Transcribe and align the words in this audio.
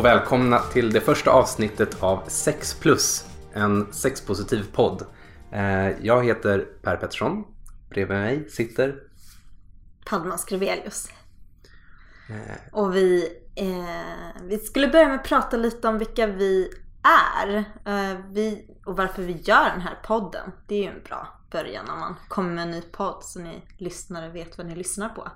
Och 0.00 0.06
välkomna 0.06 0.58
till 0.58 0.92
det 0.92 1.00
första 1.00 1.30
avsnittet 1.30 2.02
av 2.02 2.22
6 2.28 2.74
plus, 2.74 3.24
en 3.52 3.92
sexpositiv 3.92 4.72
podd. 4.72 5.06
Eh, 5.52 5.88
Jag 5.88 6.24
heter 6.24 6.58
Per 6.82 6.96
Pettersson. 6.96 7.44
Bredvid 7.90 8.18
mig 8.18 8.50
sitter 8.50 9.02
Padma 10.04 10.38
Skrivelius. 10.38 11.08
Och 12.72 12.96
vi, 12.96 13.28
eh, 13.54 14.42
vi 14.44 14.58
skulle 14.58 14.88
börja 14.88 15.08
med 15.08 15.16
att 15.16 15.24
prata 15.24 15.56
lite 15.56 15.88
om 15.88 15.98
vilka 15.98 16.26
vi 16.26 16.70
är. 17.02 17.56
Eh, 17.84 18.18
vi, 18.30 18.70
och 18.86 18.96
varför 18.96 19.22
vi 19.22 19.32
gör 19.32 19.70
den 19.70 19.80
här 19.80 19.98
podden. 20.04 20.52
Det 20.66 20.74
är 20.74 20.82
ju 20.82 20.96
en 20.96 21.02
bra 21.02 21.28
början 21.50 21.84
när 21.88 21.96
man 21.96 22.14
kommer 22.28 22.50
med 22.54 22.62
en 22.64 22.70
ny 22.70 22.82
podd 22.82 23.24
så 23.24 23.38
ni 23.40 23.62
lyssnare 23.78 24.28
vet 24.28 24.58
vad 24.58 24.66
ni 24.66 24.74
lyssnar 24.76 25.08
på. 25.08 25.28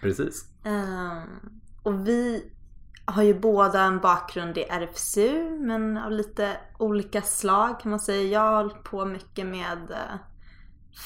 precis. 0.00 0.44
Eh, 0.64 1.22
och 1.82 2.08
vi 2.08 2.50
har 3.08 3.22
ju 3.22 3.34
båda 3.34 3.82
en 3.82 4.00
bakgrund 4.00 4.58
i 4.58 4.62
RFSU 4.62 5.58
men 5.60 5.96
av 5.96 6.12
lite 6.12 6.56
olika 6.78 7.22
slag 7.22 7.80
kan 7.80 7.90
man 7.90 8.00
säga. 8.00 8.22
Jag 8.22 8.40
har 8.40 8.56
hållit 8.56 8.82
på 8.82 9.04
mycket 9.04 9.46
med 9.46 9.90
eh, 9.90 10.16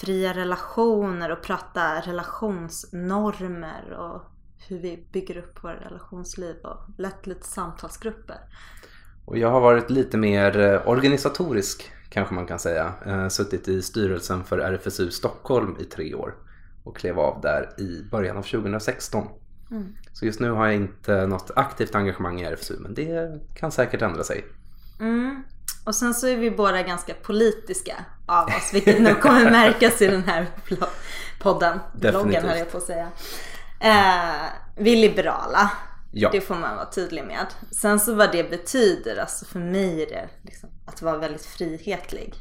fria 0.00 0.32
relationer 0.32 1.32
och 1.32 1.42
prata 1.42 2.00
relationsnormer 2.00 3.92
och 3.92 4.22
hur 4.68 4.78
vi 4.78 5.06
bygger 5.12 5.36
upp 5.36 5.64
våra 5.64 5.80
relationsliv 5.80 6.56
och 6.62 6.78
lett 6.98 7.26
lite 7.26 7.46
samtalsgrupper. 7.46 8.38
Och 9.24 9.38
jag 9.38 9.50
har 9.50 9.60
varit 9.60 9.90
lite 9.90 10.16
mer 10.16 10.58
eh, 10.58 10.88
organisatorisk 10.88 11.92
kanske 12.08 12.34
man 12.34 12.46
kan 12.46 12.58
säga. 12.58 12.92
Eh, 13.06 13.28
suttit 13.28 13.68
i 13.68 13.82
styrelsen 13.82 14.44
för 14.44 14.58
RFSU 14.58 15.10
Stockholm 15.10 15.76
i 15.80 15.84
tre 15.84 16.14
år 16.14 16.34
och 16.84 16.96
klev 16.96 17.18
av 17.18 17.40
där 17.40 17.80
i 17.80 18.02
början 18.10 18.36
av 18.36 18.42
2016. 18.42 19.28
Så 20.12 20.26
just 20.26 20.40
nu 20.40 20.50
har 20.50 20.66
jag 20.66 20.74
inte 20.74 21.26
något 21.26 21.50
aktivt 21.56 21.94
engagemang 21.94 22.40
i 22.40 22.44
RFSU 22.44 22.76
men 22.80 22.94
det 22.94 23.40
kan 23.54 23.72
säkert 23.72 24.02
ändra 24.02 24.24
sig. 24.24 24.44
Mm. 25.00 25.42
Och 25.84 25.94
sen 25.94 26.14
så 26.14 26.26
är 26.28 26.36
vi 26.36 26.50
båda 26.50 26.82
ganska 26.82 27.14
politiska 27.14 28.04
av 28.26 28.46
oss, 28.46 28.70
vilket 28.72 29.02
nog 29.02 29.20
kommer 29.20 29.50
märkas 29.50 30.02
i 30.02 30.06
den 30.06 30.22
här 30.22 30.46
podden. 31.40 31.78
Bloggen 31.94 32.44
höll 32.48 32.58
jag 32.58 32.72
på 32.72 32.78
att 32.78 32.84
säga. 32.84 33.08
Eh, 33.80 34.50
vi 34.76 34.92
är 34.92 34.96
liberala. 34.96 35.70
Ja. 36.12 36.28
Det 36.32 36.40
får 36.40 36.54
man 36.54 36.76
vara 36.76 36.90
tydlig 36.90 37.24
med. 37.24 37.46
Sen 37.70 38.00
så 38.00 38.14
vad 38.14 38.32
det 38.32 38.50
betyder, 38.50 39.16
alltså 39.16 39.44
för 39.44 39.58
mig 39.58 40.02
är 40.02 40.06
det 40.06 40.28
liksom 40.42 40.70
att 40.86 41.02
vara 41.02 41.18
väldigt 41.18 41.44
frihetlig. 41.46 42.34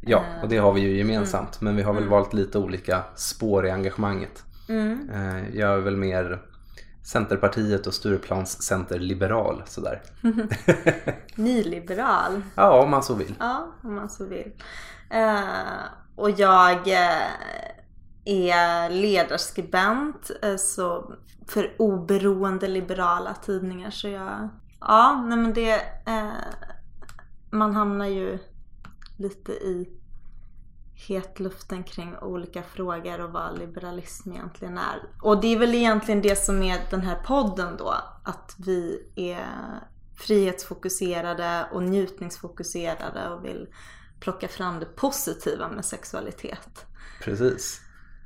Ja, 0.00 0.24
och 0.42 0.48
det 0.48 0.56
har 0.56 0.72
vi 0.72 0.80
ju 0.80 0.96
gemensamt. 0.98 1.60
Men 1.60 1.76
vi 1.76 1.82
har 1.82 1.92
väl 1.92 2.08
valt 2.08 2.32
lite 2.32 2.58
olika 2.58 3.04
spår 3.16 3.66
i 3.66 3.70
engagemanget. 3.70 4.42
Mm. 4.68 5.10
Eh, 5.10 5.56
Jag 5.58 5.72
är 5.72 5.78
väl 5.78 5.96
mer 5.96 6.42
Centerpartiet 7.04 7.86
och 7.86 7.94
Stureplans 7.94 8.62
centerliberal 8.62 9.62
sådär. 9.66 10.02
Nyliberal. 11.34 12.42
Ja, 12.54 12.82
om 12.82 12.90
man 12.90 13.02
så 13.02 13.14
vill. 13.14 13.34
Ja, 13.38 13.66
om 13.82 13.94
man 13.94 14.08
så 14.08 14.24
vill. 14.24 14.52
Eh, 15.10 15.40
och 16.16 16.30
jag 16.30 16.88
eh, 16.88 17.28
är 18.24 18.90
ledarskribent 18.90 20.30
eh, 20.42 20.56
så 20.56 21.14
för 21.48 21.74
oberoende 21.78 22.68
liberala 22.68 23.34
tidningar. 23.34 23.90
Så 23.90 24.08
jag, 24.08 24.48
ja, 24.80 25.24
nej 25.28 25.38
men 25.38 25.52
det, 25.52 25.72
eh, 26.06 26.28
man 27.50 27.74
hamnar 27.74 28.06
ju 28.06 28.38
lite 29.16 29.52
i 29.52 29.88
hetluften 31.06 31.84
kring 31.84 32.16
olika 32.18 32.62
frågor 32.62 33.20
och 33.20 33.30
vad 33.32 33.58
liberalism 33.58 34.32
egentligen 34.32 34.78
är. 34.78 35.02
Och 35.22 35.40
det 35.40 35.54
är 35.54 35.58
väl 35.58 35.74
egentligen 35.74 36.22
det 36.22 36.36
som 36.36 36.62
är 36.62 36.78
den 36.90 37.00
här 37.00 37.16
podden 37.26 37.76
då, 37.76 37.94
att 38.22 38.54
vi 38.58 39.06
är 39.14 39.46
frihetsfokuserade 40.16 41.66
och 41.72 41.82
njutningsfokuserade 41.82 43.28
och 43.28 43.44
vill 43.44 43.68
plocka 44.20 44.48
fram 44.48 44.80
det 44.80 44.86
positiva 44.96 45.68
med 45.68 45.84
sexualitet. 45.84 46.86
Precis. 47.22 47.80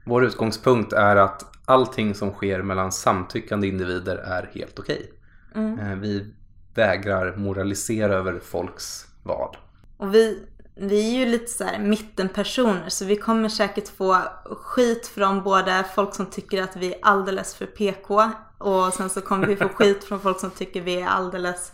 Vår 0.04 0.24
utgångspunkt 0.24 0.92
är 0.92 1.16
att 1.16 1.44
allting 1.64 2.14
som 2.14 2.32
sker 2.32 2.62
mellan 2.62 2.92
samtyckande 2.92 3.68
individer 3.68 4.16
är 4.16 4.50
helt 4.54 4.78
okej. 4.78 5.12
Eh, 5.54 5.94
Vi 5.94 6.34
vägrar 6.74 7.36
moralisera 7.36 8.14
över 8.14 8.40
folks 8.40 9.06
val. 9.22 9.56
Och 9.96 10.14
vi, 10.14 10.46
vi 10.80 11.14
är 11.14 11.18
ju 11.18 11.26
lite 11.26 11.52
så 11.52 11.64
här 11.64 11.78
mittenpersoner 11.78 12.88
så 12.88 13.04
vi 13.04 13.16
kommer 13.16 13.48
säkert 13.48 13.88
få 13.96 14.18
skit 14.62 15.06
från 15.06 15.42
både 15.42 15.84
folk 15.94 16.14
som 16.14 16.26
tycker 16.26 16.62
att 16.62 16.76
vi 16.76 16.92
är 16.94 16.98
alldeles 17.02 17.54
för 17.54 17.66
PK 17.66 18.30
och 18.58 18.92
sen 18.94 19.10
så 19.10 19.20
kommer 19.20 19.46
vi 19.46 19.56
få 19.56 19.68
skit 19.74 20.04
från 20.04 20.20
folk 20.20 20.40
som 20.40 20.50
tycker 20.50 20.80
vi 20.80 21.00
är 21.00 21.06
alldeles 21.06 21.72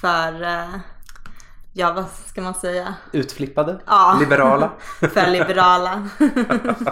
för, 0.00 0.42
eh, 0.42 0.68
ja 1.72 1.92
vad 1.92 2.04
ska 2.26 2.40
man 2.40 2.54
säga, 2.54 2.94
Utflippade, 3.12 3.80
Ja. 3.86 4.16
liberala. 4.20 4.70
för 5.00 5.30
liberala. 5.30 6.08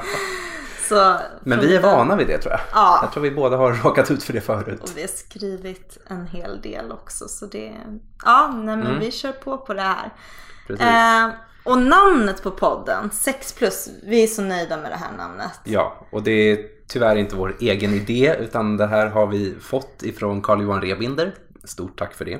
så, 0.88 1.16
Men 1.40 1.60
vi 1.60 1.76
är 1.76 1.82
vana 1.82 2.16
vid 2.16 2.26
det 2.26 2.38
tror 2.38 2.52
jag. 2.52 2.60
Ja. 2.72 2.98
Jag 3.02 3.12
tror 3.12 3.22
vi 3.22 3.30
båda 3.30 3.56
har 3.56 3.72
råkat 3.72 4.10
ut 4.10 4.22
för 4.22 4.32
det 4.32 4.40
förut. 4.40 4.80
Och 4.82 4.90
vi 4.96 5.00
har 5.00 5.08
skrivit 5.08 5.98
en 6.06 6.26
hel 6.26 6.60
del 6.60 6.92
också 6.92 7.28
så 7.28 7.46
det, 7.46 7.72
ja 8.24 8.52
nej 8.54 8.76
men 8.76 8.98
vi 8.98 9.12
kör 9.12 9.32
på 9.32 9.58
på 9.58 9.74
det 9.74 9.82
här. 9.82 10.12
Precis. 10.66 10.86
Eh, 10.86 11.30
och 11.64 11.78
namnet 11.78 12.42
på 12.42 12.50
podden, 12.50 13.10
6 13.10 13.52
plus, 13.52 13.88
vi 14.02 14.22
är 14.22 14.26
så 14.26 14.42
nöjda 14.42 14.76
med 14.76 14.90
det 14.90 14.96
här 14.96 15.16
namnet. 15.16 15.60
Ja, 15.64 16.06
och 16.12 16.22
det 16.22 16.30
är 16.30 16.58
tyvärr 16.88 17.16
inte 17.16 17.36
vår 17.36 17.56
egen 17.60 17.94
idé 17.94 18.36
utan 18.40 18.76
det 18.76 18.86
här 18.86 19.06
har 19.06 19.26
vi 19.26 19.54
fått 19.60 20.02
ifrån 20.02 20.42
Carl-Johan 20.42 20.80
Rebinder. 20.82 21.34
Stort 21.64 21.98
tack 21.98 22.14
för 22.14 22.24
det. 22.24 22.38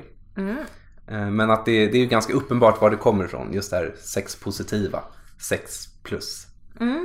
Eh, 1.07 1.29
Men 1.29 1.51
att 1.51 1.65
det, 1.65 1.87
det 1.87 1.97
är 1.97 2.01
ju 2.01 2.05
ganska 2.07 2.33
uppenbart 2.33 2.81
var 2.81 2.89
det 2.89 2.95
kommer 2.97 3.25
ifrån, 3.25 3.53
just 3.53 3.71
det 3.71 3.77
här 3.77 3.95
sexpositiva, 3.99 5.03
6 5.49 5.87
plus. 6.03 6.47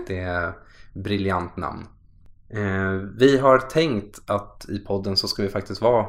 Det 0.06 0.18
är 0.18 0.52
briljant 0.94 1.56
namn. 1.56 1.86
Eh, 2.50 2.92
Vi 3.18 3.38
har 3.38 3.58
tänkt 3.58 4.20
att 4.26 4.66
i 4.68 4.78
podden 4.78 5.16
så 5.16 5.28
ska 5.28 5.42
vi 5.42 5.48
faktiskt 5.48 5.80
vara 5.80 6.06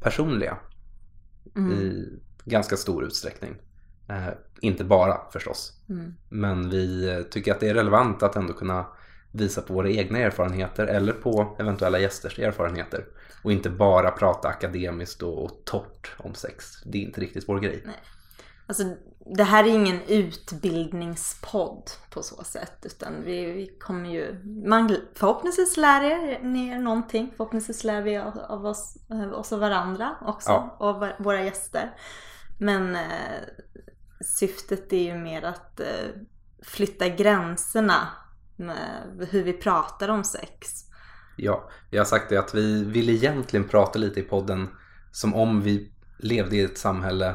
personliga 0.00 0.56
i 1.72 2.04
ganska 2.44 2.76
stor 2.76 3.04
utsträckning. 3.04 3.54
Eh, 4.12 4.34
inte 4.60 4.84
bara 4.84 5.20
förstås. 5.32 5.72
Men 6.28 6.70
vi 6.70 7.08
eh, 7.08 7.22
tycker 7.22 7.52
att 7.52 7.60
det 7.60 7.68
är 7.68 7.74
relevant 7.74 8.22
att 8.22 8.36
ändå 8.36 8.52
kunna 8.52 8.86
visa 9.30 9.62
på 9.62 9.74
våra 9.74 9.90
egna 9.90 10.18
erfarenheter 10.18 10.86
eller 10.86 11.12
på 11.12 11.56
eventuella 11.58 11.98
gästers 11.98 12.38
erfarenheter. 12.38 13.04
Och 13.42 13.52
inte 13.52 13.70
bara 13.70 14.10
prata 14.10 14.48
akademiskt 14.48 15.22
och, 15.22 15.44
och 15.44 15.64
torrt 15.64 16.14
om 16.18 16.34
sex. 16.34 16.82
Det 16.84 16.98
är 16.98 17.02
inte 17.02 17.20
riktigt 17.20 17.48
vår 17.48 17.60
grej. 17.60 17.84
Alltså, 18.66 18.82
det 19.36 19.44
här 19.44 19.64
är 19.64 19.68
ingen 19.68 20.00
utbildningspodd 20.06 21.90
på 22.10 22.22
så 22.22 22.44
sätt. 22.44 22.86
Utan 22.86 23.24
vi, 23.24 23.44
vi 23.44 23.66
kommer 23.66 24.10
ju, 24.10 24.44
man, 24.66 24.96
förhoppningsvis 25.14 25.76
lär 25.76 26.04
er, 26.04 26.40
ni 26.42 26.68
er 26.68 26.78
någonting. 26.78 27.32
Förhoppningsvis 27.36 27.84
lär 27.84 28.02
vi 28.02 28.16
av, 28.16 28.38
av 28.38 28.66
oss, 28.66 28.96
av 29.08 29.32
oss 29.32 29.52
och 29.52 29.60
varandra 29.60 30.16
också. 30.22 30.50
Ja. 30.50 30.76
Och 30.78 30.88
av 30.88 31.08
våra 31.18 31.42
gäster. 31.42 31.94
Men 32.58 32.96
eh, 32.96 33.00
syftet 34.24 34.92
är 34.92 35.02
ju 35.02 35.14
mer 35.14 35.42
att 35.42 35.80
eh, 35.80 35.86
flytta 36.62 37.08
gränserna 37.08 38.08
med 38.56 39.28
hur 39.30 39.42
vi 39.42 39.52
pratar 39.52 40.08
om 40.08 40.24
sex. 40.24 40.84
Ja, 41.36 41.70
jag 41.90 42.00
har 42.00 42.04
sagt 42.04 42.28
det 42.28 42.36
att 42.36 42.54
vi 42.54 42.84
vill 42.84 43.10
egentligen 43.10 43.68
prata 43.68 43.98
lite 43.98 44.20
i 44.20 44.22
podden 44.22 44.68
som 45.12 45.34
om 45.34 45.62
vi 45.62 45.92
levde 46.18 46.56
i 46.56 46.60
ett 46.60 46.78
samhälle 46.78 47.34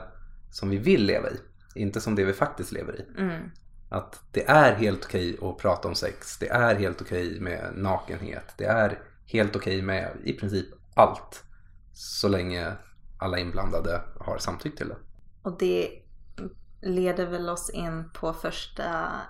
som 0.51 0.69
vi 0.69 0.78
vill 0.78 1.06
leva 1.06 1.30
i. 1.30 1.36
Inte 1.75 2.01
som 2.01 2.16
det 2.16 2.25
vi 2.25 2.34
faktiskt 2.34 2.72
lever 2.72 3.01
i. 3.01 3.06
Att 3.89 4.24
det 4.31 4.50
är 4.50 4.75
helt 4.75 5.06
okej 5.06 5.38
att 5.42 5.57
prata 5.57 5.88
om 5.88 5.95
sex. 5.95 6.38
Det 6.38 6.50
är 6.50 6.75
helt 6.75 7.01
okej 7.01 7.39
med 7.39 7.72
nakenhet. 7.75 8.54
Det 8.57 8.66
är 8.66 9.00
helt 9.25 9.56
okej 9.56 9.81
med 9.81 10.18
i 10.24 10.34
princip 10.34 10.66
allt. 10.94 11.44
Så 11.94 12.28
länge 12.28 12.74
alla 13.19 13.39
inblandade 13.39 14.01
har 14.19 14.38
samtyckt 14.38 14.78
till 14.78 14.88
det. 14.88 14.98
Och 15.42 15.57
det 15.57 16.01
leder 16.88 17.25
väl 17.25 17.50
oss 17.50 17.69
in 17.69 18.10
på 18.13 18.34
första 18.34 18.84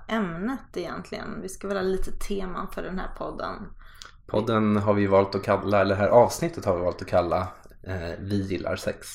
ämnet 0.07 0.59
egentligen. 0.73 1.41
Vi 1.41 1.49
ska 1.49 1.67
väl 1.67 1.77
ha 1.77 1.83
lite 1.83 2.11
teman 2.11 2.67
för 2.71 2.83
den 2.83 2.99
här 2.99 3.09
podden. 3.17 3.53
Podden 4.27 4.77
har 4.77 4.93
vi 4.93 5.07
valt 5.07 5.35
att 5.35 5.43
kalla, 5.43 5.81
eller 5.81 5.95
det 5.95 6.01
här 6.01 6.09
avsnittet 6.09 6.65
har 6.65 6.75
vi 6.75 6.83
valt 6.83 7.01
att 7.01 7.07
kalla 7.07 7.47
eh, 7.83 8.11
Vi 8.19 8.41
gillar 8.41 8.75
sex. 8.75 9.07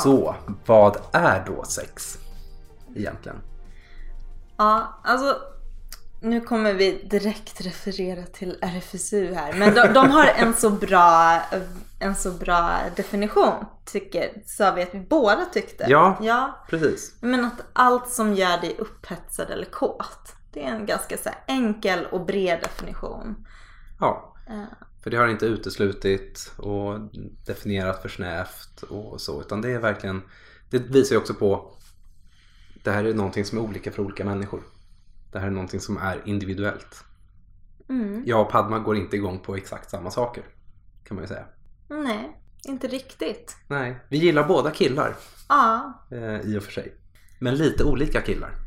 Så, 0.00 0.34
vad 0.66 0.96
är 1.12 1.44
då 1.46 1.64
sex 1.64 2.18
egentligen? 2.94 3.38
Ja, 4.56 5.00
alltså 5.04 5.36
nu 6.22 6.40
kommer 6.40 6.72
vi 6.72 7.02
direkt 7.10 7.60
referera 7.60 8.26
till 8.26 8.58
RFSU 8.62 9.34
här. 9.34 9.52
Men 9.52 9.74
de, 9.74 9.92
de, 9.92 10.10
har 10.10 10.26
en 10.26 10.54
så, 10.54 10.70
bra, 10.70 11.40
en 11.98 12.14
så 12.14 12.30
bra 12.30 12.78
definition, 12.96 13.64
tycker, 13.84 14.42
sa 14.46 14.70
vi 14.70 14.82
att 14.82 14.94
vi 14.94 15.00
båda 15.00 15.44
tyckte. 15.44 15.84
Ja, 15.88 16.18
ja. 16.20 16.64
precis. 16.68 17.14
Men 17.20 17.44
att 17.44 17.60
allt 17.72 18.08
som 18.08 18.34
gör 18.34 18.60
dig 18.60 18.76
upphetsad 18.78 19.50
eller 19.50 19.64
kåt. 19.64 20.36
Det 20.52 20.64
är 20.64 20.68
en 20.68 20.86
ganska 20.86 21.16
så 21.16 21.30
enkel 21.46 22.06
och 22.06 22.26
bred 22.26 22.60
definition. 22.62 23.46
Ja, 24.00 24.34
uh. 24.50 24.64
För 25.02 25.10
det 25.10 25.16
har 25.16 25.28
inte 25.28 25.46
uteslutit 25.46 26.52
och 26.56 26.98
definierat 27.46 28.02
för 28.02 28.08
snävt 28.08 28.82
och 28.82 29.20
så. 29.20 29.40
Utan 29.40 29.60
det 29.60 29.70
är 29.70 29.78
verkligen, 29.78 30.22
det 30.70 30.78
visar 30.78 31.14
ju 31.14 31.20
också 31.20 31.34
på 31.34 31.76
det 32.84 32.90
här 32.90 33.04
är 33.04 33.14
någonting 33.14 33.44
som 33.44 33.58
är 33.58 33.62
olika 33.62 33.92
för 33.92 34.02
olika 34.02 34.24
människor. 34.24 34.62
Det 35.32 35.38
här 35.38 35.46
är 35.46 35.50
någonting 35.50 35.80
som 35.80 35.96
är 35.96 36.22
individuellt. 36.24 37.04
Mm. 37.88 38.22
Jag 38.26 38.40
och 38.40 38.50
Padma 38.50 38.78
går 38.78 38.96
inte 38.96 39.16
igång 39.16 39.38
på 39.38 39.56
exakt 39.56 39.90
samma 39.90 40.10
saker. 40.10 40.44
Kan 41.04 41.14
man 41.14 41.24
ju 41.24 41.28
säga. 41.28 41.44
Nej, 41.88 42.38
inte 42.64 42.86
riktigt. 42.86 43.56
Nej, 43.68 44.00
vi 44.08 44.18
gillar 44.18 44.48
båda 44.48 44.70
killar. 44.70 45.16
Ja. 45.48 46.04
Eh, 46.10 46.40
I 46.40 46.58
och 46.58 46.62
för 46.62 46.72
sig. 46.72 46.94
Men 47.38 47.54
lite 47.54 47.84
olika 47.84 48.20
killar. 48.20 48.61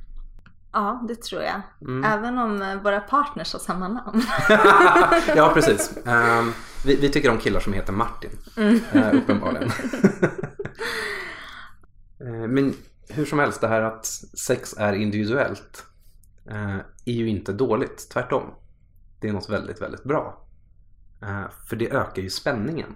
Ja, 0.76 1.04
det 1.08 1.16
tror 1.16 1.42
jag. 1.42 1.62
Mm. 1.82 2.04
Även 2.04 2.38
om 2.38 2.62
eh, 2.62 2.82
våra 2.82 3.00
partners 3.00 3.54
har 3.54 3.60
samma 3.60 3.88
namn. 3.88 4.24
ja, 5.36 5.52
precis. 5.54 5.98
Um, 6.06 6.54
vi, 6.86 6.96
vi, 6.96 7.10
tycker 7.10 7.30
om 7.30 7.38
killar 7.38 7.60
som 7.60 7.74
heter 7.74 7.94
Martin. 7.94 8.30
Mm. 8.58 8.80
Uh, 8.96 9.16
uppenbarligen. 9.16 9.72
uh, 12.22 12.48
men 12.48 12.74
hur 13.10 13.26
som 13.26 13.40
helst, 13.40 13.62
det 13.62 13.68
här 13.68 13.82
att 13.82 14.06
sex 14.38 14.76
är 14.78 14.94
individuellt 14.94 15.86
eh, 16.50 16.78
är 17.06 17.14
ju 17.14 17.30
inte 17.30 17.54
dåligt. 17.54 18.10
Tvärtom. 18.10 18.54
Det 19.20 19.28
är 19.28 19.34
något 19.34 19.50
väldigt, 19.50 19.82
väldigt 19.82 20.04
bra. 20.04 20.42
För 21.70 21.76
det 21.76 21.92
ökar 21.92 22.22
ju 22.22 22.30
spänningen. 22.30 22.96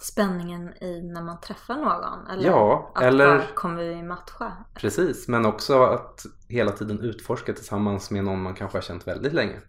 Spänningen 0.00 0.82
i 0.82 1.02
när 1.02 1.22
man 1.22 1.40
träffar 1.40 1.76
någon? 1.76 2.26
Eller 2.26 2.48
ja, 2.48 2.92
att 2.94 3.02
eller... 3.02 3.54
kommer 3.54 3.84
vi 3.84 4.02
matcha? 4.02 4.52
Precis, 4.74 5.28
men 5.28 5.46
också 5.46 5.82
att 5.82 6.26
hela 6.48 6.70
tiden 6.70 7.00
utforska 7.00 7.52
tillsammans 7.52 8.10
med 8.10 8.24
någon 8.24 8.42
man 8.42 8.54
kanske 8.54 8.76
har 8.76 8.82
känt 8.82 9.06
väldigt 9.06 9.32
länge. 9.32 9.60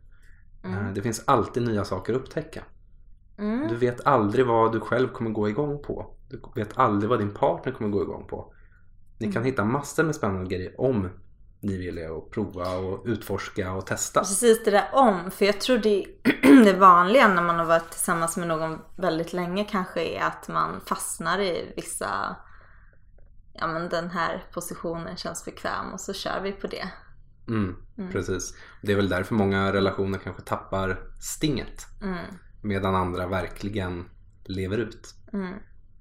Eh, 0.63 0.77
mm. 0.77 0.93
Det 0.93 1.01
finns 1.01 1.23
alltid 1.25 1.63
nya 1.63 1.85
saker 1.85 2.13
att 2.13 2.19
upptäcka. 2.21 2.63
Mm. 3.37 3.67
Du 3.67 3.75
vet 3.75 4.07
aldrig 4.07 4.45
vad 4.47 4.71
du 4.71 4.79
själv 4.79 5.07
kommer 5.07 5.29
gå 5.29 5.49
igång 5.49 5.81
på. 5.81 6.15
Du 6.29 6.41
vet 6.55 6.77
aldrig 6.77 7.09
vad 7.09 7.19
din 7.19 7.33
partner 7.33 7.73
kommer 7.73 7.89
gå 7.89 8.01
igång 8.01 8.27
på. 8.27 8.53
Ni 9.17 9.25
kan 9.25 9.41
mm. 9.41 9.45
hitta 9.45 9.65
massor 9.65 10.03
med 10.03 10.15
spännande 10.15 10.55
grejer 10.55 10.81
om 10.81 11.09
ni 11.61 11.77
vill 11.77 12.05
att 12.05 12.31
prova 12.31 12.75
och 12.75 13.03
utforska 13.05 13.71
och 13.71 13.85
testa. 13.85 14.19
Precis 14.19 14.63
det 14.63 14.71
där 14.71 14.89
om. 14.93 15.31
För 15.31 15.45
jag 15.45 15.61
tror 15.61 15.77
det, 15.77 16.05
det 16.63 16.73
vanliga 16.73 17.27
när 17.27 17.43
man 17.43 17.59
har 17.59 17.65
varit 17.65 17.91
tillsammans 17.91 18.37
med 18.37 18.47
någon 18.47 18.79
väldigt 18.97 19.33
länge 19.33 19.65
kanske 19.65 20.03
är 20.03 20.21
att 20.21 20.47
man 20.47 20.81
fastnar 20.85 21.39
i 21.39 21.73
vissa 21.75 22.35
Ja 23.53 23.67
men 23.67 23.89
den 23.89 24.09
här 24.09 24.43
positionen 24.53 25.17
känns 25.17 25.45
bekväm 25.45 25.93
och 25.93 25.99
så 25.99 26.13
kör 26.13 26.41
vi 26.43 26.51
på 26.51 26.67
det. 26.67 26.89
Mm, 27.47 27.75
mm. 27.97 28.11
Precis. 28.11 28.53
Det 28.81 28.91
är 28.91 28.95
väl 28.95 29.09
därför 29.09 29.35
många 29.35 29.73
relationer 29.73 30.17
kanske 30.17 30.41
tappar 30.41 30.99
stinget. 31.19 31.85
Mm. 32.01 32.25
Medan 32.61 32.95
andra 32.95 33.27
verkligen 33.27 34.05
lever 34.43 34.77
ut. 34.77 35.15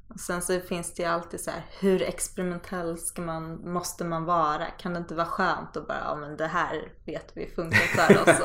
Och 0.08 0.20
sen 0.20 0.43
så 0.43 0.60
finns 0.60 0.94
det 0.94 1.02
ju 1.02 1.08
alltid 1.08 1.40
så 1.40 1.50
här, 1.50 1.62
hur 1.81 2.02
experimentell 2.02 2.99
ska 2.99 3.22
man, 3.22 3.72
måste 3.72 4.05
man 4.05 4.25
vara? 4.25 4.66
Kan 4.78 4.93
det 4.93 4.99
inte 4.99 5.14
vara 5.14 5.26
skönt 5.26 5.76
att 5.76 5.87
bara, 5.87 5.99
ja 6.05 6.14
men 6.14 6.37
det 6.37 6.46
här 6.46 6.93
vet 7.05 7.32
vi 7.34 7.46
funkar 7.46 7.78
för 7.78 8.22
oss. 8.22 8.37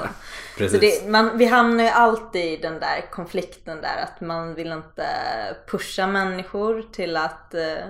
Så 0.72 0.78
det, 0.82 1.10
man, 1.10 1.38
vi 1.38 1.46
hamnar 1.46 1.84
ju 1.84 1.90
alltid 1.90 2.46
i 2.46 2.58
den 2.58 2.80
där 2.80 3.12
konflikten 3.12 3.82
där 3.82 4.04
att 4.04 4.22
man 4.22 4.56
vill 4.56 4.72
inte 4.72 5.06
pusha 5.68 6.08
människor 6.08 6.82
till 6.82 7.18
att, 7.18 7.54
eh, 7.54 7.86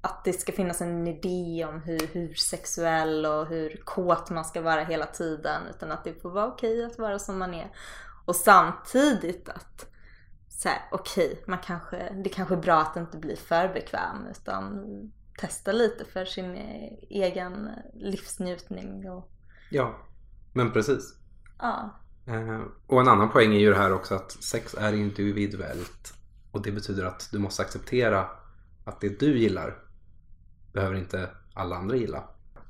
att 0.00 0.24
det 0.24 0.32
ska 0.32 0.52
finnas 0.52 0.80
en 0.80 1.06
idé 1.06 1.64
om 1.64 1.82
hur, 1.82 2.06
hur 2.12 2.34
sexuell 2.34 3.26
och 3.26 3.46
hur 3.46 3.80
kåt 3.84 4.30
man 4.30 4.44
ska 4.44 4.60
vara 4.60 4.84
hela 4.84 5.06
tiden. 5.06 5.62
Utan 5.70 5.92
att 5.92 6.04
det 6.04 6.22
får 6.22 6.30
vara 6.30 6.46
okej 6.46 6.84
att 6.84 6.98
vara 6.98 7.18
som 7.18 7.38
man 7.38 7.54
är. 7.54 7.70
Och 8.24 8.36
samtidigt 8.36 9.48
att 9.48 9.87
så 10.58 10.68
här, 10.68 10.78
okej, 10.90 11.26
okay, 11.26 11.42
man 11.46 11.58
kanske, 11.58 12.14
det 12.24 12.28
kanske 12.28 12.54
är 12.54 12.58
bra 12.58 12.80
att 12.80 12.96
inte 12.96 13.18
bli 13.18 13.36
för 13.36 13.74
bekväm 13.74 14.26
utan 14.30 14.84
testa 15.38 15.72
lite 15.72 16.04
för 16.04 16.24
sin 16.24 16.56
egen 17.10 17.70
livsnjutning. 17.94 19.10
Och... 19.10 19.30
Ja, 19.70 19.98
men 20.52 20.72
precis. 20.72 21.16
Ja. 21.58 22.00
Eh, 22.26 22.60
och 22.86 23.00
en 23.00 23.08
annan 23.08 23.30
poäng 23.30 23.54
är 23.54 23.58
ju 23.58 23.70
det 23.70 23.78
här 23.78 23.92
också 23.92 24.14
att 24.14 24.32
sex 24.32 24.74
är 24.74 24.92
individuellt 24.92 26.14
och 26.52 26.62
det 26.62 26.72
betyder 26.72 27.04
att 27.04 27.28
du 27.32 27.38
måste 27.38 27.62
acceptera 27.62 28.26
att 28.84 29.00
det 29.00 29.20
du 29.20 29.38
gillar 29.38 29.74
behöver 30.72 30.96
inte 30.96 31.30
alla 31.54 31.76
andra 31.76 31.96
gilla. 31.96 32.24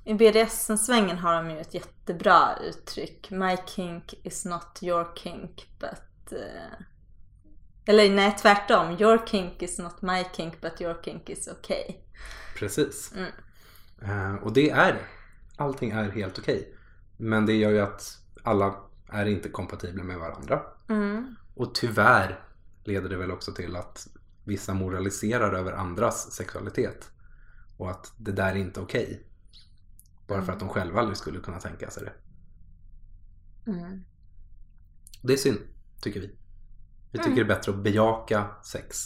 I 0.04 0.14
BDSM-svängen 0.14 1.18
har 1.18 1.42
de 1.42 1.50
ju 1.50 1.58
ett 1.60 1.74
jättebra 1.74 2.56
uttryck. 2.56 3.30
My 3.30 3.56
kink 3.66 4.14
is 4.22 4.44
not 4.44 4.82
your 4.82 5.06
kink 5.16 5.68
but 5.78 6.32
uh, 6.32 6.84
eller 7.88 8.10
nej, 8.10 8.36
tvärtom. 8.42 8.90
Your 9.00 9.26
kink 9.26 9.62
is 9.62 9.78
not 9.78 10.02
my 10.02 10.24
kink 10.36 10.60
but 10.60 10.80
your 10.80 11.02
kink 11.02 11.30
is 11.30 11.48
okay. 11.48 11.96
Precis. 12.56 13.12
Mm. 13.12 13.30
Uh, 14.02 14.42
och 14.42 14.52
det 14.52 14.70
är 14.70 14.92
det. 14.92 15.04
Allting 15.56 15.90
är 15.90 16.10
helt 16.10 16.38
okej. 16.38 16.58
Okay. 16.58 16.72
Men 17.16 17.46
det 17.46 17.52
gör 17.52 17.70
ju 17.70 17.80
att 17.80 18.18
alla 18.42 18.76
är 19.08 19.26
inte 19.26 19.48
kompatibla 19.48 20.04
med 20.04 20.18
varandra. 20.18 20.62
Mm. 20.88 21.34
Och 21.54 21.74
tyvärr 21.74 22.44
leder 22.84 23.08
det 23.08 23.16
väl 23.16 23.30
också 23.30 23.52
till 23.52 23.76
att 23.76 24.08
vissa 24.44 24.74
moraliserar 24.74 25.52
över 25.52 25.72
andras 25.72 26.32
sexualitet. 26.32 27.10
Och 27.76 27.90
att 27.90 28.12
det 28.16 28.32
där 28.32 28.52
är 28.52 28.56
inte 28.56 28.80
okej. 28.80 29.04
Okay. 29.04 29.18
Bara 30.26 30.42
för 30.42 30.52
att 30.52 30.60
de 30.60 30.68
själva 30.68 31.00
aldrig 31.00 31.16
skulle 31.16 31.40
kunna 31.40 31.60
tänka 31.60 31.90
sig 31.90 32.04
det. 32.04 32.12
Mm. 33.70 34.04
Det 35.22 35.32
är 35.32 35.36
synd, 35.36 35.58
tycker 36.00 36.20
vi. 36.20 36.37
Vi 37.12 37.18
tycker 37.18 37.30
mm. 37.30 37.36
det 37.36 37.52
är 37.52 37.56
bättre 37.56 37.72
att 37.72 37.78
bejaka 37.78 38.46
sex, 38.62 38.96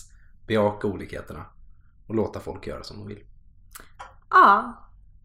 bejaka 0.47 0.87
olikheterna 0.87 1.44
och 2.06 2.14
låta 2.14 2.40
folk 2.40 2.66
göra 2.66 2.82
som 2.82 2.99
de 2.99 3.09
vill. 3.09 3.25
Ja, 4.30 4.78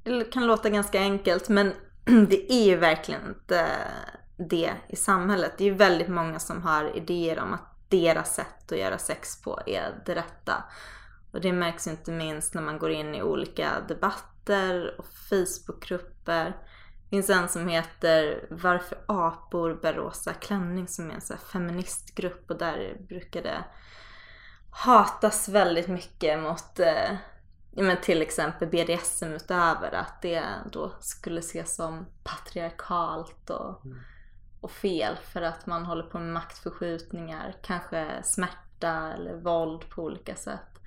det 0.03 0.31
kan 0.31 0.48
låta 0.48 0.69
ganska 0.69 1.00
enkelt 1.00 1.50
men 1.50 1.74
det 2.29 2.51
är 2.53 2.65
ju 2.65 2.75
verkligen 2.75 3.27
inte 3.27 3.67
det 4.38 4.72
i 4.89 4.96
samhället. 4.96 5.53
Det 5.57 5.63
är 5.63 5.69
ju 5.69 5.75
väldigt 5.75 6.10
många 6.10 6.39
som 6.39 6.62
har 6.62 6.98
idéer 6.98 7.39
om 7.39 7.53
att 7.53 7.89
deras 7.89 8.36
sätt 8.36 8.72
att 8.72 8.77
göra 8.77 8.98
sex 8.98 9.41
på 9.41 9.60
är 9.65 10.03
det 10.05 10.15
rätta. 10.15 10.63
Och 11.31 11.41
det 11.41 11.53
märks 11.53 11.88
inte 11.88 12.12
minst 12.12 12.53
när 12.53 12.62
man 12.62 12.79
går 12.79 12.91
in 12.91 13.15
i 13.15 13.22
olika 13.22 13.69
debatter 13.88 14.96
och 15.00 15.05
Facebookgrupper 15.29 16.55
finns 17.10 17.30
en 17.30 17.50
som 17.50 17.68
heter 17.68 18.48
Varför 18.50 18.98
apor 19.06 19.74
bär 19.82 19.94
rosa 19.94 20.34
klänning 20.34 20.88
som 20.88 21.10
är 21.10 21.16
en 21.16 21.22
sån 21.22 21.38
feministgrupp 21.38 22.52
och 22.52 22.58
där 22.58 22.98
brukar 23.08 23.42
det 23.42 23.64
hatas 24.70 25.50
väldigt 25.50 25.88
mycket 25.88 26.40
mot 26.40 26.80
eh, 26.80 27.18
men 27.72 28.02
till 28.02 28.22
exempel 28.22 28.68
BDSM-utövare 28.68 30.00
att 30.00 30.22
det 30.22 30.44
då 30.72 30.92
skulle 31.00 31.40
ses 31.40 31.76
som 31.76 32.06
patriarkalt 32.24 33.50
och, 33.50 33.86
mm. 33.86 33.98
och 34.62 34.72
fel 34.72 35.16
för 35.24 35.42
att 35.42 35.66
man 35.66 35.86
håller 35.86 36.04
på 36.04 36.20
med 36.20 36.34
maktförskjutningar, 36.34 37.56
kanske 37.62 38.22
smärta 38.24 39.14
eller 39.14 39.36
våld 39.36 39.90
på 39.90 40.04
olika 40.04 40.36
sätt 40.36 40.78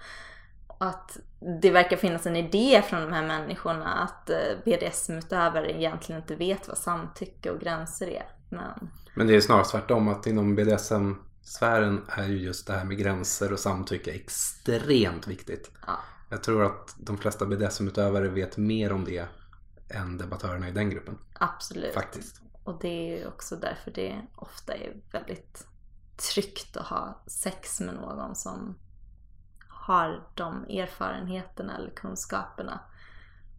att 0.82 1.18
det 1.60 1.70
verkar 1.70 1.96
finnas 1.96 2.26
en 2.26 2.36
idé 2.36 2.82
från 2.82 3.00
de 3.00 3.12
här 3.12 3.26
människorna 3.26 3.92
att 3.92 4.30
eh, 4.30 4.36
BDSM-utövare 4.64 5.72
egentligen 5.72 6.20
inte 6.20 6.34
vet 6.34 6.68
vad 6.68 6.78
samtycke 6.78 7.50
och 7.50 7.60
gränser 7.60 8.06
är. 8.06 8.26
Men, 8.48 8.90
Men 9.14 9.26
det 9.26 9.36
är 9.36 9.40
snarare 9.40 9.64
tvärtom 9.64 10.08
att 10.08 10.26
inom 10.26 10.56
BDSM-sfären 10.56 12.04
är 12.08 12.26
ju 12.26 12.38
just 12.38 12.66
det 12.66 12.72
här 12.72 12.84
med 12.84 12.98
gränser 12.98 13.52
och 13.52 13.58
samtycke 13.58 14.10
extremt 14.10 15.26
viktigt. 15.26 15.70
Ja. 15.86 15.98
Jag 16.28 16.42
tror 16.42 16.64
att 16.64 16.96
de 16.98 17.18
flesta 17.18 17.46
BDSM-utövare 17.46 18.28
vet 18.28 18.56
mer 18.56 18.92
om 18.92 19.04
det 19.04 19.28
än 19.88 20.18
debattörerna 20.18 20.68
i 20.68 20.72
den 20.72 20.90
gruppen. 20.90 21.18
Absolut. 21.32 21.94
Faktiskt. 21.94 22.40
Och 22.64 22.78
det 22.80 22.88
är 22.88 23.18
ju 23.18 23.26
också 23.26 23.56
därför 23.56 23.90
det 23.90 24.20
ofta 24.36 24.74
är 24.74 24.96
väldigt 25.12 25.66
tryggt 26.32 26.76
att 26.76 26.86
ha 26.86 27.22
sex 27.26 27.80
med 27.80 27.94
någon 27.94 28.34
som 28.34 28.76
har 29.80 30.22
de 30.34 30.64
erfarenheterna 30.64 31.76
eller 31.76 31.90
kunskaperna. 31.90 32.80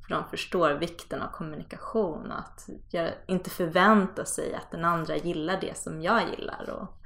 För 0.08 0.16
de 0.16 0.30
förstår 0.30 0.72
vikten 0.72 1.22
av 1.22 1.32
kommunikation 1.32 2.32
och 2.32 2.40
att 2.40 2.70
jag 2.90 3.10
inte 3.28 3.50
förvänta 3.50 4.26
sig 4.26 4.56
att 4.56 4.72
den 4.72 4.86
andra 4.86 5.16
gillar 5.18 5.58
det 5.62 5.78
som 5.78 6.02
jag 6.02 6.30
gillar. 6.30 6.70
Och 6.70 6.98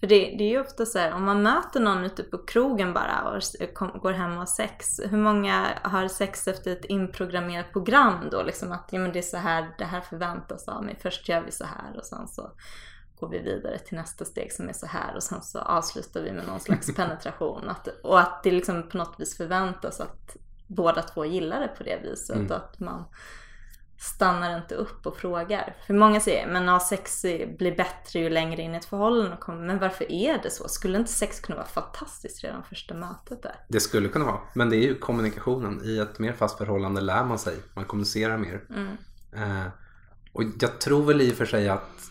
För 0.00 0.06
det, 0.06 0.34
det 0.38 0.44
är 0.44 0.48
ju 0.48 0.60
ofta 0.60 0.86
så 0.86 0.98
här, 0.98 1.12
om 1.12 1.24
man 1.24 1.42
möter 1.42 1.80
någon 1.80 2.04
ute 2.04 2.22
på 2.22 2.38
krogen 2.38 2.94
bara 2.94 3.22
och 3.22 3.42
kom, 3.74 3.98
går 3.98 4.12
hem 4.12 4.32
och 4.32 4.38
har 4.38 4.46
sex. 4.46 5.00
Hur 5.10 5.18
många 5.18 5.66
har 5.82 6.08
sex 6.08 6.48
efter 6.48 6.72
ett 6.72 6.84
inprogrammerat 6.84 7.72
program 7.72 8.28
då? 8.30 8.42
Liksom 8.42 8.72
att 8.72 8.88
ja, 8.92 8.98
men 8.98 9.12
det 9.12 9.18
är 9.18 9.22
så 9.22 9.36
här, 9.36 9.74
det 9.78 9.84
här 9.84 10.00
förväntas 10.00 10.68
av 10.68 10.84
mig. 10.84 10.98
Först 11.02 11.28
gör 11.28 11.40
vi 11.40 11.52
så 11.52 11.64
här 11.64 11.96
och 11.98 12.06
sen 12.06 12.28
så 12.28 12.50
går 13.20 13.28
vi 13.28 13.38
vidare 13.38 13.78
till 13.78 13.96
nästa 13.96 14.24
steg 14.24 14.52
som 14.52 14.68
är 14.68 14.72
så 14.72 14.86
här 14.86 15.16
och 15.16 15.22
sen 15.22 15.42
så 15.42 15.58
avslutar 15.58 16.22
vi 16.22 16.32
med 16.32 16.46
någon 16.46 16.60
slags 16.60 16.94
penetration. 16.96 17.68
Att, 17.68 17.88
och 18.02 18.20
att 18.20 18.42
det 18.42 18.50
liksom 18.50 18.88
på 18.88 18.98
något 18.98 19.20
vis 19.20 19.36
förväntas 19.36 20.00
att 20.00 20.36
båda 20.66 21.02
två 21.02 21.24
gillar 21.24 21.60
det 21.60 21.68
på 21.68 21.82
det 21.82 22.00
viset. 22.02 22.36
Mm. 22.36 22.52
Att 22.52 22.80
man 22.80 23.04
stannar 23.98 24.56
inte 24.56 24.74
upp 24.74 25.06
och 25.06 25.16
frågar. 25.16 25.76
För 25.86 25.94
många 25.94 26.20
säger 26.20 26.46
men 26.46 26.64
ja, 26.64 26.80
sex 26.80 27.22
blir 27.58 27.76
bättre 27.76 28.18
ju 28.20 28.30
längre 28.30 28.62
in 28.62 28.74
i 28.74 28.76
ett 28.76 28.84
förhållande 28.84 29.36
kommer. 29.36 29.66
Men 29.66 29.78
varför 29.78 30.12
är 30.12 30.42
det 30.42 30.50
så? 30.50 30.68
Skulle 30.68 30.98
inte 30.98 31.12
sex 31.12 31.40
kunna 31.40 31.56
vara 31.56 31.66
fantastiskt 31.66 32.44
redan 32.44 32.64
första 32.64 32.94
mötet 32.94 33.42
där? 33.42 33.54
Det 33.68 33.80
skulle 33.80 34.08
kunna 34.08 34.24
vara. 34.24 34.40
Men 34.52 34.70
det 34.70 34.76
är 34.76 34.82
ju 34.82 34.98
kommunikationen. 34.98 35.80
I 35.84 35.98
ett 35.98 36.18
mer 36.18 36.32
fast 36.32 36.58
förhållande 36.58 37.00
lär 37.00 37.24
man 37.24 37.38
sig. 37.38 37.54
Man 37.74 37.84
kommunicerar 37.84 38.38
mer. 38.38 38.64
Mm. 38.70 38.96
Eh, 39.32 39.66
och 40.32 40.42
jag 40.60 40.80
tror 40.80 41.02
väl 41.02 41.20
i 41.20 41.32
och 41.32 41.36
för 41.36 41.46
sig 41.46 41.68
att 41.68 42.10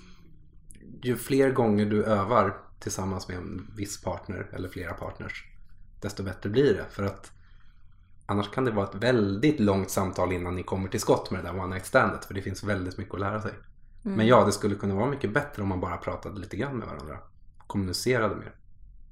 ju 1.04 1.16
fler 1.16 1.52
gånger 1.52 1.86
du 1.86 2.04
övar 2.04 2.58
tillsammans 2.80 3.28
med 3.28 3.38
en 3.38 3.72
viss 3.76 4.02
partner 4.02 4.50
eller 4.54 4.70
flera 4.70 4.94
partners 4.94 5.46
desto 6.02 6.24
bättre 6.24 6.50
blir 6.50 6.74
det. 6.74 6.86
För 6.90 7.04
att 7.04 7.32
Annars 8.30 8.52
kan 8.52 8.66
det 8.66 8.72
vara 8.72 8.88
ett 8.88 8.96
väldigt 8.96 9.60
långt 9.60 9.90
samtal 9.90 10.32
innan 10.32 10.56
ni 10.56 10.64
kommer 10.64 10.90
till 10.90 11.00
skott 11.00 11.32
med 11.32 11.44
det 11.44 11.48
där 11.48 11.60
one 11.60 11.74
night 11.74 11.86
standet. 11.86 12.26
För 12.26 12.34
det 12.34 12.42
finns 12.42 12.64
väldigt 12.64 12.98
mycket 12.98 13.14
att 13.14 13.20
lära 13.20 13.42
sig. 13.42 13.52
Mm. 14.06 14.18
Men 14.18 14.28
ja, 14.28 14.46
det 14.46 14.52
skulle 14.52 14.76
kunna 14.76 14.96
vara 14.96 15.10
mycket 15.10 15.34
bättre 15.34 15.62
om 15.62 15.68
man 15.68 15.80
bara 15.80 15.98
pratade 15.98 16.40
lite 16.40 16.58
grann 16.58 16.78
med 16.78 16.88
varandra. 16.88 17.18
Kommunicerade 17.68 18.36
mer. 18.36 18.56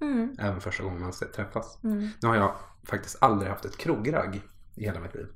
Mm. 0.02 0.36
Även 0.40 0.62
första 0.62 0.84
gången 0.84 1.02
man 1.02 1.12
träffas. 1.12 1.84
Mm. 1.84 2.10
Nu 2.22 2.28
har 2.28 2.36
jag 2.36 2.56
faktiskt 2.84 3.18
aldrig 3.22 3.52
haft 3.52 3.66
ett 3.66 3.78
krogragg 3.78 4.42
i 4.76 4.84
hela 4.86 5.00
mitt 5.00 5.16
liv. 5.16 5.28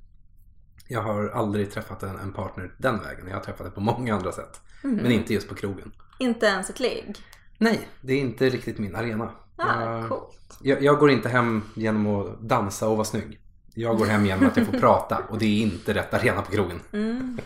Jag 0.87 1.01
har 1.01 1.29
aldrig 1.29 1.71
träffat 1.71 2.03
en, 2.03 2.19
en 2.19 2.33
partner 2.33 2.75
den 2.77 2.99
vägen. 2.99 3.27
Jag 3.27 3.35
har 3.35 3.43
träffat 3.43 3.65
det 3.65 3.71
på 3.71 3.81
många 3.81 4.15
andra 4.15 4.31
sätt. 4.31 4.61
Mm. 4.83 4.95
Men 4.95 5.11
inte 5.11 5.33
just 5.33 5.49
på 5.49 5.55
krogen. 5.55 5.91
Inte 6.19 6.45
ens 6.45 6.69
ett 6.69 6.79
ligg? 6.79 7.17
Nej, 7.57 7.87
det 8.01 8.13
är 8.13 8.19
inte 8.19 8.49
riktigt 8.49 8.77
min 8.77 8.95
arena. 8.95 9.31
Ah, 9.55 9.81
jag, 9.81 10.09
coolt. 10.09 10.57
Jag, 10.61 10.83
jag, 10.83 10.99
går 10.99 11.11
inte 11.11 11.29
hem 11.29 11.63
genom 11.75 12.07
att 12.07 12.39
dansa 12.41 12.87
och 12.87 12.97
vara 12.97 13.05
snygg. 13.05 13.39
Jag 13.73 13.97
går 13.97 14.05
hem 14.05 14.25
genom 14.25 14.47
att 14.47 14.57
jag 14.57 14.65
får 14.65 14.77
prata 14.79 15.17
och 15.29 15.37
det 15.37 15.45
är 15.45 15.61
inte 15.61 15.93
rätt 15.93 16.13
arena 16.13 16.41
på 16.41 16.51
krogen. 16.51 16.81
Mm. 16.91 17.39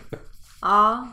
Ja, 0.60 1.08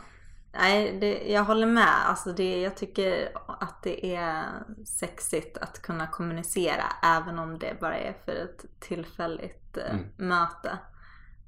nej, 0.52 0.98
det, 1.00 1.32
jag 1.32 1.44
håller 1.44 1.66
med. 1.66 2.08
Alltså 2.08 2.32
det, 2.32 2.60
jag 2.60 2.76
tycker 2.76 3.32
att 3.60 3.82
det 3.82 4.14
är 4.14 4.44
sexigt 4.84 5.58
att 5.58 5.82
kunna 5.82 6.06
kommunicera 6.06 6.84
även 7.02 7.38
om 7.38 7.58
det 7.58 7.80
bara 7.80 7.96
är 7.96 8.16
för 8.24 8.32
ett 8.32 8.64
tillfälligt 8.80 9.76
eh, 9.76 9.90
mm. 9.90 10.04
möte. 10.16 10.78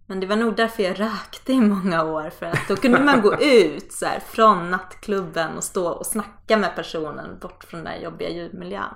Men 0.06 0.20
det 0.20 0.26
var 0.26 0.36
nog 0.36 0.56
därför 0.56 0.82
jag 0.82 1.00
rökte 1.00 1.52
i 1.52 1.60
många 1.60 2.04
år. 2.04 2.30
För 2.30 2.46
att 2.46 2.68
då 2.68 2.76
kunde 2.76 3.00
man 3.00 3.22
gå 3.22 3.34
ut 3.40 3.92
så 3.92 4.06
här, 4.06 4.20
från 4.20 4.70
nattklubben 4.70 5.56
och 5.56 5.64
stå 5.64 5.88
och 5.88 6.06
snacka 6.06 6.56
med 6.56 6.76
personen 6.76 7.38
bort 7.38 7.64
från 7.64 7.84
den 7.84 7.92
där 7.92 8.00
jobbiga 8.04 8.30
ljudmiljön. 8.30 8.94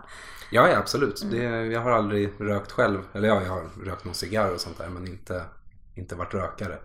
Ja, 0.51 0.69
ja 0.69 0.77
absolut. 0.79 1.23
Mm. 1.23 1.35
Det, 1.35 1.67
jag 1.67 1.81
har 1.81 1.91
aldrig 1.91 2.33
rökt 2.39 2.73
själv. 2.73 3.03
Eller 3.13 3.29
ja, 3.29 3.43
jag 3.43 3.51
har 3.51 3.85
rökt 3.85 4.05
någon 4.05 4.15
cigarr 4.15 4.55
och 4.55 4.61
sånt 4.61 4.79
där 4.79 4.89
men 4.89 5.07
inte, 5.07 5.45
inte 5.95 6.15
varit 6.15 6.35
rökare. 6.35 6.79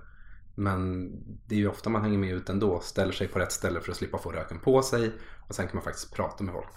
Men 0.55 1.09
det 1.47 1.55
är 1.55 1.59
ju 1.59 1.67
ofta 1.67 1.89
man 1.89 2.01
hänger 2.01 2.17
med 2.17 2.33
ut 2.33 2.49
ändå. 2.49 2.79
Ställer 2.79 3.13
sig 3.13 3.27
på 3.27 3.39
rätt 3.39 3.51
ställe 3.51 3.81
för 3.81 3.91
att 3.91 3.97
slippa 3.97 4.17
få 4.17 4.31
röken 4.31 4.59
på 4.59 4.81
sig. 4.81 5.11
Och 5.47 5.55
sen 5.55 5.67
kan 5.67 5.75
man 5.75 5.83
faktiskt 5.83 6.15
prata 6.15 6.43
med 6.43 6.53
folk. 6.53 6.69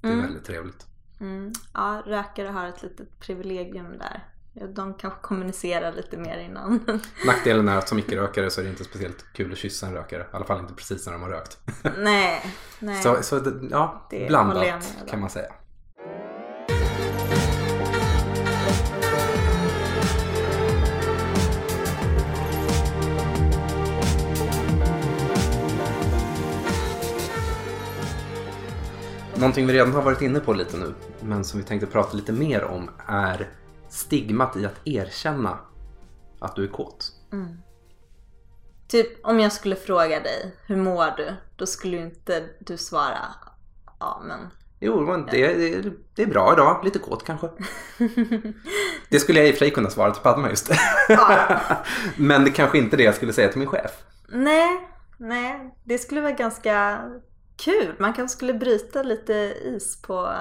Det 0.00 0.08
är 0.08 0.12
mm. 0.12 0.24
väldigt 0.24 0.44
trevligt. 0.44 0.86
Mm. 1.20 1.52
Ja, 1.74 2.02
rökare 2.06 2.48
har 2.48 2.66
ett 2.66 2.82
litet 2.82 3.20
privilegium 3.20 3.98
där. 3.98 4.24
De 4.66 4.94
kanske 4.94 5.20
kommunicerar 5.20 5.92
lite 5.92 6.16
mer 6.16 6.38
innan. 6.38 7.00
Nackdelen 7.26 7.68
är 7.68 7.76
att 7.76 7.88
som 7.88 7.98
icke-rökare 7.98 8.50
så 8.50 8.60
är 8.60 8.64
det 8.64 8.70
inte 8.70 8.84
speciellt 8.84 9.24
kul 9.32 9.52
att 9.52 9.58
kyssa 9.58 9.86
en 9.86 9.94
rökare. 9.94 10.22
I 10.22 10.26
alla 10.36 10.44
fall 10.44 10.60
inte 10.60 10.74
precis 10.74 11.06
när 11.06 11.12
de 11.12 11.22
har 11.22 11.28
rökt. 11.28 11.58
Nej. 11.98 12.42
nej. 12.78 13.02
Så, 13.02 13.22
så 13.22 13.40
ja, 13.70 14.06
det 14.10 14.28
blandat 14.28 14.96
kan 15.10 15.20
man 15.20 15.30
säga. 15.30 15.52
Någonting 29.38 29.66
vi 29.66 29.72
redan 29.72 29.92
har 29.92 30.02
varit 30.02 30.22
inne 30.22 30.40
på 30.40 30.52
lite 30.52 30.76
nu, 30.76 30.94
men 31.20 31.44
som 31.44 31.60
vi 31.60 31.66
tänkte 31.66 31.86
prata 31.86 32.16
lite 32.16 32.32
mer 32.32 32.64
om 32.64 32.90
är 33.06 33.48
stigmat 33.88 34.56
i 34.56 34.66
att 34.66 34.80
erkänna 34.84 35.58
att 36.40 36.56
du 36.56 36.64
är 36.64 36.68
kåt. 36.68 37.12
Mm. 37.32 37.58
Typ 38.88 39.26
om 39.26 39.40
jag 39.40 39.52
skulle 39.52 39.76
fråga 39.76 40.20
dig, 40.20 40.56
hur 40.66 40.76
mår 40.76 41.16
du? 41.16 41.34
Då 41.56 41.66
skulle 41.66 41.96
ju 41.96 42.02
inte 42.02 42.44
du 42.60 42.76
svara, 42.76 43.24
ja 44.00 44.22
men... 44.26 44.40
Jo, 44.80 45.00
men 45.00 45.26
det, 45.26 45.54
det, 45.54 45.92
det 46.14 46.22
är 46.22 46.26
bra 46.26 46.52
idag. 46.52 46.84
Lite 46.84 46.98
kåt 46.98 47.24
kanske. 47.24 47.48
det 49.10 49.20
skulle 49.20 49.38
jag 49.38 49.48
i 49.48 49.50
och 49.50 49.54
för 49.54 49.58
sig 49.58 49.70
kunna 49.70 49.90
svara 49.90 50.10
till 50.10 50.22
Padma 50.22 50.50
just. 50.50 50.70
Ja. 51.08 51.60
men 52.16 52.44
det 52.44 52.50
kanske 52.50 52.78
inte 52.78 52.96
är 52.96 52.98
det 52.98 53.04
jag 53.04 53.14
skulle 53.14 53.32
säga 53.32 53.48
till 53.48 53.58
min 53.58 53.68
chef. 53.68 53.90
Nej, 54.28 54.88
nej. 55.16 55.74
Det 55.84 55.98
skulle 55.98 56.20
vara 56.20 56.32
ganska 56.32 57.04
kul. 57.56 57.94
Man 57.98 58.12
kanske 58.12 58.36
skulle 58.36 58.54
bryta 58.54 59.02
lite 59.02 59.54
is 59.64 60.02
på... 60.02 60.32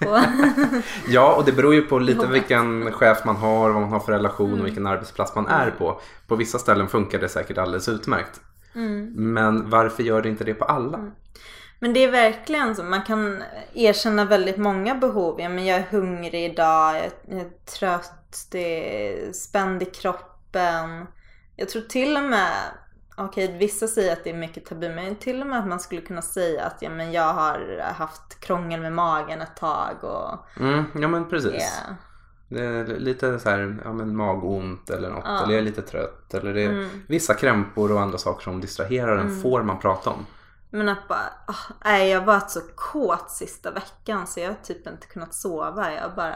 ja, 1.08 1.34
och 1.34 1.44
det 1.44 1.52
beror 1.52 1.74
ju 1.74 1.82
på 1.82 1.98
lite 1.98 2.26
vilken 2.26 2.92
chef 2.92 3.24
man 3.24 3.36
har, 3.36 3.70
vad 3.70 3.82
man 3.82 3.92
har 3.92 4.00
för 4.00 4.12
relation 4.12 4.48
mm. 4.48 4.60
och 4.60 4.66
vilken 4.66 4.86
arbetsplats 4.86 5.34
man 5.34 5.46
är 5.46 5.70
på. 5.70 6.00
På 6.26 6.36
vissa 6.36 6.58
ställen 6.58 6.88
funkar 6.88 7.18
det 7.18 7.28
säkert 7.28 7.58
alldeles 7.58 7.88
utmärkt. 7.88 8.40
Mm. 8.74 9.12
Men 9.14 9.70
varför 9.70 10.02
gör 10.02 10.22
det 10.22 10.28
inte 10.28 10.44
det 10.44 10.54
på 10.54 10.64
alla? 10.64 10.98
Mm. 10.98 11.10
Men 11.78 11.92
det 11.92 12.04
är 12.04 12.10
verkligen 12.10 12.76
så. 12.76 12.82
Man 12.82 13.02
kan 13.02 13.42
erkänna 13.74 14.24
väldigt 14.24 14.56
många 14.56 14.94
behov. 14.94 15.40
Ja, 15.40 15.48
men 15.48 15.66
jag 15.66 15.78
är 15.78 15.86
hungrig 15.90 16.44
idag, 16.44 16.96
jag 17.28 17.40
är 17.40 17.50
trött, 17.78 18.46
det 18.50 19.28
är 19.28 19.32
spänd 19.32 19.82
i 19.82 19.84
kroppen. 19.84 21.06
Jag 21.56 21.68
tror 21.68 21.82
till 21.82 22.16
och 22.16 22.22
med 22.22 22.50
Okej, 23.16 23.58
vissa 23.58 23.86
säger 23.86 24.12
att 24.12 24.24
det 24.24 24.30
är 24.30 24.34
mycket 24.34 24.66
tabu, 24.66 24.88
men 24.88 25.16
till 25.16 25.40
och 25.40 25.46
med 25.46 25.58
att 25.58 25.68
man 25.68 25.80
skulle 25.80 26.00
kunna 26.00 26.22
säga 26.22 26.64
att 26.64 26.76
ja, 26.80 26.90
men 26.90 27.12
jag 27.12 27.32
har 27.32 27.80
haft 27.94 28.40
krångel 28.40 28.80
med 28.80 28.92
magen 28.92 29.40
ett 29.42 29.56
tag 29.56 30.04
och... 30.04 30.60
Mm, 30.60 30.84
ja 30.94 31.08
men 31.08 31.28
precis. 31.28 31.52
Yeah. 31.52 31.96
Det 32.48 32.64
är 32.64 32.86
lite 32.86 33.38
så 33.38 33.50
här, 33.50 33.80
ja 33.84 33.92
men 33.92 34.16
magont 34.16 34.90
eller 34.90 35.10
något, 35.10 35.24
ja. 35.24 35.42
eller 35.42 35.52
jag 35.52 35.60
är 35.60 35.64
lite 35.64 35.82
trött 35.82 36.34
eller 36.34 36.54
det 36.54 36.62
är 36.62 36.70
mm. 36.70 36.88
vissa 37.08 37.34
krämpor 37.34 37.92
och 37.92 38.00
andra 38.00 38.18
saker 38.18 38.42
som 38.42 38.60
distraherar 38.60 39.16
en 39.16 39.26
mm. 39.26 39.42
får 39.42 39.62
man 39.62 39.78
prata 39.78 40.10
om. 40.10 40.26
Men 40.70 40.88
att 40.88 41.08
bara, 41.08 41.26
oh, 41.48 41.76
nej 41.84 42.10
jag 42.10 42.20
har 42.20 42.26
varit 42.26 42.50
så 42.50 42.60
kåt 42.76 43.30
sista 43.30 43.70
veckan 43.70 44.26
så 44.26 44.40
jag 44.40 44.48
har 44.48 44.54
typ 44.54 44.86
inte 44.86 45.06
kunnat 45.06 45.34
sova. 45.34 45.92
Jag 45.92 46.14
bara 46.16 46.34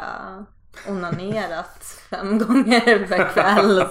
onanerat 0.89 1.85
fem 2.11 2.39
gånger 2.39 3.07
per 3.07 3.33
kväll. 3.33 3.85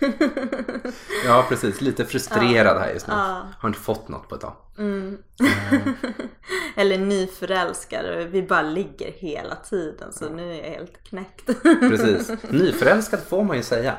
Ja 1.24 1.46
precis, 1.48 1.80
lite 1.80 2.04
frustrerad 2.04 2.76
ja, 2.76 2.80
här 2.80 2.92
just 2.92 3.06
nu. 3.06 3.14
Ja. 3.14 3.42
Har 3.58 3.68
inte 3.68 3.80
fått 3.80 4.08
något 4.08 4.28
på 4.28 4.34
ett 4.34 4.40
tag. 4.40 4.52
Mm. 4.78 5.18
Mm. 5.40 5.94
Eller 6.76 6.98
nyförälskad 6.98 8.06
vi 8.30 8.42
bara 8.42 8.62
ligger 8.62 9.12
hela 9.12 9.54
tiden 9.54 10.12
så 10.12 10.28
nu 10.28 10.52
är 10.52 10.56
jag 10.56 10.70
helt 10.70 11.04
knäckt. 11.04 11.46
precis, 11.62 12.30
nyförälskad 12.50 13.20
får 13.20 13.44
man 13.44 13.56
ju 13.56 13.62
säga. 13.62 13.94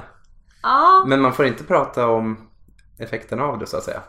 Ja. 0.62 1.06
Men 1.08 1.22
man 1.22 1.34
får 1.34 1.46
inte 1.46 1.64
prata 1.64 2.08
om 2.08 2.50
effekten 2.98 3.40
av 3.40 3.60
det 3.60 3.68
så 3.68 3.78
att 3.78 3.84
säga. 3.84 4.02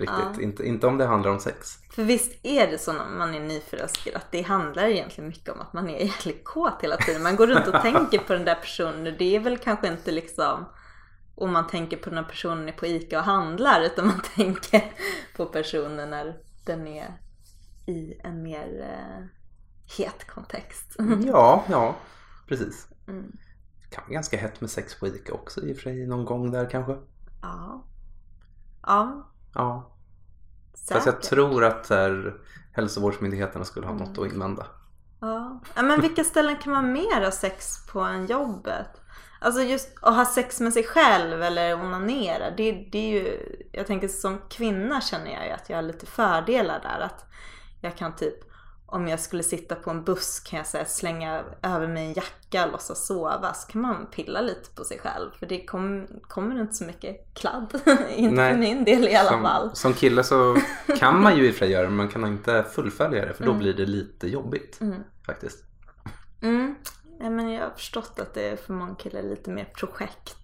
Riktigt. 0.00 0.36
Ja. 0.36 0.42
Inte, 0.42 0.66
inte 0.66 0.86
om 0.86 0.98
det 0.98 1.06
handlar 1.06 1.30
om 1.30 1.40
sex. 1.40 1.78
För 1.90 2.04
visst 2.04 2.40
är 2.42 2.70
det 2.70 2.78
så 2.78 2.92
när 2.92 3.04
man 3.04 3.34
är 3.34 3.40
nyförälskad 3.40 4.14
att 4.14 4.32
det 4.32 4.42
handlar 4.42 4.84
egentligen 4.84 5.28
mycket 5.28 5.48
om 5.48 5.60
att 5.60 5.72
man 5.72 5.90
är 5.90 5.98
jävligt 6.04 6.44
kåt 6.44 6.82
hela 6.82 6.96
tiden. 6.96 7.22
Man 7.22 7.36
går 7.36 7.46
runt 7.46 7.66
och 7.66 7.82
tänker 7.82 8.18
på 8.18 8.32
den 8.32 8.44
där 8.44 8.54
personen. 8.54 9.14
Det 9.18 9.36
är 9.36 9.40
väl 9.40 9.58
kanske 9.58 9.88
inte 9.88 10.10
liksom 10.10 10.64
om 11.34 11.52
man 11.52 11.66
tänker 11.66 11.96
på 11.96 12.10
när 12.10 12.22
personen 12.22 12.68
är 12.68 12.72
på 12.72 12.86
ICA 12.86 13.18
och 13.18 13.24
handlar 13.24 13.82
utan 13.82 14.06
man 14.06 14.20
tänker 14.34 14.92
på 15.36 15.46
personen 15.46 16.10
när 16.10 16.36
den 16.66 16.86
är 16.86 17.20
i 17.86 18.20
en 18.24 18.42
mer 18.42 18.80
eh, 18.80 19.24
het 19.98 20.26
kontext. 20.26 20.96
Ja, 21.26 21.64
ja, 21.70 21.96
precis. 22.48 22.88
Mm. 23.08 23.32
Det 23.82 23.94
kan 23.94 24.04
vara 24.04 24.12
ganska 24.12 24.36
hett 24.36 24.60
med 24.60 24.70
sex 24.70 25.00
på 25.00 25.06
ICA 25.06 25.32
också 25.32 25.60
i 25.66 25.72
och 25.72 25.76
för 25.76 25.82
sig 25.82 26.06
någon 26.06 26.24
gång 26.24 26.50
där 26.50 26.70
kanske. 26.70 26.96
Ja. 27.42 27.84
Ja, 28.82 29.30
Ja. 29.54 29.89
Säkert. 30.74 30.94
Fast 30.94 31.06
jag 31.06 31.22
tror 31.22 31.64
att 31.64 31.88
här, 31.90 32.34
hälsovårdsmyndigheterna 32.72 33.64
skulle 33.64 33.86
ha 33.86 33.94
mm. 33.94 34.08
något 34.08 34.18
att 34.18 34.32
invända. 34.32 34.66
Ja. 35.20 35.60
ja, 35.74 35.82
men 35.82 36.00
vilka 36.00 36.24
ställen 36.24 36.56
kan 36.56 36.72
man 36.72 36.92
mer 36.92 37.24
ha 37.24 37.30
sex 37.30 37.86
på 37.92 38.00
än 38.00 38.26
jobbet? 38.26 39.00
Alltså 39.40 39.62
just 39.62 39.88
att 40.02 40.14
ha 40.14 40.24
sex 40.24 40.60
med 40.60 40.72
sig 40.72 40.84
själv 40.84 41.42
eller 41.42 41.74
onanera. 41.74 42.50
Det, 42.50 42.72
det 42.72 42.98
är 42.98 43.22
ju, 43.22 43.38
jag 43.72 43.86
tänker 43.86 44.08
som 44.08 44.38
kvinna 44.48 45.00
känner 45.00 45.32
jag 45.32 45.46
ju 45.46 45.50
att 45.50 45.70
jag 45.70 45.76
har 45.76 45.82
lite 45.82 46.06
fördelar 46.06 46.80
där. 46.80 47.00
Att 47.00 47.24
jag 47.80 47.96
kan 47.96 48.16
typ 48.16 48.49
om 48.90 49.08
jag 49.08 49.20
skulle 49.20 49.42
sitta 49.42 49.74
på 49.74 49.90
en 49.90 50.04
buss 50.04 50.40
kan 50.40 50.56
jag 50.56 50.66
säga 50.66 50.84
slänga 50.84 51.42
över 51.62 51.88
mig 51.88 52.06
en 52.06 52.12
jacka 52.12 52.64
och 52.66 52.72
låtsas 52.72 53.06
sova. 53.06 53.54
Så 53.54 53.72
kan 53.72 53.80
man 53.80 54.06
pilla 54.06 54.40
lite 54.40 54.70
på 54.74 54.84
sig 54.84 54.98
själv. 54.98 55.30
För 55.38 55.46
det 55.46 55.64
kom, 55.64 56.06
kommer 56.22 56.60
inte 56.60 56.74
så 56.74 56.84
mycket 56.84 57.34
kladd. 57.34 57.80
inte 58.16 58.34
Nej. 58.34 58.52
för 58.52 58.60
min 58.60 58.84
del 58.84 59.08
i 59.08 59.14
alla 59.16 59.30
Som, 59.30 59.42
fall. 59.42 59.70
som 59.74 59.92
kille 59.94 60.24
så 60.24 60.56
kan 60.98 61.22
man 61.22 61.36
ju 61.36 61.46
i 61.46 61.50
och 61.50 61.54
för 61.54 61.58
sig 61.58 61.70
göra 61.70 61.82
det 61.82 61.88
men 61.88 61.96
man 61.96 62.08
kan 62.08 62.26
inte 62.26 62.64
fullfölja 62.72 63.26
det 63.26 63.32
för 63.34 63.44
Mm. 63.44 63.54
då 63.54 63.58
blir 63.58 63.74
det 63.74 63.86
lite 63.86 64.28
jobbigt 64.28 64.78
faktiskt. 65.26 65.64
Mm. 66.42 66.74
Ja, 67.20 67.30
men 67.30 67.50
jag 67.50 67.62
har 67.62 67.70
förstått 67.70 68.18
att 68.20 68.34
det 68.34 68.48
är 68.48 68.56
för 68.56 68.72
många 68.72 68.94
killar 68.94 69.22
lite 69.22 69.50
mer 69.50 69.64
projekt. 69.64 70.36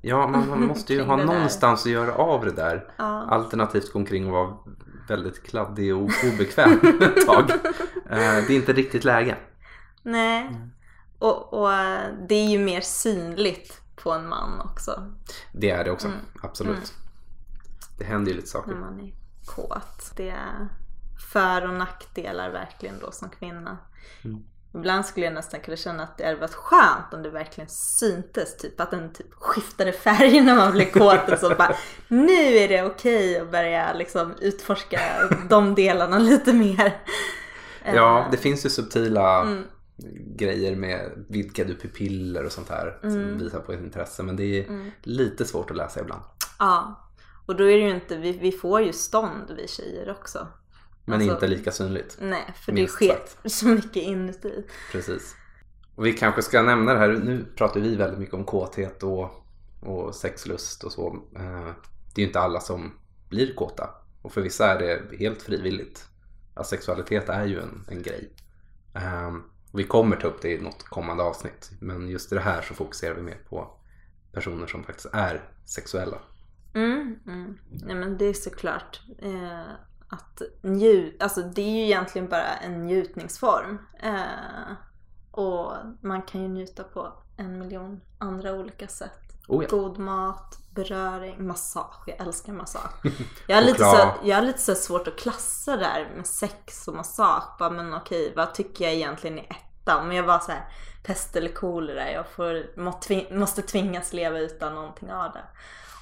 Ja, 0.00 0.26
man, 0.26 0.48
man 0.48 0.66
måste 0.66 0.94
ju 0.94 1.02
ha 1.04 1.16
där. 1.16 1.24
någonstans 1.24 1.86
att 1.86 1.92
göra 1.92 2.14
av 2.14 2.44
det 2.44 2.50
där. 2.52 2.92
Ja. 2.96 3.04
Alternativt 3.30 3.92
gå 3.92 3.98
omkring 3.98 4.26
och 4.26 4.32
vara 4.32 4.56
väldigt 5.08 5.42
kladdig 5.46 5.94
och 5.96 6.10
obekväm 6.34 6.72
ett 7.02 7.26
tag. 7.26 7.50
Eh, 8.10 8.44
Det 8.46 8.50
är 8.50 8.50
inte 8.50 8.72
riktigt 8.72 9.04
läge. 9.04 9.36
Nej. 10.02 10.60
Och, 11.18 11.52
och 11.54 11.72
eh, 11.72 12.08
det 12.28 12.34
är 12.34 12.48
ju 12.48 12.58
mer 12.58 12.80
synligt 12.80 13.80
på 13.96 14.12
en 14.12 14.28
man 14.28 14.60
också. 14.60 15.12
Det 15.52 15.70
är 15.70 15.84
det 15.84 15.90
också, 15.90 16.06
Mm. 16.06 16.18
absolut. 16.42 16.94
Det 17.98 18.04
händer 18.04 18.30
ju 18.30 18.36
lite 18.36 18.48
saker. 18.48 18.72
när 18.72 18.80
man 18.80 19.00
är 19.00 19.12
kåt. 19.46 20.12
Det 20.16 20.28
är 20.28 20.68
för 21.32 21.68
och 21.68 21.74
nackdelar 21.74 22.50
verkligen 22.50 22.98
då 23.00 23.10
som 23.12 23.28
kvinna. 23.28 23.78
Mm. 24.24 24.44
Ibland 24.74 25.06
skulle 25.06 25.26
jag 25.26 25.34
nästan 25.34 25.60
kunna 25.60 25.76
känna 25.76 26.02
att 26.02 26.18
det 26.18 26.24
hade 26.24 26.36
varit 26.36 26.54
skönt 26.54 27.14
om 27.14 27.22
det 27.22 27.30
verkligen 27.30 27.68
syntes. 27.70 28.56
Typ 28.56 28.80
att 28.80 28.90
den 28.90 29.12
typ 29.12 29.26
skiftade 29.34 29.92
färg 29.92 30.40
när 30.40 30.54
man 30.56 30.72
blev 30.72 30.90
kåt. 30.90 31.28
Och 31.32 31.38
så 31.38 31.48
bara, 31.54 31.74
nu 32.08 32.32
är 32.56 32.68
det 32.68 32.82
okej 32.82 33.38
att 33.40 33.50
börja 33.50 33.92
liksom 33.92 34.34
utforska 34.40 35.00
de 35.48 35.74
delarna 35.74 36.18
lite 36.18 36.52
mer. 36.52 37.02
Ja, 37.94 38.28
det 38.30 38.36
finns 38.36 38.66
ju 38.66 38.70
subtila 38.70 39.40
Mm. 39.42 39.64
grejer 40.36 40.76
med 40.76 41.24
vidgade 41.28 41.74
pupiller 41.74 42.44
och 42.46 42.52
sånt 42.52 42.68
här 42.68 42.98
Mm. 43.02 43.12
som 43.14 43.38
visar 43.38 43.60
på 43.60 43.72
ett 43.72 43.80
intresse. 43.80 44.22
Men 44.22 44.36
det 44.36 44.44
är 44.58 44.90
lite 45.02 45.44
svårt 45.44 45.70
att 45.70 45.76
läsa 45.76 46.00
ibland. 46.00 46.22
Ja. 46.58 47.00
Och 47.46 47.56
då 47.56 47.64
är 47.64 47.76
det 47.76 47.82
ju 47.82 47.90
inte, 47.94 48.16
vi, 48.16 48.32
vi 48.32 48.52
får 48.52 48.80
ju 48.82 48.92
stånd 48.92 49.54
vi 49.56 49.68
tjejer 49.68 50.10
också. 50.10 50.46
Men 51.04 51.14
Alltså- 51.14 51.34
inte 51.34 51.46
lika 51.46 51.72
synligt. 51.72 52.16
Nej, 52.20 52.52
för 52.56 52.72
det 52.72 52.86
sker 52.86 53.08
sagt. 53.08 53.38
så 53.52 53.66
mycket 53.68 53.96
inuti. 54.02 54.64
Precis. 54.92 55.36
Och 55.94 56.06
vi 56.06 56.12
kanske 56.12 56.42
ska 56.42 56.62
nämna 56.62 56.92
det 56.92 56.98
här, 56.98 57.08
nu 57.08 57.44
pratar 57.56 57.80
vi 57.80 57.96
väldigt 57.96 58.18
mycket 58.18 58.34
om 58.34 58.44
kåthet 58.44 59.02
och, 59.02 59.30
och 59.80 60.14
sexlust 60.14 60.84
och 60.84 60.92
så. 60.92 61.06
Eh, 61.36 61.66
Det 62.14 62.20
är 62.20 62.22
ju 62.22 62.26
inte 62.26 62.40
alla 62.40 62.60
som 62.60 62.98
blir 63.28 63.54
kåta. 63.54 63.90
Och 64.22 64.32
för 64.32 64.40
vissa 64.40 64.66
är 64.66 64.78
det 64.78 65.16
helt 65.18 65.42
frivilligt. 65.42 66.08
Sexualitet 66.64 67.28
är 67.28 67.44
ju 67.46 67.60
en, 67.60 67.84
en 67.88 68.02
grej. 68.02 68.32
Eh, 68.94 69.32
Vi 69.72 69.84
kommer 69.84 70.16
ta 70.16 70.26
upp 70.28 70.42
det 70.42 70.52
i 70.52 70.60
något 70.60 70.82
kommande 70.82 71.22
avsnitt. 71.22 71.70
Men 71.80 72.08
just 72.08 72.32
i 72.32 72.34
det 72.34 72.40
här 72.40 72.62
så 72.62 72.74
fokuserar 72.74 73.14
vi 73.14 73.22
mer 73.22 73.38
på 73.48 73.80
personer 74.32 74.66
som 74.66 74.84
faktiskt 74.84 75.08
är 75.12 75.48
sexuella. 75.66 76.18
Mm, 76.74 77.18
mm. 77.26 77.58
Nej 77.70 77.94
men 77.96 78.18
det 78.18 78.24
är 78.24 78.32
såklart 78.32 79.00
eh, 79.18 79.70
att 80.14 80.42
njut, 80.62 81.22
alltså 81.22 81.42
det 81.42 81.62
är 81.62 81.70
ju 81.70 81.84
egentligen 81.84 82.28
bara 82.28 82.56
en 82.56 82.86
njutningsform. 82.86 83.78
Eh, 84.02 84.74
och 85.30 85.72
man 86.00 86.22
kan 86.22 86.42
ju 86.42 86.48
njuta 86.48 86.84
på 86.84 87.12
en 87.36 87.58
miljon 87.58 88.00
andra 88.18 88.52
olika 88.52 88.88
sätt. 88.88 89.20
Oh 89.48 89.64
ja. 89.64 89.68
God 89.70 89.98
mat, 89.98 90.58
beröring, 90.74 91.46
massage. 91.46 92.02
Jag 92.06 92.20
älskar 92.20 92.52
massage. 92.52 92.92
Jag 93.46 93.56
har 93.56 93.62
lite, 93.62 93.78
så, 93.78 94.10
jag 94.22 94.36
har 94.36 94.42
lite 94.42 94.58
så 94.58 94.74
svårt 94.74 95.08
att 95.08 95.18
klassa 95.18 95.76
där 95.76 96.12
med 96.16 96.26
sex 96.26 96.88
och 96.88 96.94
massage. 96.94 97.58
Bara, 97.58 97.70
men 97.70 97.94
okej, 97.94 98.32
vad 98.36 98.54
tycker 98.54 98.84
jag 98.84 98.94
egentligen 98.94 99.38
är 99.38 99.44
etta? 99.44 99.96
Om 99.96 100.12
jag 100.12 100.22
var 100.24 100.38
så 100.38 100.52
här 100.52 100.68
pest 101.02 101.36
eller 101.36 101.52
kolera, 101.52 102.12
jag 102.12 102.28
får, 102.28 102.80
må, 102.80 102.92
tving, 102.92 103.38
måste 103.38 103.62
tvingas 103.62 104.12
leva 104.12 104.38
utan 104.38 104.74
någonting 104.74 105.12
av 105.12 105.32
det. 105.32 105.44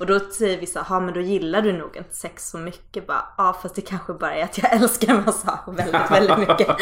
Och 0.03 0.09
då 0.09 0.21
säger 0.21 0.61
vissa, 0.61 0.87
ja 0.89 1.01
men 1.01 1.15
då 1.15 1.21
gillar 1.21 1.63
du 1.63 1.73
nog 1.73 1.97
inte 1.97 2.17
sex 2.17 2.49
så 2.51 2.59
mycket. 2.59 3.07
Bara, 3.07 3.25
ja 3.39 3.59
fast 3.63 3.75
det 3.75 3.81
kanske 3.81 4.13
bara 4.13 4.35
är 4.35 4.45
att 4.45 4.59
jag 4.59 4.73
älskar 4.83 5.23
massage 5.27 5.69
väldigt, 5.69 6.11
väldigt 6.11 6.39
mycket. 6.49 6.77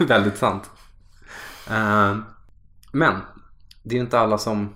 Väldigt 0.08 0.38
sant. 0.38 0.70
Eh, 1.70 2.16
Men 2.92 3.14
det 3.82 3.94
är 3.94 3.98
ju 3.98 4.00
inte 4.00 4.18
alla 4.18 4.38
som 4.38 4.74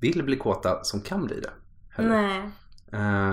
vill 0.00 0.22
bli 0.22 0.36
kåta 0.36 0.84
som 0.84 1.00
kan 1.00 1.26
bli 1.26 1.40
det. 1.40 1.50
heller. 1.90 2.08
Nej. 2.10 2.38
Eh, 2.92 3.30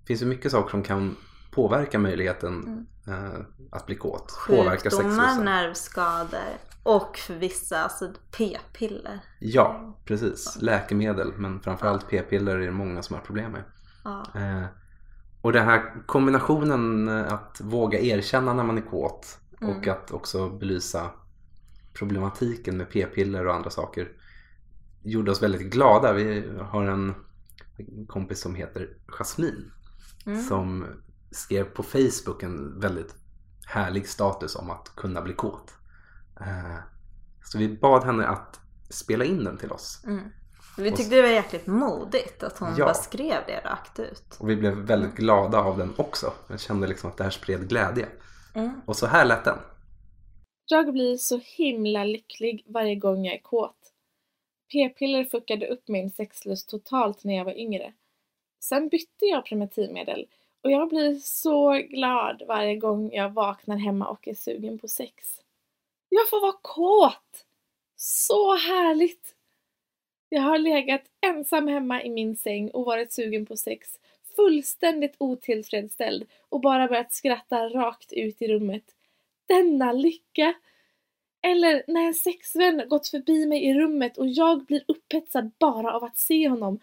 Det 0.00 0.06
finns 0.06 0.22
ju 0.22 0.26
mycket 0.26 0.52
saker 0.52 0.70
som 0.70 0.82
kan 0.82 1.16
påverka 1.50 1.98
möjligheten 1.98 2.86
eh, 3.08 3.40
att 3.72 3.86
bli 3.86 3.96
kåt. 3.96 4.38
Påverka 4.46 4.64
Mm. 4.68 4.76
Sjukdomar, 4.78 5.10
sexlusten. 5.16 5.44
nervskador 5.44 6.40
och 6.82 7.18
för 7.18 7.34
vissa 7.34 7.82
alltså 7.82 8.12
p-piller. 8.38 9.20
Ja, 9.38 9.98
precis. 10.04 10.58
Läkemedel, 10.60 11.32
men 11.36 11.60
framförallt 11.60 12.08
p-piller 12.08 12.56
är 12.56 12.66
det 12.66 12.72
många 12.72 13.02
som 13.02 13.16
har 13.16 13.22
problem 13.22 13.52
med. 13.52 13.64
Ja. 14.04 14.32
Eh, 14.34 14.64
Och 15.40 15.52
den 15.52 15.64
här 15.64 16.06
kombinationen 16.06 17.08
eh, 17.08 17.32
att 17.32 17.60
våga 17.60 18.00
erkänna 18.00 18.54
när 18.54 18.64
man 18.64 18.78
är 18.78 18.82
kåt 18.82 19.38
och 19.60 19.88
att 19.88 20.10
också 20.12 20.50
belysa 20.50 21.10
problematiken 21.92 22.76
med 22.76 22.90
p-piller 22.90 23.46
och 23.46 23.54
andra 23.54 23.70
saker 23.70 24.08
gjorde 25.02 25.30
oss 25.30 25.42
väldigt 25.42 25.72
glada. 25.72 26.12
Vi 26.12 26.52
har 26.60 26.84
en 26.84 27.14
kompis 28.08 28.40
som 28.40 28.54
heter 28.54 28.96
Jasmine 29.06 29.70
som 30.48 30.86
skrev 31.30 31.64
på 31.64 31.82
Facebook 31.82 32.42
en 32.42 32.80
väldigt 32.80 33.14
härlig 33.66 34.08
status 34.08 34.56
om 34.56 34.70
att 34.70 34.92
kunna 34.96 35.22
bli 35.22 35.34
kåt. 35.34 35.74
Eh, 36.46 36.78
Så 37.44 37.58
vi 37.58 37.68
bad 37.68 38.04
henne 38.04 38.26
att 38.26 38.60
spela 38.90 39.24
in 39.24 39.44
den 39.44 39.58
till 39.58 39.72
oss. 39.72 40.04
Vi 40.78 40.90
tyckte 40.92 41.14
det 41.16 41.22
var 41.22 41.28
jäkligt 41.28 41.66
modigt 41.66 42.42
att 42.42 42.58
hon 42.58 42.68
Ja. 42.78 42.84
bara 42.84 42.94
skrev 42.94 43.36
det 43.46 43.60
rakt 43.64 43.98
ut. 44.00 44.36
Och 44.40 44.50
vi 44.50 44.56
blev 44.56 44.74
väldigt 44.74 45.14
glada 45.14 45.58
av 45.60 45.78
den 45.78 45.94
också. 45.96 46.32
Jag 46.48 46.60
kände 46.60 46.86
liksom 46.86 47.10
att 47.10 47.16
det 47.16 47.24
här 47.24 47.30
spred 47.30 47.68
glädje. 47.68 48.08
Mm. 48.54 48.80
Och 48.86 48.96
så 48.96 49.06
här 49.06 49.24
lät 49.24 49.44
den. 49.44 49.58
Jag 50.66 50.92
blir 50.92 51.16
så 51.16 51.40
himla 51.44 52.04
lycklig 52.04 52.64
varje 52.68 52.94
gång 52.94 53.24
jag 53.24 53.34
är 53.34 53.42
kåt. 53.42 53.76
P-piller 54.72 55.24
fuckade 55.24 55.66
upp 55.66 55.88
min 55.88 56.10
sexlust 56.10 56.68
totalt 56.68 57.24
när 57.24 57.34
jag 57.36 57.44
var 57.44 57.58
yngre. 57.58 57.92
Sen 58.60 58.88
bytte 58.88 59.24
jag 59.24 59.44
preventivmedel 59.44 60.26
och 60.64 60.70
jag 60.70 60.88
blir 60.88 61.14
så 61.14 61.72
glad 61.72 62.42
varje 62.48 62.76
gång 62.76 63.12
jag 63.12 63.30
vaknar 63.30 63.76
hemma 63.76 64.06
och 64.08 64.28
är 64.28 64.34
sugen 64.34 64.78
på 64.78 64.88
sex. 64.88 65.41
Jag 66.14 66.28
får 66.28 66.40
vara 66.40 66.58
kåt! 66.62 67.46
Så 67.96 68.56
härligt! 68.56 69.34
Jag 70.28 70.42
har 70.42 70.58
legat 70.58 71.02
ensam 71.26 71.68
hemma 71.68 72.02
i 72.02 72.10
min 72.10 72.36
säng 72.36 72.70
och 72.70 72.84
varit 72.84 73.12
sugen 73.12 73.46
på 73.46 73.56
sex, 73.56 73.88
fullständigt 74.36 75.14
otillfredsställd 75.18 76.26
och 76.48 76.60
bara 76.60 76.88
börjat 76.88 77.12
skratta 77.12 77.68
rakt 77.68 78.12
ut 78.12 78.42
i 78.42 78.48
rummet. 78.48 78.82
Denna 79.46 79.92
lycka! 79.92 80.54
Eller 81.42 81.82
när 81.86 82.06
en 82.06 82.14
sexvän 82.14 82.88
gått 82.88 83.08
förbi 83.08 83.46
mig 83.46 83.64
i 83.64 83.74
rummet 83.74 84.18
och 84.18 84.28
jag 84.28 84.64
blir 84.64 84.84
upphetsad 84.88 85.50
bara 85.58 85.94
av 85.94 86.04
att 86.04 86.18
se 86.18 86.48
honom. 86.48 86.80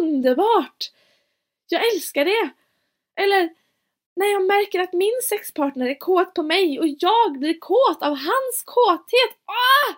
Underbart! 0.00 0.92
Jag 1.68 1.94
älskar 1.94 2.24
det! 2.24 2.50
Eller 3.22 3.50
när 4.18 4.32
jag 4.32 4.46
märker 4.46 4.80
att 4.80 4.92
min 4.92 5.18
sexpartner 5.28 5.86
är 5.86 5.98
kåt 5.98 6.34
på 6.34 6.42
mig 6.42 6.80
och 6.80 6.88
jag 6.98 7.38
blir 7.38 7.58
kåt 7.58 8.02
av 8.02 8.14
hans 8.28 8.56
kåthet. 8.64 9.32
Ah! 9.46 9.88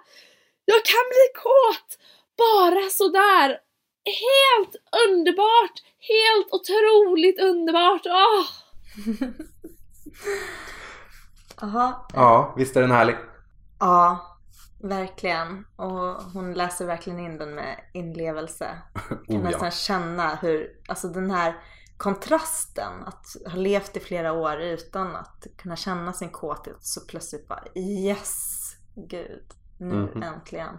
Jag 0.65 0.85
kan 0.85 1.05
bli 1.15 1.27
kåt! 1.43 1.89
Bara 2.39 2.91
sådär! 2.91 3.59
Helt 4.27 4.77
underbart! 5.09 5.77
Helt 6.13 6.49
otroligt 6.53 7.41
underbart! 7.41 8.07
Ah! 8.07 8.45
Jaha. 11.61 11.95
Ja, 12.15 12.55
visst 12.57 12.77
är 12.77 12.81
den 12.81 12.91
härlig? 12.91 13.17
Ja, 13.81 14.27
verkligen. 14.83 15.65
Och 15.77 16.23
hon 16.35 16.55
läser 16.55 16.87
verkligen 16.87 17.19
in 17.19 17.39
den 17.39 17.55
med 17.55 17.81
inlevelse. 17.95 18.79
Kan 19.09 19.19
Oh, 19.19 19.25
ja. 19.29 19.39
nästan 19.39 19.71
känna 19.71 20.35
hur, 20.35 20.71
alltså 20.89 21.09
den 21.09 21.31
här 21.31 21.55
kontrasten 22.01 23.03
att 23.05 23.27
ha 23.47 23.57
levt 23.57 23.97
i 23.97 24.01
flera 24.01 24.33
år 24.33 24.61
utan 24.61 25.17
att 25.17 25.47
kunna 25.59 25.77
känna 25.77 26.13
sin 26.13 26.31
kåthet 26.31 26.77
så 26.81 27.01
plötsligt 27.01 27.49
bara 27.49 27.65
yes, 27.77 28.59
gud, 28.95 29.45
nu 29.79 29.95
Mhm. 29.95 30.23
äntligen. 30.23 30.77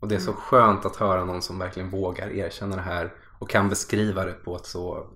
Och 0.00 0.08
det 0.08 0.14
är 0.14 0.18
så 0.20 0.32
skönt 0.32 0.84
att 0.84 0.96
höra 0.96 1.24
någon 1.24 1.42
som 1.42 1.58
verkligen 1.58 1.90
vågar 1.90 2.28
erkänna 2.30 2.76
det 2.76 2.82
här 2.82 3.12
och 3.38 3.50
kan 3.50 3.68
beskriva 3.68 4.24
det 4.24 4.32
på 4.32 4.56
ett 4.56 4.66
så 4.66 5.10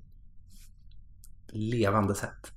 levande 1.47 2.15
sätt. 2.15 2.53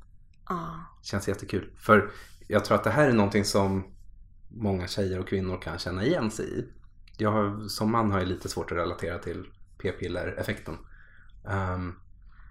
Ja, 0.50 0.80
Känns 1.04 1.28
jättekul. 1.28 1.74
För 1.78 2.12
jag 2.48 2.66
tror 2.66 2.76
att 2.78 2.84
det 2.84 2.90
här 2.90 3.10
är 3.10 3.14
någonting 3.14 3.46
som 3.46 3.84
många 4.50 4.88
tjejer 4.88 5.20
och 5.20 5.28
kvinnor 5.28 5.62
kan 5.62 5.78
känna 5.78 6.04
igen 6.06 6.32
sig 6.32 6.60
i. 6.60 6.66
Jag 7.18 7.32
har, 7.32 7.68
som 7.68 7.92
man 7.92 8.12
har 8.12 8.20
jag 8.20 8.28
lite 8.28 8.50
svårt 8.50 8.72
att 8.72 8.78
relatera 8.78 9.20
till 9.20 9.46
p-piller-effekten. 9.82 10.78
Ehm, 11.50 11.94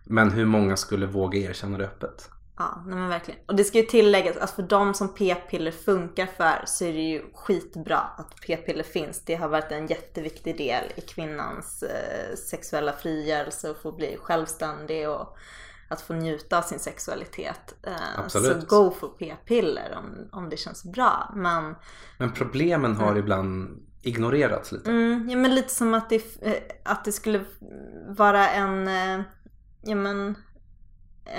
men 0.04 0.30
hur 0.30 0.46
många 0.46 0.76
skulle 0.76 1.06
våga 1.06 1.38
erkänna 1.38 1.78
det 1.78 1.85
öppet? 1.85 2.30
Ja, 2.59 2.82
nej 2.87 2.98
men 2.98 3.09
verkligen. 3.09 3.40
Och 3.46 3.56
det 3.56 3.64
ska 3.64 3.78
ju 3.78 3.85
tilläggas 3.85 4.37
att 4.37 4.50
för 4.50 4.62
de 4.62 4.94
som 4.94 5.14
p-piller 5.14 5.70
funkar 5.70 6.26
för 6.26 6.62
så 6.66 6.85
är 6.85 6.92
det 6.92 7.02
ju 7.02 7.22
skitbra 7.35 7.98
att 7.98 8.40
p-piller 8.46 8.85
finns. 8.85 9.24
Det 9.24 9.35
har 9.35 9.48
varit 9.48 9.72
en 9.72 9.87
jätteviktig 9.87 10.56
del 10.56 10.85
i 10.96 11.00
kvinnans 11.00 11.82
eh, 11.82 12.37
sexuella 12.37 12.92
frigörelse 12.92 13.70
och 13.70 13.76
få 13.76 13.92
bli 13.92 14.16
självständig 14.20 15.09
och 15.09 15.37
att 15.88 16.00
få 16.00 16.14
njuta 16.14 16.59
av 16.59 16.62
sin 16.62 16.78
sexualitet. 16.78 17.74
Eh, 17.82 18.18
Absolut. 18.18 18.61
Så 18.61 18.66
go 18.66 18.90
for 18.90 19.09
p-piller 19.09 19.98
om, 19.98 20.28
om 20.32 20.48
det 20.48 20.56
känns 20.56 20.85
bra. 20.85 21.32
Men, 21.37 21.74
Men 22.18 22.32
problemen 22.32 22.96
har 22.96 23.16
ibland 23.16 23.82
ignorerats 24.07 24.73
lite. 24.73 24.90
mm, 24.90 25.29
ja, 25.31 25.37
men 25.37 25.55
lite 25.55 25.75
som 25.75 25.95
att 25.95 26.09
det, 26.09 26.42
eh, 26.42 26.62
att 26.85 27.05
det 27.05 27.12
skulle 27.12 27.45
vara 28.09 28.49
en, 28.49 28.88
eh, 28.88 29.21
ja 29.83 29.95
men 29.95 30.35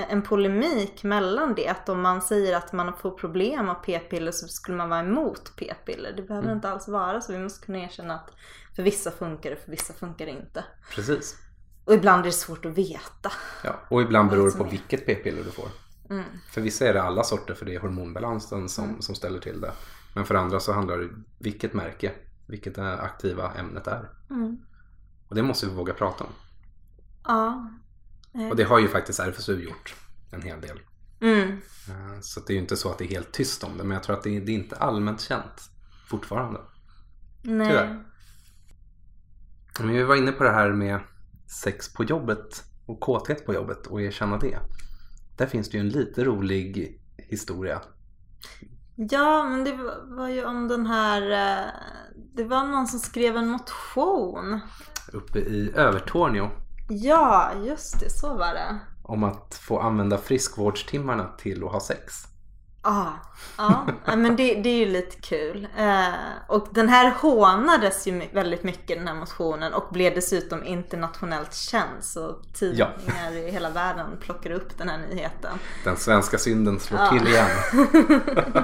en 0.09 0.21
polemik 0.21 1.03
mellan 1.03 1.55
det. 1.55 1.67
Att 1.67 1.89
om 1.89 2.01
man 2.01 2.21
säger 2.21 2.57
att 2.57 2.73
man 2.73 2.93
får 2.97 3.11
problem 3.11 3.69
av 3.69 3.73
p-piller 3.73 4.31
så 4.31 4.47
skulle 4.47 4.77
man 4.77 4.89
vara 4.89 4.99
emot 4.99 5.51
p-piller. 5.57 6.13
Det 6.17 6.23
behöver 6.23 6.53
inte 6.53 6.69
alls 6.69 6.87
vara 6.87 7.21
så. 7.21 7.31
Vi 7.31 7.39
måste 7.39 7.65
kunna 7.65 7.79
erkänna 7.79 8.15
att 8.15 8.31
för 8.75 8.83
vissa 8.83 9.11
funkar 9.11 9.49
det, 9.49 9.55
för 9.55 9.71
vissa 9.71 9.93
funkar 9.93 10.25
det 10.25 10.31
inte. 10.31 10.63
Precis. 10.95 11.35
Och 11.85 11.93
ibland 11.93 12.21
är 12.21 12.25
det 12.25 12.31
svårt 12.31 12.65
att 12.65 12.77
veta. 12.77 13.31
Ja, 13.63 13.75
och 13.89 14.01
ibland 14.01 14.29
beror 14.29 14.51
det 14.51 14.57
på 14.57 14.63
är. 14.63 14.69
vilket 14.69 15.05
p-piller 15.05 15.43
du 15.43 15.51
får. 15.51 15.69
Mm. 16.09 16.23
För 16.51 16.61
vissa 16.61 16.87
är 16.87 16.93
det 16.93 17.01
alla 17.01 17.23
sorter 17.23 17.53
för 17.53 17.65
det 17.65 17.75
är 17.75 17.79
hormonbalansen 17.79 18.69
som, 18.69 19.01
som 19.01 19.15
ställer 19.15 19.39
till 19.39 19.61
det. 19.61 19.71
Men 20.15 20.25
för 20.25 20.35
andra 20.35 20.59
så 20.59 20.71
handlar 20.73 20.97
det 20.97 21.09
vilket 21.39 21.73
märke, 21.73 22.11
vilket 22.47 22.75
det 22.75 22.99
aktiva 23.01 23.53
ämnet 23.53 23.87
är. 23.87 24.09
Mm. 24.29 24.57
Och 25.27 25.35
det 25.35 25.43
måste 25.43 25.65
vi 25.65 25.73
våga 25.73 25.93
prata 25.93 26.23
om. 26.23 26.29
Ja. 27.23 27.69
Och 28.49 28.55
det 28.55 28.63
har 28.63 28.79
ju 28.79 28.87
faktiskt 28.87 29.19
RFSU 29.19 29.63
gjort 29.63 29.95
en 30.31 30.41
hel 30.41 30.61
del. 30.61 30.79
Mm. 31.21 31.49
Eh, 31.89 32.19
Så 32.21 32.39
det 32.39 32.53
är 32.53 32.55
ju 32.55 32.61
inte 32.61 32.77
så 32.77 32.91
att 32.91 32.97
det 32.97 33.05
är 33.05 33.09
helt 33.09 33.31
tyst 33.31 33.63
om 33.63 33.77
det. 33.77 33.83
Men 33.83 33.91
jag 33.95 34.03
tror 34.03 34.15
att 34.15 34.23
det 34.23 34.37
är, 34.37 34.41
det 34.41 34.51
är 34.51 34.55
inte 34.55 34.75
allmänt 34.75 35.21
känt 35.21 35.69
fortfarande. 36.07 36.59
Nej. 37.41 37.67
Tyvärr. 37.67 38.03
Men 39.79 39.89
vi 39.89 40.03
var 40.03 40.15
inne 40.15 40.31
på 40.31 40.43
det 40.43 40.51
här 40.51 40.71
med 40.71 40.99
sex 41.63 41.93
på 41.93 42.03
jobbet 42.03 42.63
och 42.85 42.99
kåthet 42.99 43.45
på 43.45 43.53
jobbet 43.53 43.87
och 43.87 44.01
erkänna 44.01 44.37
det. 44.37 44.59
Där 45.37 45.45
finns 45.45 45.69
det 45.69 45.77
ju 45.77 45.81
en 45.81 45.89
lite 45.89 46.23
rolig 46.23 46.99
historia. 47.17 47.81
Ja, 48.97 49.43
men 49.43 49.63
det 49.63 49.73
var- 50.03 50.27
ju 50.29 50.45
om 50.45 50.67
den 50.67 50.85
här... 50.85 51.21
eh, 51.31 51.65
Det 52.35 52.43
var 52.43 52.63
någon 52.63 52.87
som 52.87 52.99
skrev 52.99 53.37
en 53.37 53.47
motion. 53.49 54.59
Uppe 55.13 55.39
i 55.39 55.71
Övertorneå 55.75 56.49
Ja, 56.89 57.51
just 57.65 57.99
det. 57.99 58.09
Så 58.09 58.27
var 58.37 58.53
det. 58.53 58.77
om 59.03 59.23
att 59.23 59.59
få 59.67 59.79
använda 59.79 60.17
friskvårdstimmarna 60.17 61.27
till 61.37 61.63
att 61.63 61.71
ha 61.71 61.79
sex. 61.79 62.13
Ja, 62.87 63.13
ja. 63.57 63.87
ja, 64.05 64.15
men 64.15 64.35
det, 64.35 64.53
det 64.53 64.69
är 64.69 64.77
ju 64.77 64.85
lite 64.85 65.15
kul. 65.21 65.67
Eh, 65.77 66.07
och 66.47 66.67
den 66.71 66.89
här 66.89 67.11
hånades 67.11 68.07
ju 68.07 68.21
väldigt 68.33 68.63
mycket 68.63 68.97
den 68.97 69.07
här 69.07 69.15
motionen 69.15 69.73
och 69.73 69.87
blev 69.93 70.15
dessutom 70.15 70.63
internationellt 70.63 71.53
känd. 71.53 72.03
Så 72.03 72.35
tidningar 72.53 73.31
i 73.31 73.51
hela 73.51 73.69
världen 73.69 74.07
plockar 74.21 74.51
upp 74.51 74.77
den 74.77 74.89
här 74.89 74.97
nyheten. 74.97 75.59
Den 75.83 75.97
svenska 75.97 76.37
synden 76.37 76.79
slår 76.79 76.99
Ja. 76.99 77.09
till 77.09 77.27
igen. 77.27 77.47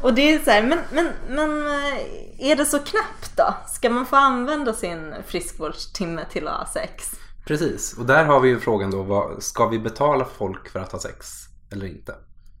Och 0.00 0.14
det 0.14 0.34
är 0.34 0.38
så 0.38 0.50
här, 0.50 0.62
men, 0.62 0.78
men, 0.92 1.08
men 1.28 1.66
eh, 1.66 2.50
är 2.50 2.56
det 2.56 2.66
så 2.66 2.78
knappt 2.78 3.36
då? 3.36 3.54
Ska 3.66 3.90
man 3.90 4.06
få 4.06 4.16
använda 4.16 4.72
sin 4.72 5.14
friskvårdstimme 5.26 6.24
till 6.30 6.48
att 6.48 6.58
ha 6.58 6.66
sex? 6.66 7.10
Precis, 7.46 7.98
och 7.98 8.06
där 8.06 8.24
har 8.24 8.40
vi 8.40 8.48
ju 8.48 8.60
frågan 8.60 8.90
då, 8.90 9.02
vad, 9.02 9.42
ska 9.42 9.66
vi 9.66 9.78
betala 9.78 10.24
folk 10.38 10.68
för 10.68 10.80
att 10.80 10.92
ha 10.92 10.98
sex 10.98 11.26
eller 11.72 11.86
inte? 11.86 12.14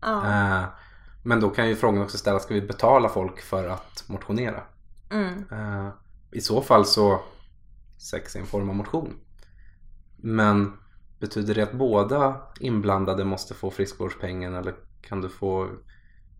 Ja. 0.04 0.24
Eh, 0.24 0.64
men 1.22 1.40
då 1.40 1.50
kan 1.50 1.68
ju 1.68 1.76
frågan 1.76 2.02
också 2.02 2.18
ställas, 2.18 2.42
ska 2.42 2.54
vi 2.54 2.60
betala 2.60 3.08
folk 3.08 3.40
för 3.40 3.68
att 3.68 4.04
motionera? 4.06 4.62
Mm. 5.10 5.44
Eh, 5.52 5.88
I 6.30 6.40
så 6.40 6.62
fall 6.62 6.86
så 6.86 7.20
sex 7.98 8.36
är 8.36 8.40
en 8.40 8.46
form 8.46 8.68
av 8.68 8.76
motion. 8.76 9.14
Men 10.16 10.72
betyder 11.20 11.54
det 11.54 11.62
att 11.62 11.72
båda 11.72 12.40
inblandade 12.60 13.24
måste 13.24 13.54
få 13.54 13.70
friskvårdspengen 13.70 14.54
eller 14.54 14.74
kan 15.02 15.20
du 15.20 15.28
få 15.28 15.68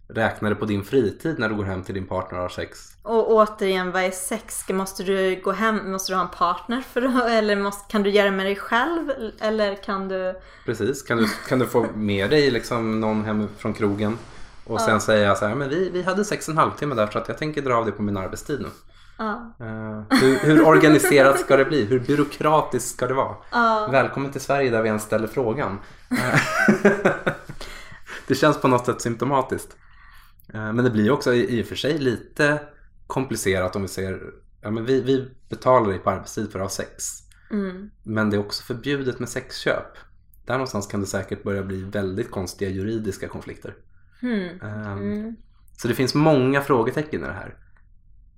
räkna 0.09 0.49
det 0.49 0.55
på 0.55 0.65
din 0.65 0.85
fritid 0.85 1.39
när 1.39 1.49
du 1.49 1.55
går 1.55 1.65
hem 1.65 1.83
till 1.83 1.95
din 1.95 2.07
partner 2.07 2.39
och 2.39 2.43
har 2.43 2.49
sex? 2.49 2.97
Och 3.03 3.33
återigen, 3.33 3.93
vad 3.93 4.03
är 4.03 4.11
sex? 4.11 4.69
Måste 4.69 5.03
du 5.03 5.41
gå 5.45 5.53
hem, 5.53 5.93
måste 5.93 6.13
du 6.13 6.17
ha 6.17 6.23
en 6.23 6.31
partner 6.31 6.81
för 6.81 7.29
eller 7.31 7.57
måste, 7.57 7.93
kan 7.93 8.03
du 8.03 8.11
göra 8.11 8.31
det 8.31 8.37
med 8.37 8.47
dig 8.47 8.57
själv? 8.57 9.11
Eller 9.41 9.75
kan 9.75 10.09
du... 10.09 10.35
Precis, 10.67 11.03
kan 11.03 11.19
du, 11.19 11.29
kan 11.49 11.59
du 11.59 11.67
få 11.67 11.87
med 11.95 12.31
dig 12.31 12.51
liksom 12.51 13.01
någon 13.01 13.25
hem 13.25 13.49
från 13.59 13.75
krogen 13.75 14.19
och 14.67 14.81
sen 14.81 15.01
säga 15.01 15.35
så 15.35 15.47
här, 15.47 15.55
men 15.55 15.69
vi, 15.69 15.91
vi 15.91 16.03
hade 16.03 16.25
sex 16.25 16.49
en 16.49 16.59
halvtimme 16.59 16.95
där 16.95 17.07
så 17.07 17.19
att 17.19 17.29
jag 17.29 17.39
tänker 17.39 17.63
dra 17.63 17.75
av 17.75 17.87
det 17.87 17.93
på 17.93 18.03
min 18.03 18.17
arbetstid 18.17 18.61
nu. 18.61 18.69
Ja. 19.19 19.55
Eh, 19.61 20.03
hur, 20.21 20.39
hur 20.39 20.67
organiserat 20.67 21.41
ska 21.41 21.57
det 21.57 21.65
bli? 21.65 21.85
Hur 21.85 22.01
byråkratiskt 22.01 22.97
ska 22.97 23.07
det 23.07 23.15
vara? 23.15 23.35
Ja. 23.51 23.89
Välkommen 23.93 24.33
till 24.33 24.41
Sverige 24.41 24.71
där 24.71 24.83
vi 24.83 24.89
ens 24.89 25.03
ställer 25.03 25.27
frågan. 25.27 25.79
Det 28.27 28.35
känns 28.35 28.61
på 28.61 28.69
något 28.69 28.87
sätt 28.87 29.01
symptomatiskt. 29.01 29.77
Eh, 30.49 30.73
Men 30.73 30.85
det 30.85 30.91
blir 30.91 31.11
också 31.11 31.35
i 31.35 31.63
och 31.63 31.67
för 31.67 31.77
sig 31.77 31.99
lite 31.99 32.61
komplicerat 33.07 33.77
om 33.77 33.83
vi 33.83 33.89
ser, 33.89 34.23
ja 34.61 34.71
men 34.71 34.85
vi, 34.85 35.01
vi 35.01 35.31
betalar 35.49 35.89
dig 35.91 35.99
på 35.99 36.11
arbetstid 36.11 36.53
för 36.53 36.59
att 36.59 36.65
ha 36.65 36.69
sex. 36.71 37.05
Mm. 37.51 37.91
Men 38.03 38.31
det 38.31 38.37
är 38.37 38.41
också 38.41 38.63
förbjudet 38.63 39.19
med 39.19 39.29
sexköp. 39.29 39.87
Där 40.45 40.55
någonstans 40.55 40.87
kan 40.87 41.01
det 41.01 41.07
säkert 41.07 41.43
börja 41.43 41.63
bli 41.63 41.83
väldigt 41.83 42.31
konstiga 42.31 42.71
juridiska 42.71 43.29
konflikter. 43.29 43.75
Ehm, 44.63 44.99
Mm. 44.99 45.37
Så 45.77 45.89
det 45.89 45.95
finns 45.95 46.15
många 46.15 46.61
frågetecken 46.61 47.21
i 47.23 47.27
det 47.27 47.33
här. 47.33 47.57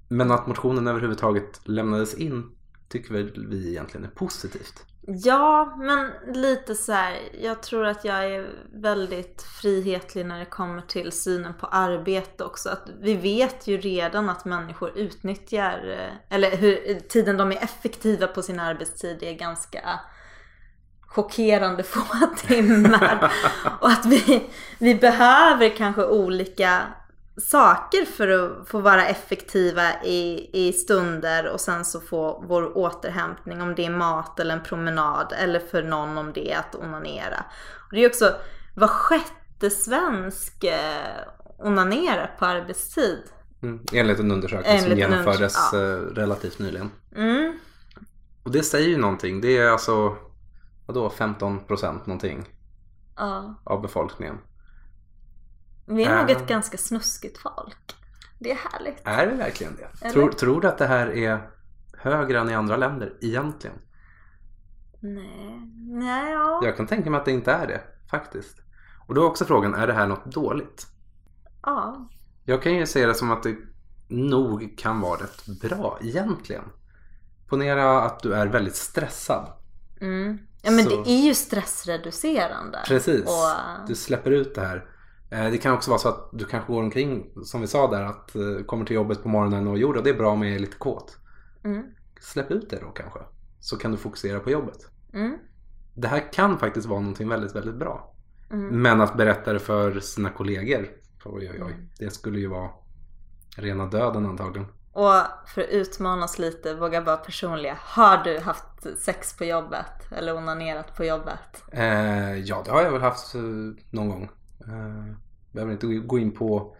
Men 0.09 0.31
att 0.31 0.47
motionen 0.47 0.87
överhuvudtaget 0.87 1.61
lämnades 1.65 2.15
in 2.15 2.51
tycker 2.89 3.15
väl 3.15 3.47
vi 3.49 3.71
egentligen 3.71 4.07
är 4.07 4.11
positivt. 4.11 4.85
Ja, 5.09 5.77
men 5.79 6.11
lite 6.35 6.75
så 6.75 6.93
här. 6.93 7.19
Jag 7.41 7.63
tror 7.63 7.85
att 7.85 8.05
jag 8.05 8.25
är 8.25 8.51
väldigt 8.73 9.43
frihetlig 9.43 10.27
när 10.27 10.39
det 10.39 10.45
kommer 10.45 10.83
till 10.83 11.13
synen 11.13 11.55
på 11.55 11.67
arbete 11.67 12.45
också. 12.45 12.69
Att 12.69 12.89
vi 13.01 13.15
vet 13.15 13.67
ju 13.67 13.79
redan 13.79 14.29
att 14.29 14.45
människor 14.45 14.99
utnyttjar, 14.99 15.89
eh, 15.99 16.35
eller 16.37 16.57
hur 16.57 17.01
tiden 17.01 17.37
de 17.37 17.53
är 17.53 17.57
effektiva 17.57 18.27
på 18.27 18.43
sin 18.43 18.61
arbetstid 18.61 19.23
är 19.23 19.33
ganska 19.33 20.01
chockerande 21.01 21.83
få 21.83 22.01
timmar. 22.47 23.33
Och 23.81 23.89
att 23.89 24.07
vi, 24.07 24.51
vi 24.79 24.95
behöver 24.95 25.77
kanske 25.77 26.05
olika 26.05 26.83
saker 27.39 28.05
för 28.05 28.29
att 28.29 28.69
få 28.69 28.81
vara 28.81 29.07
effektiva 29.07 30.03
i, 30.05 30.51
i 30.53 30.73
stunder 30.73 31.49
och 31.49 31.61
sen 31.61 31.85
så 31.85 32.01
få 32.01 32.45
vår 32.49 32.79
återhämtning 32.79 33.63
om 33.63 33.75
det 33.75 33.85
är 33.87 33.91
mat 33.91 34.41
eller 34.41 34.55
en 34.57 34.63
promenad 34.63 35.33
eller 35.39 35.59
för 35.61 35.83
någon 35.83 36.19
om 36.19 36.33
det 36.33 36.53
är 36.53 36.59
att 36.59 36.75
onanera. 36.75 37.45
Och 37.89 37.93
det 37.93 38.05
är 38.05 38.09
också 38.09 38.35
var 38.77 38.89
sjätte 38.89 39.71
svensk 39.71 40.65
eh, 40.65 41.17
onanerar 41.59 42.37
på 42.39 42.45
arbetstid. 42.47 43.23
Mm. 43.63 43.81
Enligt 43.93 44.19
en 44.19 44.31
undersökning 44.33 44.79
som 44.81 44.93
Enligt 44.93 45.05
en 45.05 45.11
genomfördes 45.11 45.73
undersök- 45.73 46.11
eh, 46.11 46.15
relativt 46.15 46.59
nyligen. 46.59 46.91
Mm. 47.17 47.59
Och 48.43 48.51
det 48.51 48.63
säger 48.63 48.89
ju 48.89 48.97
någonting. 48.97 49.41
Det 49.41 49.59
är 49.59 49.69
alltså 49.71 50.17
vadå, 50.87 51.11
15 51.11 51.61
procent 51.65 52.07
någonting 52.07 52.49
Ja. 53.17 53.55
av 53.65 53.83
befolkningen. 53.83 54.39
Vi 55.87 56.05
är 56.05 56.21
nog 56.21 56.31
ett 56.31 56.47
ganska 56.47 56.79
snuskigt 56.79 57.39
folk. 57.39 57.97
Det 58.39 58.51
är 58.51 58.57
härligt. 58.57 59.01
Är 59.05 59.27
det 59.27 59.35
verkligen 59.35 59.77
det? 59.77 60.11
Tror, 60.11 60.33
tror 60.33 60.61
du 60.61 60.69
att 60.69 60.79
det 60.79 60.87
här 60.87 61.07
är 61.17 61.51
högre 61.99 62.41
än 62.41 62.51
i 62.51 62.55
andra 62.55 62.77
länder 62.77 63.15
egentligen? 63.21 63.77
Nej, 65.01 65.61
nej 66.01 66.33
ja. 66.33 66.61
Jag 66.65 66.77
kan 66.77 66.87
tänka 66.87 67.11
mig 67.11 67.19
att 67.19 67.25
det 67.25 67.33
inte 67.33 67.53
är 67.53 67.67
det 67.67 67.81
faktiskt. 68.11 68.57
Och 69.07 69.15
då 69.15 69.21
är 69.23 69.27
också 69.27 69.45
frågan, 69.45 69.75
är 69.75 69.87
det 69.87 69.93
här 69.93 70.07
något 70.07 70.25
dåligt? 70.25 70.87
ja. 71.63 72.09
Jag 72.49 72.63
kan 72.63 72.75
ju 72.75 72.87
se 72.87 73.07
det 73.07 73.15
som 73.15 73.31
att 73.31 73.43
det 73.43 73.57
nog 74.09 74.79
kan 74.79 75.01
vara 75.01 75.21
rätt 75.21 75.47
bra 75.61 75.99
egentligen. 76.03 76.65
Ponera 77.49 78.03
att 78.03 78.21
du 78.21 78.35
är 78.35 78.47
väldigt 78.47 78.77
stressad. 78.77 79.53
Mm. 80.01 80.39
Ja 80.63 80.71
men 80.71 80.85
Så- 80.85 80.91
det 81.03 81.11
är 81.11 81.21
ju 81.23 81.35
stressreducerande. 81.35 82.79
Precis. 82.87 83.25
Och, 83.25 83.89
Du 83.89 83.95
släpper 83.95 84.31
ut 84.31 84.55
det 84.55 84.61
här. 84.61 84.85
Eh, 85.31 85.51
Det 85.51 85.59
kan 85.59 85.75
också 85.75 85.91
vara 85.91 85.99
så 85.99 86.09
att 86.09 86.29
du 86.33 86.45
kanske 86.45 86.73
går 86.73 86.83
omkring, 86.83 87.31
som 87.45 87.61
vi 87.61 87.67
sa 87.67 87.91
där, 87.91 88.03
att 88.03 88.35
eh, 88.35 88.65
kommer 88.67 88.85
till 88.85 88.97
jobbet 88.97 89.23
på 89.23 89.29
morgonen 89.29 89.67
och 89.69 89.79
jo 89.79 89.93
då, 89.93 90.01
det 90.01 90.11
är 90.11 90.15
bra 90.15 90.37
med 90.37 90.61
lite 90.61 90.77
kåt. 90.77 91.19
mm. 91.65 91.83
Släpp 92.21 92.51
ut 92.51 92.71
det 92.71 92.79
då 92.81 92.89
kanske. 92.91 93.19
Så 93.61 93.77
kan 93.77 93.91
du 93.91 93.97
fokusera 93.97 94.41
på 94.41 94.51
jobbet. 94.51 94.79
Mm. 95.13 95.39
Det 95.95 96.09
här 96.09 96.33
kan 96.33 96.59
faktiskt 96.59 96.87
vara 96.87 97.01
någonting 97.01 97.29
väldigt, 97.29 97.55
väldigt 97.57 97.75
bra. 97.75 98.15
Mm. 98.51 98.83
Men 98.83 99.01
att 99.01 99.17
berätta 99.17 99.53
det 99.53 99.59
för 99.59 100.01
sina 100.01 100.31
kollegor, 100.31 100.89
oj 101.25 101.51
oj 101.51 101.51
oj, 101.51 101.73
Mm. 101.73 101.89
det 101.99 102.11
skulle 102.11 102.39
ju 102.41 102.47
vara 102.47 102.71
rena 103.57 103.87
döden 103.87 104.27
antagligen. 104.27 104.67
Och 104.93 105.13
för 105.55 105.63
att 105.63 105.69
utmana 105.71 106.25
oss 106.25 106.39
lite, 106.39 106.75
våga 106.75 107.01
vara 107.01 107.17
personliga. 107.17 107.77
Har 107.81 108.25
du 108.25 108.39
haft 108.39 108.87
sex 108.99 109.37
på 109.37 109.45
jobbet? 109.45 110.13
Eller 110.13 110.37
onanerat 110.37 110.97
på 110.97 111.05
jobbet? 111.05 111.63
Eh, 111.73 112.35
ja, 112.39 112.63
det 112.65 112.71
har 112.71 112.83
jag 112.83 112.91
väl 112.93 113.01
haft 113.03 113.35
eh, 113.35 113.41
någon 113.91 114.09
gång. 114.09 114.31
Eh, 114.61 115.15
behöver 115.53 115.73
inte 115.73 115.87
gå 115.87 116.19
in 116.19 116.33
på 116.33 116.77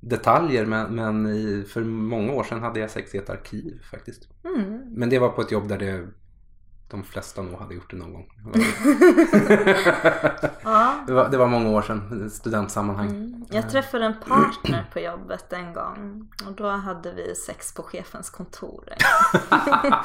detaljer 0.00 0.66
men, 0.66 0.94
men 0.94 1.26
i, 1.26 1.64
för 1.68 1.84
många 1.84 2.32
år 2.32 2.44
sedan 2.44 2.60
hade 2.60 2.80
jag 2.80 2.90
sex 2.90 3.14
i 3.14 3.18
ett 3.18 3.30
arkiv 3.30 3.82
faktiskt. 3.90 4.28
Mm. 4.44 4.80
Men 4.94 5.10
det 5.10 5.18
var 5.18 5.28
på 5.28 5.40
ett 5.40 5.52
jobb 5.52 5.68
där 5.68 5.78
det, 5.78 6.08
de 6.88 7.04
flesta 7.04 7.42
nog 7.42 7.58
hade 7.60 7.74
gjort 7.74 7.90
det 7.90 7.96
någon 7.96 8.12
gång. 8.12 8.26
Ja. 10.62 10.94
det, 11.06 11.12
var, 11.12 11.28
det 11.28 11.36
var 11.36 11.46
många 11.46 11.70
år 11.70 11.82
sedan, 11.82 12.30
studentsammanhang. 12.30 13.08
Mm. 13.10 13.44
Jag 13.50 13.70
träffade 13.70 14.04
en 14.04 14.14
partner 14.28 14.90
på 14.92 15.00
jobbet 15.00 15.52
en 15.52 15.72
gång 15.74 16.28
och 16.46 16.52
då 16.52 16.68
hade 16.68 17.12
vi 17.12 17.34
sex 17.34 17.74
på 17.74 17.82
chefens 17.82 18.30
kontor. 18.30 18.84
Ja, 18.98 20.04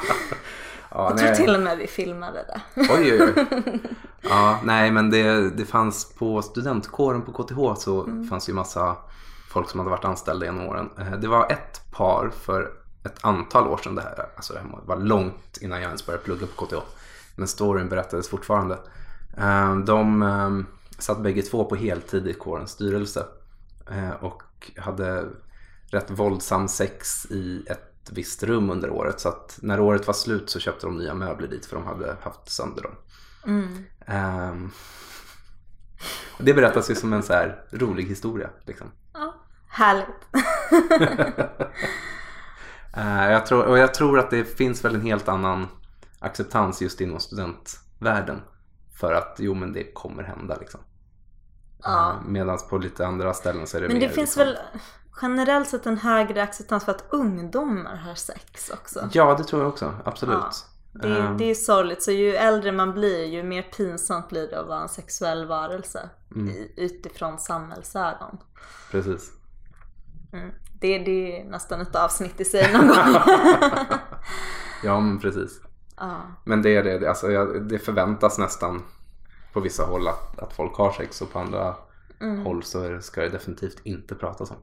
Jag 0.90 1.18
tror 1.18 1.28
till 1.34 1.54
och 1.54 1.60
med 1.62 1.78
vi 1.78 1.86
filmade 1.86 2.44
det. 2.46 2.60
Oj, 2.76 3.22
oj, 3.22 3.32
oj. 3.36 3.80
Ja, 4.20 4.58
nej, 4.64 4.90
men 4.90 5.10
det, 5.10 5.50
det 5.50 5.64
fanns 5.64 6.14
på 6.14 6.42
studentkåren 6.42 7.22
på 7.22 7.32
KTH 7.32 7.74
så 7.80 8.08
fanns 8.30 8.48
ju 8.48 8.52
massa 8.52 8.96
folk 9.50 9.70
som 9.70 9.80
hade 9.80 9.90
varit 9.90 10.04
anställda 10.04 10.46
genom 10.46 10.66
åren. 10.66 10.90
Eh, 10.98 11.12
Det 11.12 11.28
var 11.28 11.52
ett 11.52 11.90
par 11.90 12.30
för 12.40 12.70
ett 13.04 13.24
antal 13.24 13.68
år 13.68 13.76
sedan 13.76 13.94
det 13.94 14.02
här. 14.02 14.26
Alltså 14.36 14.52
det 14.52 14.58
här 14.58 14.68
var 14.84 14.96
långt 14.96 15.58
innan 15.60 15.78
jag 15.80 15.86
ens 15.86 16.06
började 16.06 16.24
plugga 16.24 16.46
på 16.46 16.66
KTH. 16.66 16.76
Men 17.36 17.48
storyn 17.48 17.88
berättades 17.88 18.28
fortfarande. 18.28 18.78
Eh, 19.36 19.76
De 19.76 20.22
eh, 20.22 20.50
satt 20.98 21.20
bägge 21.22 21.42
två 21.42 21.64
på 21.64 21.76
heltid 21.76 22.28
i 22.28 22.32
kårens 22.34 22.70
styrelse. 22.70 23.26
eh, 23.90 24.10
Och 24.10 24.42
hade 24.76 25.24
rätt 25.90 26.10
våldsam 26.10 26.68
sex 26.68 27.26
i 27.30 27.64
ett 27.66 27.88
visst 28.10 28.42
rum 28.42 28.70
under 28.70 28.90
året. 28.90 29.20
Så 29.20 29.28
att 29.28 29.58
när 29.62 29.80
året 29.80 30.06
var 30.06 30.14
slut 30.14 30.50
så 30.50 30.58
köpte 30.60 30.86
de 30.86 30.96
nya 30.96 31.14
möbler 31.14 31.48
dit 31.48 31.66
för 31.66 31.76
de 31.76 31.86
hade 31.86 32.16
haft 32.22 32.50
sönder 32.50 32.82
dem. 32.82 32.92
Mm. 33.46 33.84
Ehm, 34.06 34.70
det 36.38 36.54
berättas 36.54 36.90
ju 36.90 36.94
som 36.94 37.12
en 37.12 37.22
så 37.22 37.32
här 37.32 37.64
rolig 37.70 38.04
historia. 38.04 38.50
Liksom. 38.66 38.86
Ja, 39.12 39.34
härligt. 39.68 40.26
Eh, 42.96 43.30
jag 43.32 43.46
tror, 43.46 43.64
och 43.64 43.78
jag 43.78 43.94
tror 43.94 44.18
att 44.18 44.30
det 44.30 44.44
finns 44.44 44.84
väl 44.84 44.94
en 44.94 45.00
helt 45.00 45.28
annan 45.28 45.68
acceptans 46.18 46.82
just 46.82 47.00
inom 47.00 47.20
studentvärlden. 47.20 48.40
För 49.00 49.12
att 49.12 49.36
jo 49.38 49.54
men 49.54 49.72
det 49.72 49.92
kommer 49.94 50.22
hända 50.22 50.56
liksom. 50.60 50.80
Ja. 51.82 52.14
Medan 52.26 52.58
på 52.70 52.78
lite 52.78 53.06
andra 53.06 53.34
ställen 53.34 53.66
så 53.66 53.76
är 53.76 53.80
det 53.80 53.88
Men 53.88 53.98
mer 53.98 54.08
det 54.08 54.14
finns 54.14 54.36
liksom, 54.36 54.44
väl 54.44 54.58
generellt 55.22 55.68
sett 55.68 55.86
en 55.86 55.98
högre 55.98 56.42
acceptans 56.42 56.84
för 56.84 56.92
att 56.92 57.04
ungdomar 57.10 57.96
har 57.96 58.14
sex 58.14 58.70
också. 58.70 59.08
Ja 59.12 59.34
det 59.34 59.44
tror 59.44 59.62
jag 59.62 59.68
också, 59.68 59.94
absolut. 60.04 60.34
Ja. 60.34 60.50
Det, 60.92 61.08
Ehm, 61.18 61.38
det 61.38 61.44
är 61.44 61.54
sorgligt, 61.54 62.02
så 62.02 62.10
ju 62.10 62.34
äldre 62.34 62.72
man 62.72 62.92
blir 62.92 63.24
ju 63.24 63.42
mer 63.42 63.62
pinsamt 63.62 64.28
blir 64.28 64.48
det 64.50 64.60
att 64.60 64.66
vara 64.66 64.82
en 64.82 64.88
sexuell 64.88 65.46
varelse 65.46 66.10
Mm. 66.34 66.54
utifrån 66.76 67.38
samhällsögon. 67.38 68.38
Precis. 68.90 69.30
Mm. 70.32 70.50
Det, 70.82 70.98
det 70.98 71.40
är 71.40 71.44
nästan 71.44 71.80
ett 71.80 71.96
avsnitt 71.96 72.40
i 72.40 72.44
sig 72.44 72.72
någon 72.72 72.88
gång. 72.88 72.96
Ja 74.84 75.00
men 75.00 75.18
precis. 75.20 75.60
ja. 75.96 76.16
Men 76.44 76.62
det 76.62 76.76
är 76.76 76.82
det, 76.82 77.08
alltså, 77.08 77.44
det 77.44 77.78
förväntas 77.78 78.38
nästan 78.38 78.82
på 79.52 79.60
vissa 79.60 79.84
håll 79.84 80.08
att, 80.08 80.38
att 80.38 80.52
folk 80.52 80.76
har 80.76 80.92
sex 80.92 81.22
och 81.22 81.32
på 81.32 81.38
andra 81.38 81.74
Mm. 82.20 82.44
håll 82.44 82.62
så 82.62 82.98
ska 83.00 83.20
det 83.20 83.28
definitivt 83.28 83.80
inte 83.84 84.14
pratas 84.14 84.50
om. 84.50 84.56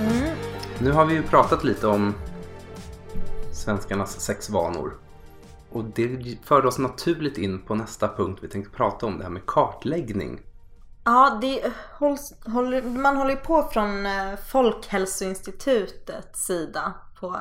Mm. 0.00 0.36
Nu 0.78 0.92
har 0.92 1.04
vi 1.04 1.14
ju 1.14 1.22
pratat 1.22 1.64
lite 1.64 1.86
om 1.86 2.14
svenskarnas 3.62 4.20
sexvanor. 4.20 4.98
Och 5.70 5.84
det 5.84 6.38
förde 6.44 6.68
oss 6.68 6.78
naturligt 6.78 7.38
in 7.38 7.62
på 7.62 7.74
nästa 7.74 8.08
punkt 8.08 8.38
vi 8.42 8.48
tänkte 8.48 8.76
prata 8.76 9.06
om, 9.06 9.18
det 9.18 9.24
här 9.24 9.30
med 9.30 9.46
kartläggning. 9.46 10.40
Ja, 11.04 11.38
det 11.40 11.72
hålls, 11.98 12.34
håller, 12.46 12.82
man 12.82 13.16
håller 13.16 13.30
ju 13.30 13.36
på 13.36 13.62
från 13.72 14.06
eh, 14.06 14.36
Folkhälsoinstitutets 14.48 16.46
sida 16.46 16.94
på 17.20 17.40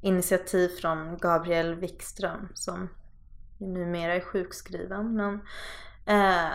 initiativ 0.00 0.68
från 0.68 1.18
Gabriel 1.18 1.74
Wikström 1.74 2.48
som 2.54 2.88
numera 3.58 4.14
är 4.14 4.20
sjukskriven. 4.20 5.14
Men 5.14 5.40
eh, 6.06 6.52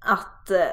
att 0.00 0.50
eh, 0.50 0.66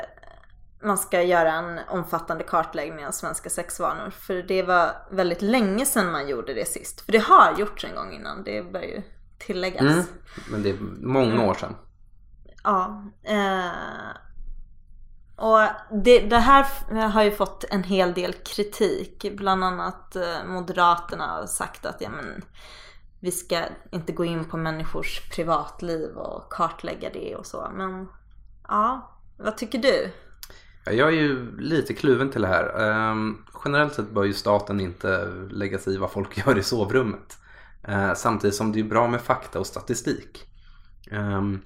man 0.84 0.98
ska 0.98 1.22
göra 1.22 1.52
en 1.52 1.80
omfattande 1.90 2.44
kartläggning 2.44 3.06
av 3.06 3.12
svenska 3.12 3.50
sexvanor. 3.50 4.10
För 4.10 4.34
det 4.34 4.64
var 4.64 4.92
väldigt 5.12 5.42
länge 5.42 5.86
sedan 5.86 6.12
man 6.12 6.28
gjorde 6.28 6.54
det 6.54 6.68
sist. 6.68 7.02
För 7.02 7.12
det 7.12 7.18
har 7.18 7.56
gjorts 7.58 7.86
en 7.86 7.96
gång 7.96 8.14
innan, 8.14 8.44
det 8.44 8.72
bör 8.72 8.82
ju 8.82 9.02
tilläggas. 9.38 9.82
Mm. 9.82 10.06
Men 10.52 10.64
det 10.64 10.70
är 10.70 10.78
många 11.02 11.46
år 11.46 11.54
sedan. 11.54 11.76
Ja. 12.64 13.04
Eh, 13.24 13.72
och 15.36 15.60
det, 16.04 16.20
det 16.20 16.38
här 16.38 16.66
har 17.08 17.24
ju 17.24 17.32
fått 17.32 17.64
en 17.64 17.84
hel 17.84 18.14
del 18.14 18.34
kritik. 18.34 19.26
Bland 19.38 19.64
annat 19.64 20.16
eh, 20.16 20.46
Moderaterna 20.48 21.28
har 21.28 21.46
sagt 21.46 21.86
att 21.86 22.02
ja, 22.02 22.10
men, 22.10 22.42
vi 23.20 23.32
ska 23.32 23.62
inte 23.92 24.14
gå 24.14 24.26
in 24.26 24.46
på 24.46 24.58
människors 24.58 25.30
privatliv 25.36 26.18
och 26.18 26.52
kartlägga 26.52 27.10
det 27.14 27.36
och 27.36 27.46
så. 27.46 27.72
Men 27.74 28.08
ja, 28.68 29.12
vad 29.38 29.58
tycker 29.58 29.78
du? 29.78 30.12
Ja, 30.86 30.92
Jag 30.92 31.08
är 31.08 31.18
ju 31.22 31.60
lite 31.60 31.94
kluven 31.94 32.30
till 32.30 32.42
det 32.42 32.48
här. 32.48 32.82
Ehm, 32.82 33.38
generellt 33.66 33.94
sett 33.94 34.12
bör 34.12 34.24
ju 34.24 34.34
staten 34.34 34.80
inte 34.80 35.26
lägga 35.50 35.78
sig 35.78 35.94
i 35.94 35.98
vad 35.98 36.12
folk 36.12 36.38
gör 36.48 36.58
i 36.58 36.64
sovrummet. 36.64 37.38
Eh, 37.84 38.14
samtidigt 38.14 38.56
som 38.56 38.72
det 38.72 38.80
är 38.80 38.84
bra 38.84 39.08
med 39.08 39.22
fakta 39.22 39.60
och 39.60 39.68
statistik. 39.68 40.48
Ehm, 41.12 41.60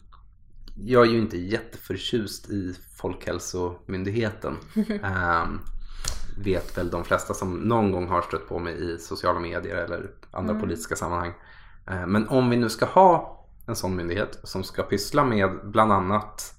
jag 0.76 1.08
är 1.08 1.12
ju 1.12 1.20
inte 1.20 1.38
jätteförtjust 1.38 2.50
i 2.50 2.76
Folkhälsomyndigheten. 2.98 4.58
Ehm, 5.04 5.60
vet 6.44 6.78
väl 6.78 6.90
de 6.90 7.04
flesta 7.04 7.34
som 7.34 7.56
någon 7.56 7.92
gång 7.92 8.08
har 8.08 8.22
stött 8.22 8.48
på 8.48 8.60
mig 8.60 8.94
i 8.94 8.98
sociala 8.98 9.40
medier 9.40 9.76
eller 9.76 10.12
andra 10.32 10.56
politiska 10.56 10.96
sammanhang. 10.96 11.34
Eh, 11.88 12.08
men 12.08 12.28
om 12.28 12.50
vi 12.50 12.58
nu 12.58 12.70
ska 12.70 12.86
ha 12.86 13.46
en 13.68 13.76
sån 13.76 13.96
myndighet 13.96 14.40
som 14.44 14.64
ska 14.64 14.84
pyssla 14.84 15.24
med 15.24 15.50
bland 15.64 15.92
annat 15.92 16.56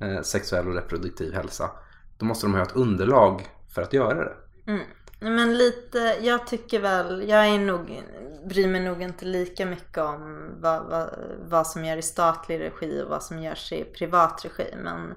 eh, 0.00 0.22
sexuell 0.22 0.68
och 0.68 0.74
reproduktiv 0.74 1.32
hälsa. 1.32 1.70
Då 2.18 2.26
måste 2.26 2.46
de 2.46 2.54
ha 2.54 2.62
ett 2.62 2.76
underlag 2.76 3.48
för 3.74 3.82
att 3.82 3.92
göra 3.92 4.24
det. 4.24 4.32
Mm. 4.66 4.84
Men 5.20 5.58
lite, 5.58 5.98
jag 6.20 6.46
tycker 6.46 6.80
väl, 6.80 7.28
jag 7.28 7.46
är 7.46 7.58
nog, 7.58 8.02
bryr 8.48 8.68
mig 8.68 8.80
nog 8.80 9.02
inte 9.02 9.24
lika 9.24 9.66
mycket 9.66 9.98
om 9.98 10.50
vad, 10.60 10.86
vad, 10.86 11.10
vad 11.48 11.66
som 11.66 11.84
görs 11.84 11.98
i 11.98 12.02
statlig 12.02 12.60
regi 12.60 13.02
och 13.02 13.10
vad 13.10 13.22
som 13.22 13.42
görs 13.42 13.72
i 13.72 13.84
privat 13.84 14.44
regi. 14.44 14.74
Men, 14.82 15.14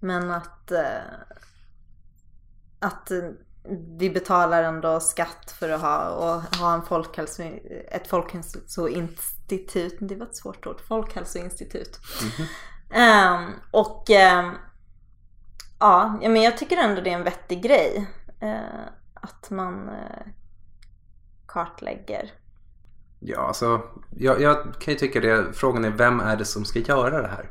men 0.00 0.30
att, 0.30 0.70
eh, 0.70 1.02
att 2.78 3.10
eh, 3.10 3.30
vi 3.98 4.10
betalar 4.10 4.62
ändå 4.62 5.00
skatt 5.00 5.54
för 5.58 5.70
att 5.70 5.80
ha, 5.80 6.10
och 6.10 6.58
ha 6.58 6.74
en 6.74 6.82
folkhälso, 6.82 7.42
ett 7.88 8.08
folkhälsoinstitut. 8.08 9.96
Det 10.00 10.16
var 10.16 10.26
ett 10.26 10.36
svårt 10.36 10.66
ord. 10.66 10.80
Folkhälsoinstitut. 10.88 12.00
Ehm, 12.90 13.50
och 13.70 14.10
ehm, 14.10 14.44
ja, 14.46 14.52
ja, 15.78 16.18
men 16.22 16.42
jag 16.42 16.58
tycker 16.58 16.76
ändå 16.76 17.00
det 17.00 17.10
är 17.10 17.14
en 17.14 17.24
vettig 17.24 17.62
grej. 17.62 18.06
eh, 18.40 18.84
att 19.14 19.50
man 19.50 19.88
eh, 19.88 20.26
kartlägger. 21.46 22.30
Ja, 23.20 23.40
alltså, 23.40 23.82
jag, 24.10 24.40
jag 24.40 24.74
kan 24.80 24.94
ju 24.94 24.98
tycka 24.98 25.20
det. 25.20 25.52
Frågan 25.52 25.84
är 25.84 25.90
vem 25.90 26.20
är 26.20 26.36
det 26.36 26.44
som 26.44 26.64
ska 26.64 26.78
göra 26.78 27.22
det 27.22 27.28
här? 27.28 27.50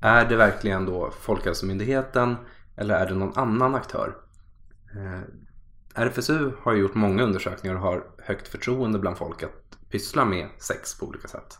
Är 0.00 0.28
det 0.28 0.36
verkligen 0.36 0.86
då 0.86 1.10
Folkhälsomyndigheten 1.20 2.36
eller 2.76 2.94
är 2.94 3.06
det 3.06 3.14
någon 3.14 3.38
annan 3.38 3.74
aktör? 3.74 4.16
Eh, 4.94 5.20
RFSU 5.94 6.52
har 6.62 6.72
ju 6.72 6.80
gjort 6.80 6.94
många 6.94 7.22
undersökningar 7.22 7.76
och 7.76 7.82
har 7.82 8.04
högt 8.18 8.48
förtroende 8.48 8.98
bland 8.98 9.18
folk 9.18 9.42
att 9.42 9.78
pyssla 9.90 10.24
med 10.24 10.48
sex 10.58 10.98
på 10.98 11.06
olika 11.06 11.28
sätt. 11.28 11.58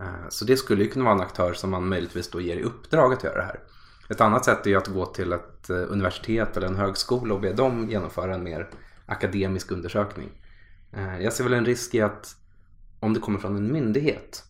Eh, 0.00 0.28
så 0.28 0.44
det 0.44 0.56
skulle 0.56 0.84
ju 0.84 0.90
kunna 0.90 1.04
vara 1.04 1.14
en 1.14 1.20
aktör 1.20 1.52
som 1.52 1.70
man 1.70 1.88
möjligtvis 1.88 2.30
då 2.30 2.40
ger 2.40 2.56
i 2.56 2.62
uppdrag 2.62 3.12
att 3.12 3.24
göra 3.24 3.36
det 3.36 3.42
här. 3.46 3.60
Ett 4.08 4.20
annat 4.20 4.44
sätt 4.44 4.66
är 4.66 4.76
att 4.76 4.88
gå 4.88 5.06
till 5.06 5.32
ett 5.32 5.70
eh, 5.70 5.76
universitet 5.76 6.56
eller 6.56 6.66
en 6.66 6.76
högskola 6.76 7.34
och 7.34 7.40
be 7.40 7.52
dem 7.52 7.90
genomföra 7.90 8.34
en 8.34 8.44
mer 8.44 8.70
akademisk 9.06 9.70
undersökning. 9.70 10.30
Eh, 10.92 11.18
Jag 11.20 11.32
ser 11.32 11.44
väl 11.44 11.52
en 11.52 11.64
risk 11.64 11.94
i 11.94 12.00
att 12.00 12.36
om 13.00 13.14
det 13.14 13.20
kommer 13.20 13.38
från 13.38 13.56
en 13.56 13.72
myndighet 13.72 14.44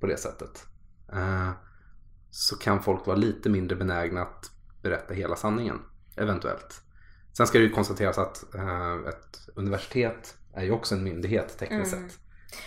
på 0.00 0.06
det 0.06 0.16
sättet 0.16 0.66
eh, 1.12 1.50
så 2.30 2.56
kan 2.56 2.82
folk 2.82 3.06
vara 3.06 3.16
lite 3.16 3.48
mindre 3.48 3.76
benägna 3.76 4.22
att 4.22 4.50
berätta 4.82 5.14
hela 5.14 5.36
sanningen, 5.36 5.78
eventuellt. 6.16 6.82
Sen 7.32 7.46
ska 7.46 7.58
det 7.58 7.64
ju 7.64 7.70
konstateras 7.70 8.18
att 8.18 8.54
ett 9.08 9.48
universitet 9.54 10.36
är 10.54 10.64
ju 10.64 10.70
också 10.70 10.94
en 10.94 11.04
myndighet 11.04 11.58
tekniskt 11.58 11.92
Mm. 11.94 12.08
sett. 12.08 12.18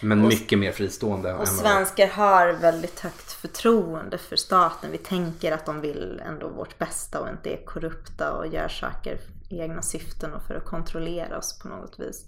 Men 0.02 0.28
mycket 0.28 0.60
mer 0.60 0.72
fristående. 0.72 1.34
Och 1.34 1.48
svenskar 1.48 2.08
har 2.08 2.48
väldigt 2.54 3.00
högt 3.00 3.32
förtroende 3.32 4.18
för 4.18 4.36
staten. 4.36 4.92
Vi 4.92 4.98
tänker 4.98 5.52
att 5.52 5.66
de 5.66 5.82
vill 5.82 6.22
ändå 6.26 6.48
vårt 6.50 6.78
bästa 6.78 7.20
och 7.20 7.30
inte 7.30 7.50
är 7.50 7.66
korrupta 7.66 8.32
och 8.32 8.48
gör 8.48 8.68
saker 8.68 9.20
i 9.50 9.60
egna 9.60 9.82
syften 9.82 10.34
och 10.34 10.42
för 10.44 10.56
att 10.56 10.66
kontrollera 10.66 11.38
oss 11.38 11.60
på 11.60 11.68
något 11.68 12.00
vis. 12.00 12.26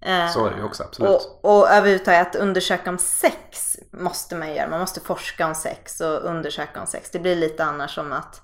Eh, 0.00 0.28
Så 0.28 0.46
är 0.46 0.50
det 0.50 0.56
ju 0.56 0.64
också, 0.64 0.82
absolut. 0.82 1.10
Och, 1.10 1.44
och 1.44 1.68
överhuvudtaget 1.70 2.28
att 2.28 2.36
undersöka 2.36 2.90
om 2.90 2.98
sex 2.98 3.76
måste 3.90 4.36
man 4.36 4.54
göra. 4.54 4.68
Man 4.68 4.80
måste 4.80 5.00
forska 5.00 5.46
om 5.46 5.54
sex 5.54 6.00
och 6.00 6.24
undersöka 6.24 6.80
om 6.80 6.86
sex. 6.86 7.10
Det 7.10 7.18
blir 7.18 7.36
lite 7.36 7.64
annars 7.64 7.94
som 7.94 8.12
att 8.12 8.42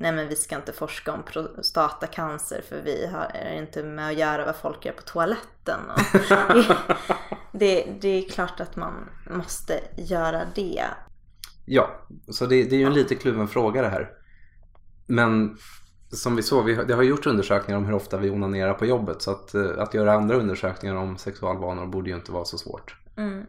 nej 0.00 0.12
men 0.12 0.28
vi 0.28 0.36
ska 0.36 0.56
inte 0.56 0.72
forska 0.72 1.12
om 1.12 1.22
prostatacancer 1.22 2.62
för 2.68 2.82
vi 2.84 3.06
har 3.06 3.30
är 3.34 3.62
inte 3.62 3.82
med 3.82 4.08
att 4.08 4.18
göra 4.18 4.44
vad 4.44 4.56
folk 4.56 4.84
gör 4.84 4.92
på 4.92 5.02
toaletten. 5.02 5.80
Det, 7.52 7.86
det, 8.00 8.08
är 8.08 8.28
klart 8.28 8.60
att 8.60 8.76
man 8.76 8.92
måste 9.30 9.80
göra 9.96 10.42
det. 10.54 10.84
Ja, 11.64 11.90
så 12.28 12.46
det, 12.46 12.64
det 12.64 12.76
är 12.76 12.80
ju 12.80 12.86
en 12.86 12.94
lite 12.94 13.14
kluven 13.14 13.48
fråga 13.48 13.82
det 13.82 13.88
här. 13.88 14.10
Men 15.06 15.56
som 16.08 16.36
vi 16.36 16.42
såg, 16.42 16.64
vi, 16.64 16.74
har- 16.74 16.84
det 16.84 16.94
har 16.94 17.02
gjorts 17.02 17.26
undersökningar 17.26 17.78
om 17.78 17.84
hur 17.84 17.94
ofta 17.94 18.16
vi 18.16 18.30
onanerar 18.30 18.74
på 18.74 18.86
jobbet. 18.86 19.22
Så 19.22 19.30
att, 19.30 19.54
eh, 19.54 19.70
att 19.78 19.94
göra 19.94 20.12
andra 20.12 20.36
undersökningar 20.36 20.96
om 20.96 21.16
sexualvanor 21.16 21.86
borde 21.86 22.10
ju 22.10 22.16
inte 22.16 22.32
vara 22.32 22.44
så 22.44 22.58
svårt. 22.58 22.96
Mm. 23.16 23.46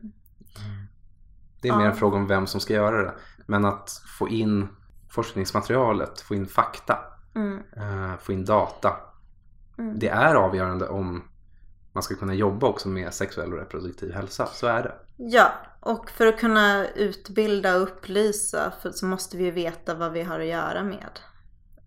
Det 1.61 1.67
är 1.67 1.77
mer 1.77 1.85
en 1.85 1.95
fråga 1.95 2.17
om 2.17 2.27
vem 2.27 2.47
som 2.47 2.59
ska 2.61 2.73
göra 2.73 3.03
det. 3.03 3.13
Men 3.45 3.65
att 3.65 4.01
få 4.19 4.29
in 4.29 4.67
forskningsmaterialet, 5.11 6.21
få 6.21 6.35
in 6.35 6.47
fakta, 6.47 6.97
Mm. 7.35 7.59
eh, 7.77 8.17
få 8.19 8.31
in 8.31 8.45
data. 8.45 8.95
Det 9.95 10.07
är 10.07 10.35
avgörande 10.35 10.87
om 10.87 11.23
man 11.93 12.03
ska 12.03 12.15
kunna 12.15 12.33
jobba 12.33 12.67
också 12.67 12.89
med 12.89 13.13
sexuell 13.13 13.53
och 13.53 13.59
reproduktiv 13.59 14.11
hälsa. 14.13 14.45
Så 14.45 14.67
är 14.67 14.83
det. 14.83 14.93
Ja, 15.17 15.51
och 15.79 16.09
för 16.09 16.27
att 16.27 16.39
kunna 16.39 16.87
utbilda 16.87 17.75
och 17.75 17.81
upplysa 17.83 18.73
så 18.93 19.05
måste 19.05 19.37
vi 19.37 19.43
ju 19.43 19.51
veta 19.51 19.95
vad 19.95 20.11
vi 20.11 20.21
har 20.21 20.39
att 20.39 20.45
göra 20.45 20.83
med. 20.83 21.19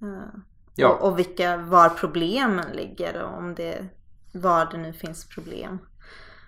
Eh, 0.02 0.40
Ja. 0.76 0.88
Och, 0.88 1.08
och 1.08 1.18
vilka, 1.18 1.56
var 1.56 1.88
problemen 1.88 2.72
ligger 2.72 3.22
och 3.22 3.38
om 3.38 3.54
det, 3.54 3.88
var 4.32 4.68
det 4.70 4.78
nu 4.78 4.92
finns 4.92 5.28
problem. 5.28 5.78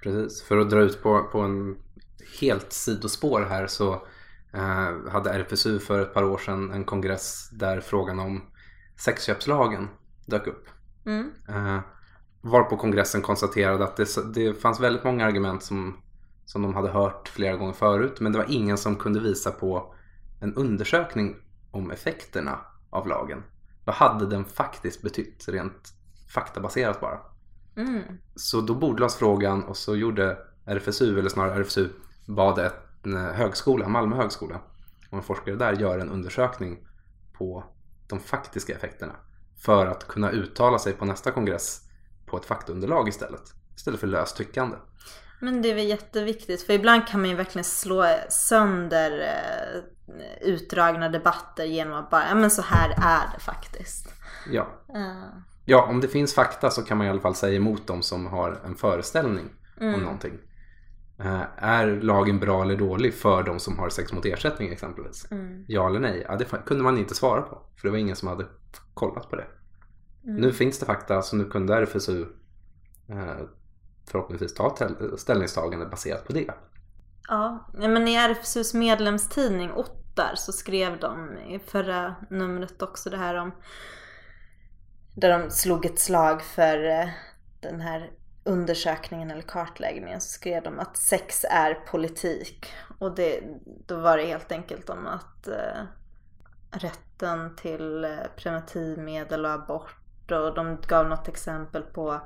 Precis. 0.03 0.43
För 0.43 0.59
att 0.59 0.71
dra 0.71 0.81
ut 0.81 1.03
på, 1.03 1.23
på 1.33 1.41
en 1.41 1.77
helt 2.41 2.73
sidospår 2.73 3.41
här 3.41 3.67
så 3.67 4.07
eh, 4.57 5.13
hade 5.13 5.31
RFSU 5.31 5.79
för 5.79 6.01
ett 6.01 6.15
par 6.15 6.25
år 6.25 6.39
sedan 6.39 6.71
en 6.71 6.85
kongress 6.85 7.49
där 7.53 7.81
frågan 7.81 8.19
om 8.19 8.43
sexköpslagen 8.97 9.89
dök 10.27 10.47
upp. 10.47 10.67
Mm. 11.07 11.33
Eh, 11.49 11.81
varpå 12.41 12.77
kongressen 12.77 13.23
konstaterade 13.23 13.85
att 13.85 13.97
det, 13.97 14.35
det 14.35 14.55
fanns 14.55 14.81
väldigt 14.81 15.05
många 15.05 15.27
argument 15.27 15.63
som, 15.63 15.97
som 16.45 16.63
de 16.63 16.75
hade 16.75 16.89
hört 16.89 17.29
flera 17.29 17.57
gånger 17.57 17.73
förut 17.73 18.21
men 18.21 18.33
det 18.33 18.39
var 18.39 18.47
ingen 18.51 18.79
som 18.79 18.97
kunde 18.97 19.21
visa 19.21 19.51
på 19.51 19.95
en 20.41 20.55
undersökning 20.55 21.37
om 21.71 21.91
effekterna 21.91 22.59
av 22.91 23.09
lagen. 23.09 23.43
Vad 23.85 23.97
hade 23.97 24.27
den 24.27 24.45
faktiskt 24.45 25.03
betytt 25.03 25.49
rent 25.49 25.93
faktabaserat 26.29 27.01
bara? 27.01 27.19
Mm. 27.77 28.03
Så 28.35 28.61
då 28.61 28.75
bordlades 28.75 29.17
frågan 29.17 29.65
och 29.65 29.77
så 29.77 29.97
gjorde 29.97 30.39
RFSU, 30.65 31.19
eller 31.19 31.29
snarare 31.29 31.61
RFSU, 31.61 31.89
bad 32.27 32.59
ett, 32.59 32.86
högskola, 33.15 33.89
Malmö 33.89 34.17
högskola, 34.17 34.61
och 35.11 35.19
en 35.19 35.25
forskare 35.25 35.57
där 35.57 35.73
gör 35.73 35.99
en 35.99 36.11
undersökning 36.11 36.79
på 37.33 37.65
de 38.09 38.21
faktiska 38.21 38.75
effekterna 38.75 39.13
för 39.59 39.87
att 39.87 40.09
kunna 40.09 40.31
uttala 40.31 40.79
sig 40.79 40.93
på 40.93 41.05
nästa 41.05 41.31
kongress 41.31 41.81
på 42.27 42.37
ett 42.37 42.45
faktaunderlag 42.47 43.09
istället. 43.09 43.43
Istället 43.77 44.01
för 44.01 44.07
löst 44.07 44.37
tyckande. 44.37 44.77
Men 45.41 45.63
det 45.63 45.71
är 45.71 45.75
väl 45.75 45.87
jätteviktigt 45.87 46.63
för 46.63 46.73
ibland 46.73 47.07
kan 47.09 47.21
man 47.21 47.31
ju 47.31 47.37
verkligen 47.37 47.65
slå 47.65 48.05
sönder 48.29 49.21
eh, 49.21 49.83
utdragna 50.41 51.09
debatter 51.09 51.65
genom 51.65 51.95
att 51.95 52.11
bara, 52.11 52.29
ja 52.29 52.35
men 52.35 52.51
så 52.51 52.63
här 52.63 52.91
är 52.91 53.35
det 53.35 53.41
faktiskt. 53.41 54.15
Ja. 54.51 54.67
Eh, 54.95 55.41
ja, 55.65 55.87
om 55.87 56.01
det 56.01 56.09
finns 56.09 56.35
fakta 56.35 56.71
så 56.71 56.83
kan 56.83 56.99
man 56.99 57.07
i 57.07 57.11
alla 57.11 57.21
fall 57.21 57.35
säga 57.35 57.57
emot 57.57 57.87
dem 57.87 58.03
som 58.03 58.27
har 58.27 58.61
en 58.65 58.75
föreställning 58.75 59.51
Mm. 59.81 59.95
om 59.95 60.01
någonting. 60.01 60.39
Eh, 61.19 61.43
är 61.57 62.01
lagen 62.01 62.41
bra 62.41 62.63
eller 62.63 62.77
dålig 62.77 63.15
för 63.15 63.43
de 63.43 63.61
som 63.61 63.79
har 63.79 63.89
sex 63.89 64.13
mot 64.13 64.25
ersättning 64.25 64.73
exempelvis? 64.73 65.31
mm. 65.31 65.65
Ja 65.69 65.89
eller 65.89 66.01
nej? 66.01 66.27
Ja, 66.29 66.37
det 66.37 66.45
kunde 66.45 66.85
man 66.85 66.99
inte 66.99 67.15
svara 67.15 67.43
på. 67.43 67.63
För 67.77 67.89
det 67.89 67.93
var 67.93 67.99
ingen 67.99 68.17
som 68.17 68.29
hade 68.29 68.47
kollat 68.95 69.31
på 69.31 69.37
det. 69.37 69.47
Mm. 70.25 70.37
Nu 70.37 70.53
finns 70.53 70.79
det 70.79 70.87
fakta 70.87 71.23
så 71.23 71.37
nu 71.37 71.45
kunde 71.45 71.75
RFSU 71.75 72.27
eh, 73.09 73.47
förhoppningsvis 74.11 74.55
ta 74.55 74.77
ställningstagande 75.17 75.87
baserat 75.87 76.27
på 76.27 76.33
det. 76.33 76.51
Ja, 77.29 77.71
ja, 77.81 77.89
men 77.89 78.09
i 78.09 78.17
RFSUs 78.17 78.75
medlemstidning 78.75 79.73
Ottar 79.73 80.33
så 80.35 80.53
skrev 80.53 81.01
de 81.01 81.39
i 81.39 81.59
förra 81.59 82.15
numret 82.31 82.83
också 82.83 83.11
det 83.11 83.17
här 83.17 83.35
om 83.35 83.53
där 85.15 85.39
de 85.39 85.51
slog 85.51 85.87
ett 85.87 85.99
slag 85.99 86.43
för 86.43 86.89
eh, 86.89 87.09
den 87.61 87.81
här 87.81 88.11
undersökningen 88.47 89.31
eller 89.31 89.43
kartläggningen 89.43 90.21
så 90.21 90.29
skrev 90.29 90.63
de 90.63 90.81
att 90.81 90.97
sex 90.97 91.45
är 91.51 91.75
politik. 91.75 92.73
Och 92.99 93.15
det, 93.15 93.41
då 93.87 93.97
var 93.97 94.17
det 94.17 94.27
helt 94.27 94.53
enkelt 94.53 94.91
om 94.91 95.07
att 95.07 95.49
eh, 95.49 95.83
rätten 96.71 97.57
till 97.57 98.05
eh, 98.05 98.11
preventivmedel 98.37 99.45
och 99.45 99.51
abort 99.51 100.31
och 100.31 100.55
de 100.55 100.79
gav 100.89 101.09
något 101.09 101.29
exempel 101.29 101.83
på 101.83 102.21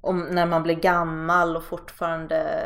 om 0.00 0.20
när 0.20 0.46
man 0.46 0.62
blir 0.62 0.74
gammal 0.74 1.56
och 1.56 1.64
fortfarande 1.64 2.62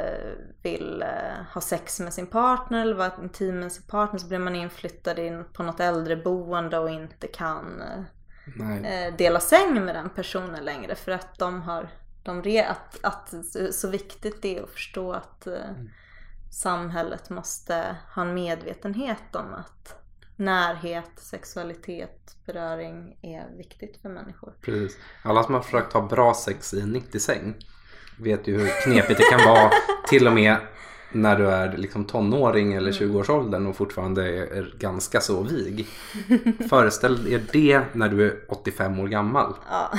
vill 0.63 1.03
eh, 1.03 1.45
ha 1.55 1.61
sex 1.61 2.01
med 2.01 2.15
sin 2.15 2.27
partner 2.27 2.83
eller 2.83 2.95
vara 2.95 3.13
intim 3.23 3.61
med 3.61 3.73
sin 3.73 3.87
partner 3.87 4.19
så 4.19 4.29
blir 4.29 4.39
man 4.39 4.57
inflyttad 4.57 5.19
in 5.19 5.45
på 5.53 5.63
något 5.63 5.81
äldreboende 5.81 6.79
och 6.79 6.91
inte 6.91 7.27
kan 7.27 7.83
Nej. 8.57 9.07
eh, 9.07 9.17
dela 9.17 9.41
säng 9.41 9.85
med 9.85 9.95
den 9.95 10.11
personen 10.11 10.65
längre 10.65 10.95
för 10.95 11.13
att 11.13 11.39
de 11.39 11.63
har 11.63 11.89
de 12.23 12.43
re, 12.43 12.67
att, 12.67 12.99
att 13.03 13.35
så- 13.75 13.89
viktigt 13.89 14.43
det 14.43 14.59
är 14.59 14.63
att 14.63 14.71
förstå 14.71 15.13
att 15.13 15.47
eh, 15.47 15.71
samhället 16.51 17.31
måste 17.31 17.97
ha 18.15 18.23
en 18.23 18.35
medvetenhet 18.35 19.37
om 19.37 19.55
att 19.55 20.03
närhet, 20.37 21.11
sexualitet, 21.17 22.37
beröring 22.47 23.17
är 23.23 23.47
viktigt 23.57 23.99
för 24.03 24.09
människor. 24.09 24.53
Precis. 24.61 24.99
Alla 25.23 25.43
som 25.43 25.55
har 25.55 25.63
försökt 25.63 25.93
ha 25.93 26.01
bra 26.09 26.35
sex 26.35 26.75
i 26.75 26.81
en 26.81 26.97
90-säng 26.97 27.55
vet 28.19 28.47
ju 28.49 28.59
hur 28.61 28.83
knepigt 28.85 29.19
det 29.19 29.25
kan 29.31 29.49
vara 29.55 29.71
till 30.09 30.27
och 30.27 30.33
med 30.33 30.57
när 31.13 31.39
du 31.39 31.47
är 31.47 31.77
liksom 31.77 32.05
tonåring 32.05 32.73
eller 32.73 32.93
20-årsåldern 32.93 33.67
och 33.67 33.77
fortfarande 33.77 34.39
är, 34.39 34.75
ganska 34.79 35.21
så 35.21 35.43
vig. 35.43 35.87
Föreställ 36.71 37.29
er 37.29 37.43
det 37.53 37.83
när 37.93 38.09
du 38.09 38.27
är 38.27 38.37
85 38.49 38.99
år 38.99 39.09
gammal. 39.09 39.55
Ja. 39.71 39.91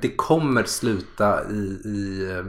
Det 0.00 0.16
kommer 0.16 0.64
sluta 0.64 1.50
i, 1.50 1.80
i 1.84 2.30
eh, 2.32 2.44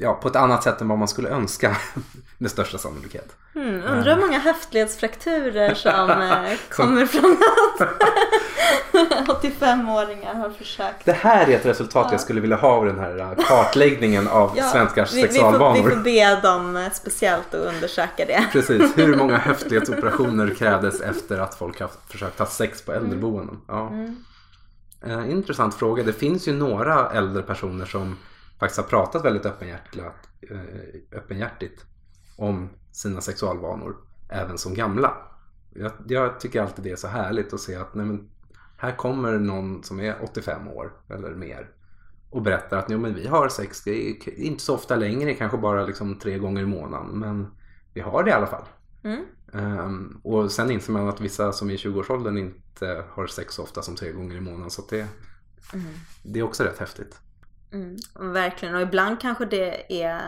ja, 0.00 0.14
på 0.14 0.28
ett 0.28 0.36
annat 0.36 0.62
sätt 0.62 0.80
än 0.80 0.88
vad 0.88 0.98
man 0.98 1.08
skulle 1.08 1.28
önska 1.28 1.76
med 2.38 2.50
största 2.50 2.78
sannolikhet. 2.78 3.36
Mm, 3.54 3.74
undrar 3.74 4.14
hur 4.14 4.20
många 4.20 4.38
höftledsfrakturer 4.38 5.74
som 5.74 6.10
eh, 6.20 6.58
kommer 6.70 7.06
från 7.06 7.32
att 7.32 7.88
85-åringar 9.42 10.34
har 10.34 10.50
försökt. 10.50 11.04
Det 11.04 11.12
här 11.12 11.48
är 11.48 11.56
ett 11.56 11.66
resultat 11.66 12.08
jag 12.12 12.20
skulle 12.20 12.40
vilja 12.40 12.56
ha 12.56 12.68
av 12.68 12.86
den 12.86 12.98
här 12.98 13.18
eh, 13.18 13.44
kartläggningen 13.48 14.28
av 14.28 14.56
svenskars 14.72 15.12
vi, 15.12 15.16
vi, 15.16 15.26
får, 15.26 15.32
sexualvanor. 15.32 15.82
vi 15.82 15.90
får 15.90 15.96
be 15.96 16.40
dem 16.40 16.76
eh, 16.76 16.90
speciellt 16.92 17.54
att 17.54 17.74
undersöka 17.74 18.24
det. 18.24 18.46
Precis, 18.52 18.98
hur 18.98 19.16
många 19.16 19.38
höftledsoperationer 19.38 20.54
krävdes 20.54 21.00
efter 21.00 21.38
att 21.38 21.54
folk 21.54 21.80
har 21.80 21.90
försökt 22.08 22.38
ha 22.38 22.46
sex 22.46 22.82
på 22.82 22.92
äldreboenden? 22.92 23.60
Ja. 23.68 23.92
Eh, 25.06 25.30
intressant 25.30 25.74
fråga. 25.74 26.02
Det 26.02 26.12
finns 26.12 26.48
ju 26.48 26.52
några 26.52 27.10
äldre 27.10 27.42
personer 27.42 27.86
som 27.86 28.16
faktiskt 28.60 28.80
har 28.80 28.88
pratat 28.88 29.24
väldigt 29.24 29.46
öppenhjärtigt, 29.46 30.04
eh, 30.50 31.18
öppenhjärtigt 31.18 31.84
om 32.36 32.68
sina 32.92 33.20
sexualvanor, 33.20 33.96
även 34.28 34.58
som 34.58 34.74
gamla. 34.74 35.16
Jag, 35.74 35.92
jag 36.08 36.40
tycker 36.40 36.62
alltid 36.62 36.84
det 36.84 36.90
är 36.90 36.96
så 36.96 37.08
härligt 37.08 37.52
att 37.52 37.60
se 37.60 37.74
att 37.74 37.94
nej 37.94 38.06
men, 38.06 38.30
här 38.76 38.96
kommer 38.96 39.38
någon 39.38 39.82
som 39.82 40.00
är 40.00 40.16
85 40.22 40.68
år 40.68 40.92
eller 41.08 41.34
mer 41.34 41.70
och 42.30 42.42
berättar 42.42 42.78
att 42.78 42.88
men 42.88 43.14
vi 43.14 43.26
har 43.26 43.48
sex, 43.48 43.84
det 43.84 44.10
är 44.10 44.40
inte 44.40 44.62
så 44.62 44.74
ofta 44.74 44.96
längre, 44.96 45.34
kanske 45.34 45.58
bara 45.58 45.86
liksom 45.86 46.18
tre 46.18 46.38
gånger 46.38 46.62
i 46.62 46.66
månaden, 46.66 47.18
men 47.18 47.46
vi 47.94 48.00
har 48.00 48.24
det 48.24 48.30
i 48.30 48.32
alla 48.32 48.46
fall. 48.46 48.64
Mm. 49.02 49.24
Ehm, 49.52 50.20
och 50.24 50.52
sen 50.52 50.70
inser 50.70 50.92
man 50.92 51.08
att 51.08 51.20
vissa 51.20 51.52
som 51.52 51.70
är 51.70 51.74
i 51.74 51.76
20-årsåldern 51.76 52.38
inte 52.38 53.04
har 53.10 53.26
sex 53.26 53.54
så 53.54 53.62
ofta 53.62 53.82
som 53.82 53.96
tre 53.96 54.12
gånger 54.12 54.36
i 54.36 54.40
månaden. 54.40 54.70
Så 54.70 54.82
det, 54.90 55.06
det 56.22 56.38
är 56.38 56.42
också 56.42 56.64
rätt 56.64 56.78
häftigt. 56.78 57.20
Mm, 57.72 57.96
verkligen, 58.32 58.74
och 58.74 58.80
ibland 58.80 59.20
kanske 59.20 59.44
det 59.44 60.02
är 60.02 60.22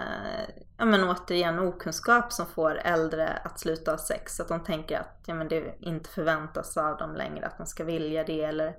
ja, 0.76 0.84
men 0.84 1.04
återigen 1.04 1.58
okunskap 1.58 2.32
som 2.32 2.46
får 2.46 2.74
äldre 2.84 3.28
att 3.28 3.60
sluta 3.60 3.90
ha 3.90 3.98
sex. 3.98 4.40
Att 4.40 4.48
de 4.48 4.64
tänker 4.64 4.98
att 4.98 5.22
ja, 5.26 5.34
men 5.34 5.48
det 5.48 5.74
inte 5.80 6.10
förväntas 6.10 6.76
av 6.76 6.96
dem 6.96 7.14
längre 7.14 7.46
att 7.46 7.58
de 7.58 7.66
ska 7.66 7.84
vilja 7.84 8.24
det 8.24 8.42
eller 8.42 8.76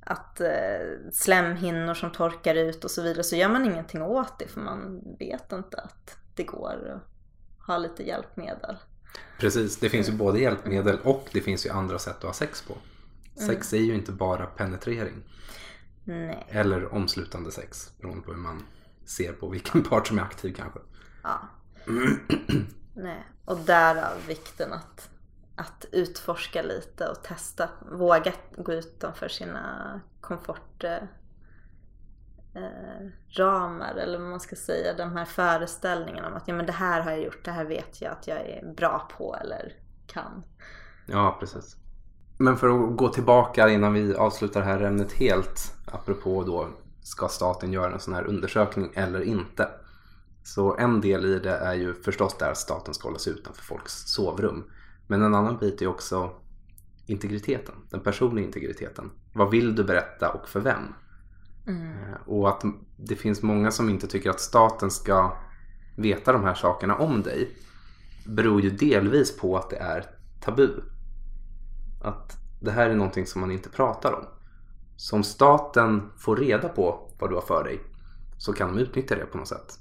att 0.00 0.40
eh, 0.40 1.10
slemhinnor 1.12 1.94
som 1.94 2.12
torkar 2.12 2.54
ut 2.54 2.84
och 2.84 2.90
så 2.90 3.02
vidare 3.02 3.24
så 3.24 3.36
gör 3.36 3.48
man 3.48 3.64
ingenting 3.64 4.02
åt 4.02 4.38
det 4.38 4.48
för 4.48 4.60
man 4.60 5.02
vet 5.18 5.52
inte 5.52 5.80
att 5.80 6.16
det 6.34 6.42
går 6.42 6.92
att 6.94 7.66
ha 7.66 7.78
lite 7.78 8.02
hjälpmedel. 8.02 8.76
Precis, 9.38 9.76
det 9.76 9.88
finns 9.88 10.08
ju 10.08 10.12
både 10.12 10.40
hjälpmedel 10.40 10.98
och 11.04 11.28
det 11.32 11.40
finns 11.40 11.66
ju 11.66 11.70
andra 11.70 11.98
sätt 11.98 12.16
att 12.16 12.22
ha 12.22 12.32
sex 12.32 12.62
på. 12.62 12.74
Sex 13.46 13.72
är 13.72 13.78
ju 13.78 13.94
inte 13.94 14.12
bara 14.12 14.46
penetrering. 14.46 15.22
Nej. 16.08 16.46
Eller 16.48 16.94
omslutande 16.94 17.52
sex, 17.52 17.92
beroende 18.00 18.22
på 18.22 18.32
hur 18.32 18.38
man 18.38 18.62
ser 19.04 19.32
på 19.32 19.48
vilken 19.48 19.82
part 19.90 20.06
som 20.06 20.18
är 20.18 20.22
aktiv 20.22 20.54
kanske. 20.54 20.80
Ja. 21.22 21.40
Nej. 22.94 23.26
Och 23.44 23.58
därav 23.58 24.26
vikten 24.26 24.72
att, 24.72 25.10
att 25.56 25.86
utforska 25.92 26.62
lite 26.62 27.08
och 27.08 27.22
testa. 27.22 27.68
Våga 27.92 28.32
gå 28.56 28.72
utanför 28.72 29.28
sina 29.28 30.00
komfort 30.20 30.84
eh, 30.84 31.02
eh, 32.54 33.90
eller 33.96 34.18
vad 34.18 34.30
man 34.30 34.40
ska 34.40 34.56
säga. 34.56 34.94
De 34.94 35.12
här 35.12 35.24
föreställningarna 35.24 36.28
om 36.28 36.34
att 36.34 36.48
ja, 36.48 36.54
men 36.54 36.66
det 36.66 36.72
här 36.72 37.00
har 37.00 37.10
jag 37.10 37.22
gjort, 37.22 37.44
det 37.44 37.50
här 37.50 37.64
vet 37.64 38.00
jag 38.00 38.12
att 38.12 38.26
jag 38.26 38.38
är 38.38 38.74
bra 38.76 39.08
på 39.18 39.36
eller 39.36 39.72
kan. 40.06 40.44
Ja, 41.06 41.36
precis. 41.40 41.76
Men 42.38 42.56
för 42.56 42.68
att 42.68 42.96
gå 42.96 43.08
tillbaka 43.08 43.68
innan 43.68 43.92
vi 43.92 44.14
avslutar 44.14 44.60
det 44.60 44.66
här 44.66 44.80
ämnet 44.80 45.12
helt, 45.12 45.74
apropå 45.86 46.44
då 46.44 46.68
ska 47.02 47.28
staten 47.28 47.72
göra 47.72 47.92
en 47.92 48.00
sån 48.00 48.14
här 48.14 48.24
undersökning 48.24 48.90
eller 48.94 49.20
inte? 49.20 49.68
Så 50.42 50.76
en 50.76 51.00
del 51.00 51.24
i 51.24 51.38
det 51.38 51.56
är 51.56 51.74
ju 51.74 51.94
förstås 51.94 52.36
där 52.38 52.50
att 52.50 52.58
staten 52.58 52.94
ska 52.94 53.08
hålla 53.08 53.18
sig 53.18 53.32
utanför 53.32 53.62
folks 53.62 53.92
sovrum. 53.92 54.64
Men 55.06 55.22
en 55.22 55.34
annan 55.34 55.58
bit 55.58 55.82
är 55.82 55.86
också 55.86 56.30
integriteten, 57.06 57.74
den 57.90 58.00
personliga 58.00 58.46
integriteten. 58.46 59.10
Vad 59.32 59.50
vill 59.50 59.74
du 59.74 59.84
berätta 59.84 60.30
och 60.32 60.48
för 60.48 60.60
vem? 60.60 60.94
Eh, 61.66 62.20
Och 62.26 62.48
att 62.48 62.64
det 62.96 63.16
finns 63.16 63.42
många 63.42 63.70
som 63.70 63.88
inte 63.88 64.06
tycker 64.06 64.30
att 64.30 64.40
staten 64.40 64.90
ska 64.90 65.36
veta 65.96 66.32
de 66.32 66.44
här 66.44 66.54
sakerna 66.54 66.96
om 66.96 67.22
dig 67.22 67.56
beror 68.26 68.60
ju 68.60 68.70
delvis 68.70 69.36
på 69.36 69.56
att 69.56 69.70
det 69.70 69.76
är 69.76 70.04
tabu. 70.40 70.68
Att 72.02 72.36
det 72.60 72.70
här 72.70 72.90
är 72.90 72.94
någonting 72.94 73.26
som 73.26 73.40
man 73.40 73.50
inte 73.50 73.68
pratar 73.68 74.12
om. 74.12 74.24
Så 74.96 75.16
om 75.16 75.24
staten 75.24 76.10
får 76.16 76.36
reda 76.36 76.68
på 76.68 77.10
vad 77.18 77.30
du 77.30 77.34
har 77.34 77.42
för 77.42 77.64
dig 77.64 77.80
så 78.38 78.52
kan 78.52 78.68
de 78.76 78.82
utnyttja 78.82 79.16
det 79.16 79.26
på 79.26 79.38
något 79.38 79.48
sätt. 79.48 79.78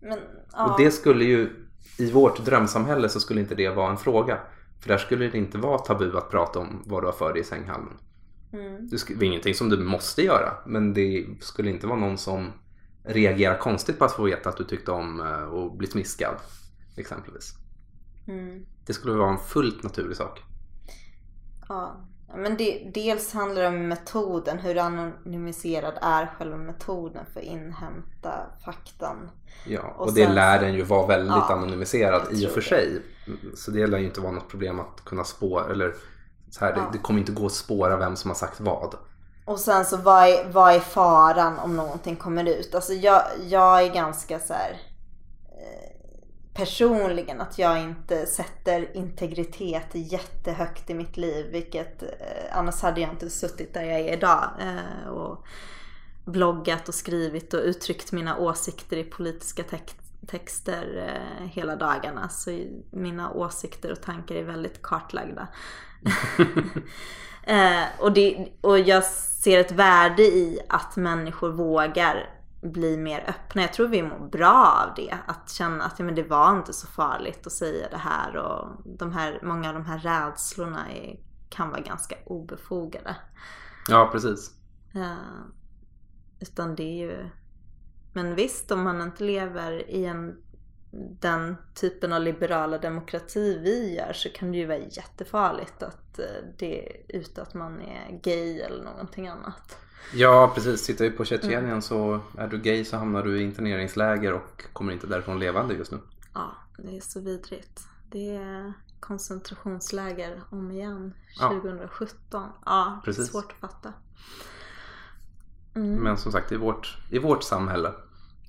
Men, 0.00 0.18
Och 0.18 0.24
ja, 0.52 0.74
det 0.78 0.90
skulle 0.90 1.24
ju, 1.24 1.68
i 1.98 2.10
vårt 2.10 2.44
drömsamhälle 2.44 3.08
så 3.08 3.20
skulle 3.20 3.40
inte 3.40 3.54
det 3.54 3.68
vara 3.68 3.90
en 3.90 3.96
fråga. 3.96 4.38
För 4.80 4.88
där 4.88 4.98
skulle 4.98 5.28
det 5.28 5.38
inte 5.38 5.58
vara 5.58 5.78
tabu 5.78 6.16
att 6.16 6.30
prata 6.30 6.58
om 6.58 6.82
vad 6.86 7.02
du 7.02 7.06
har 7.06 7.12
för 7.12 7.32
dig 7.32 7.40
i 7.42 7.44
sänghalmen. 7.44 7.94
mm, 8.52 8.88
det 8.88 9.10
är 9.10 9.22
ingenting 9.22 9.54
som 9.54 9.68
du 9.68 9.76
måste 9.76 10.22
göra, 10.22 10.52
men 10.66 10.94
det 10.94 11.26
skulle 11.40 11.70
inte 11.70 11.86
vara 11.86 11.98
någon 11.98 12.18
som 12.18 12.52
reagerar 13.02 13.58
konstigt 13.58 13.98
på 13.98 14.04
att 14.04 14.12
få 14.12 14.22
veta 14.22 14.48
att 14.48 14.56
du 14.56 14.64
tyckte 14.64 14.90
om 14.90 15.20
eh, 15.20 15.52
att 15.52 15.78
bli 15.78 15.86
smiskad, 15.86 16.34
exempelvis. 16.96 17.54
mm. 18.26 18.66
Det 18.86 18.92
skulle 18.92 19.14
vara 19.14 19.30
en 19.30 19.38
fullt 19.38 19.82
naturlig 19.82 20.16
sak. 20.16 20.42
Ja, 21.68 21.96
men 22.36 22.56
det, 22.56 22.90
dels 22.94 23.32
handlar 23.32 23.62
det 23.62 23.68
om 23.68 23.88
metoden. 23.88 24.58
Hur 24.58 24.78
anonymiserad 24.78 25.94
är 26.02 26.26
själva 26.38 26.56
metoden 26.56 27.24
för 27.32 27.40
att 27.40 27.46
inhämta 27.46 28.32
faktan? 28.64 29.30
Ja, 29.66 29.80
Och 29.96 30.06
och, 30.06 30.14
det 30.14 30.24
sen 30.24 30.34
lär 30.34 30.60
den 30.60 30.74
ju 30.74 30.82
vara 30.82 31.06
väldigt 31.06 31.28
Ja, 31.36 31.52
anonymiserad 31.54 32.22
i 32.32 32.46
och 32.46 32.50
för 32.50 32.60
det. 32.60 32.66
sig. 32.66 33.02
Så 33.56 33.70
det 33.70 33.86
lär 33.86 33.98
ju 33.98 34.04
inte 34.06 34.20
vara 34.20 34.32
något 34.32 34.48
problem 34.48 34.80
att 34.80 35.04
kunna 35.04 35.24
spåra, 35.24 35.70
eller 35.72 35.94
så 36.50 36.64
här, 36.64 36.72
Ja. 36.72 36.76
det, 36.82 36.88
det 36.92 36.98
kommer 36.98 37.20
inte 37.20 37.32
gå 37.32 37.46
att 37.46 37.52
spåra 37.52 37.96
vem 37.96 38.16
som 38.16 38.30
har 38.30 38.34
sagt 38.36 38.60
vad. 38.60 38.94
Och 39.44 39.60
sen 39.60 39.84
så 39.84 39.96
vad 39.96 40.24
är, 40.28 40.52
vad 40.52 40.74
är 40.74 40.80
faran 40.80 41.58
om 41.58 41.76
någonting 41.76 42.16
kommer 42.16 42.48
ut? 42.48 42.74
Alltså 42.74 42.92
jag, 42.92 43.22
jag 43.48 43.82
är 43.82 43.94
ganska 43.94 44.38
så 44.38 44.52
här 44.54 44.80
eh, 45.48 45.97
personligen 46.58 47.40
att 47.40 47.58
jag 47.58 47.80
inte 47.80 48.26
sätter 48.26 48.96
integritet 48.96 49.86
jättehögt 49.92 50.90
i 50.90 50.94
mitt 50.94 51.16
liv. 51.16 51.46
Vilket 51.52 52.02
eh, 52.02 52.08
annars 52.52 52.82
hade 52.82 53.00
jag 53.00 53.10
inte 53.10 53.30
suttit 53.30 53.74
där 53.74 53.82
jag 53.82 54.00
är 54.00 54.12
idag. 54.12 54.44
Eh, 54.60 55.08
och 55.08 55.46
bloggat 56.24 56.88
och 56.88 56.94
skrivit 56.94 57.54
och 57.54 57.60
uttryckt 57.60 58.12
mina 58.12 58.38
åsikter 58.38 58.96
i 58.96 59.04
politiska 59.04 59.62
text, 59.62 59.96
texter 60.26 61.08
eh, 61.08 61.46
hela 61.46 61.76
dagarna. 61.76 62.28
Så 62.28 62.60
mina 62.90 63.32
åsikter 63.32 63.92
och 63.92 64.00
tankar 64.00 64.34
är 64.34 64.44
väldigt 64.44 64.82
kartlagda. 64.82 65.48
Och, 67.98 68.12
det, 68.12 68.48
och 68.60 68.78
jag 68.78 69.04
ser 69.04 69.58
ett 69.58 69.72
värde 69.72 70.22
i 70.22 70.60
att 70.68 70.96
människor 70.96 71.50
vågar 71.50 72.37
bli 72.72 72.96
mer 72.96 73.24
öppna. 73.28 73.62
Jag 73.62 73.72
tror 73.72 73.88
vi 73.88 74.02
mår 74.02 74.28
bra 74.28 74.84
av 74.86 74.94
det. 74.96 75.16
Att 75.26 75.50
känna 75.50 75.84
att 75.84 75.98
ja, 75.98 76.04
men 76.04 76.14
det 76.14 76.22
var 76.22 76.56
inte 76.56 76.72
så 76.72 76.86
farligt 76.86 77.46
att 77.46 77.52
säga 77.52 77.88
det 77.90 77.96
här. 77.96 78.36
Och 78.36 78.68
de 78.84 79.12
här, 79.12 79.40
många 79.42 79.68
av 79.68 79.74
de 79.74 79.84
här 79.84 79.98
rädslorna 79.98 80.92
är, 80.92 81.20
kan 81.48 81.70
vara 81.70 81.80
ganska 81.80 82.16
obefogade. 82.26 83.16
Ja, 83.88 84.08
precis. 84.12 84.50
Eh, 84.94 85.14
utan 86.40 86.74
det 86.74 86.82
är 86.82 87.06
ju... 87.06 87.28
Men 88.12 88.34
visst, 88.34 88.70
om 88.70 88.82
man 88.82 89.02
inte 89.02 89.24
lever 89.24 89.90
i 89.90 90.04
en, 90.04 90.42
den 91.20 91.56
typen 91.74 92.12
av 92.12 92.20
liberala 92.20 92.78
demokrati 92.78 93.58
vi 93.58 93.94
gör 93.96 94.12
så 94.12 94.28
kan 94.28 94.52
det 94.52 94.58
ju 94.58 94.66
vara 94.66 94.78
jättefarligt 94.78 95.82
att 95.82 96.18
eh, 96.18 96.24
det 96.58 96.88
är 96.88 97.16
ute 97.18 97.42
att 97.42 97.54
man 97.54 97.80
är 97.80 98.20
gay 98.22 98.60
eller 98.60 98.84
någonting 98.84 99.28
annat. 99.28 99.78
Ja, 100.14 100.52
precis. 100.54 100.86
Tittar 100.86 101.04
vi 101.04 101.10
på 101.10 101.24
Tjetjenien 101.24 101.82
så 101.82 102.20
är 102.38 102.48
du 102.48 102.58
gay 102.58 102.84
så 102.84 102.96
hamnar 102.96 103.22
du 103.22 103.40
i 103.40 103.42
interneringsläger 103.42 104.32
och 104.32 104.64
kommer 104.72 104.92
inte 104.92 105.06
därifrån 105.06 105.38
levande 105.38 105.74
just 105.74 105.92
nu. 105.92 105.98
Ja, 106.34 106.50
det 106.78 106.96
är 106.96 107.00
så 107.00 107.20
vidrigt. 107.20 107.80
Det 108.10 108.36
är 108.36 108.72
koncentrationsläger 109.00 110.42
om 110.50 110.70
igen 110.70 111.14
Ja. 111.40 111.48
2017. 111.48 112.48
Ja, 112.66 113.00
Precis. 113.04 113.26
svårt 113.30 113.52
att 113.52 113.58
fatta. 113.70 113.92
Men 115.72 116.16
som 116.16 116.32
sagt, 116.32 116.52
i 116.52 116.56
vårt, 116.56 116.98
i 117.10 117.18
vårt 117.18 117.42
samhälle 117.42 117.92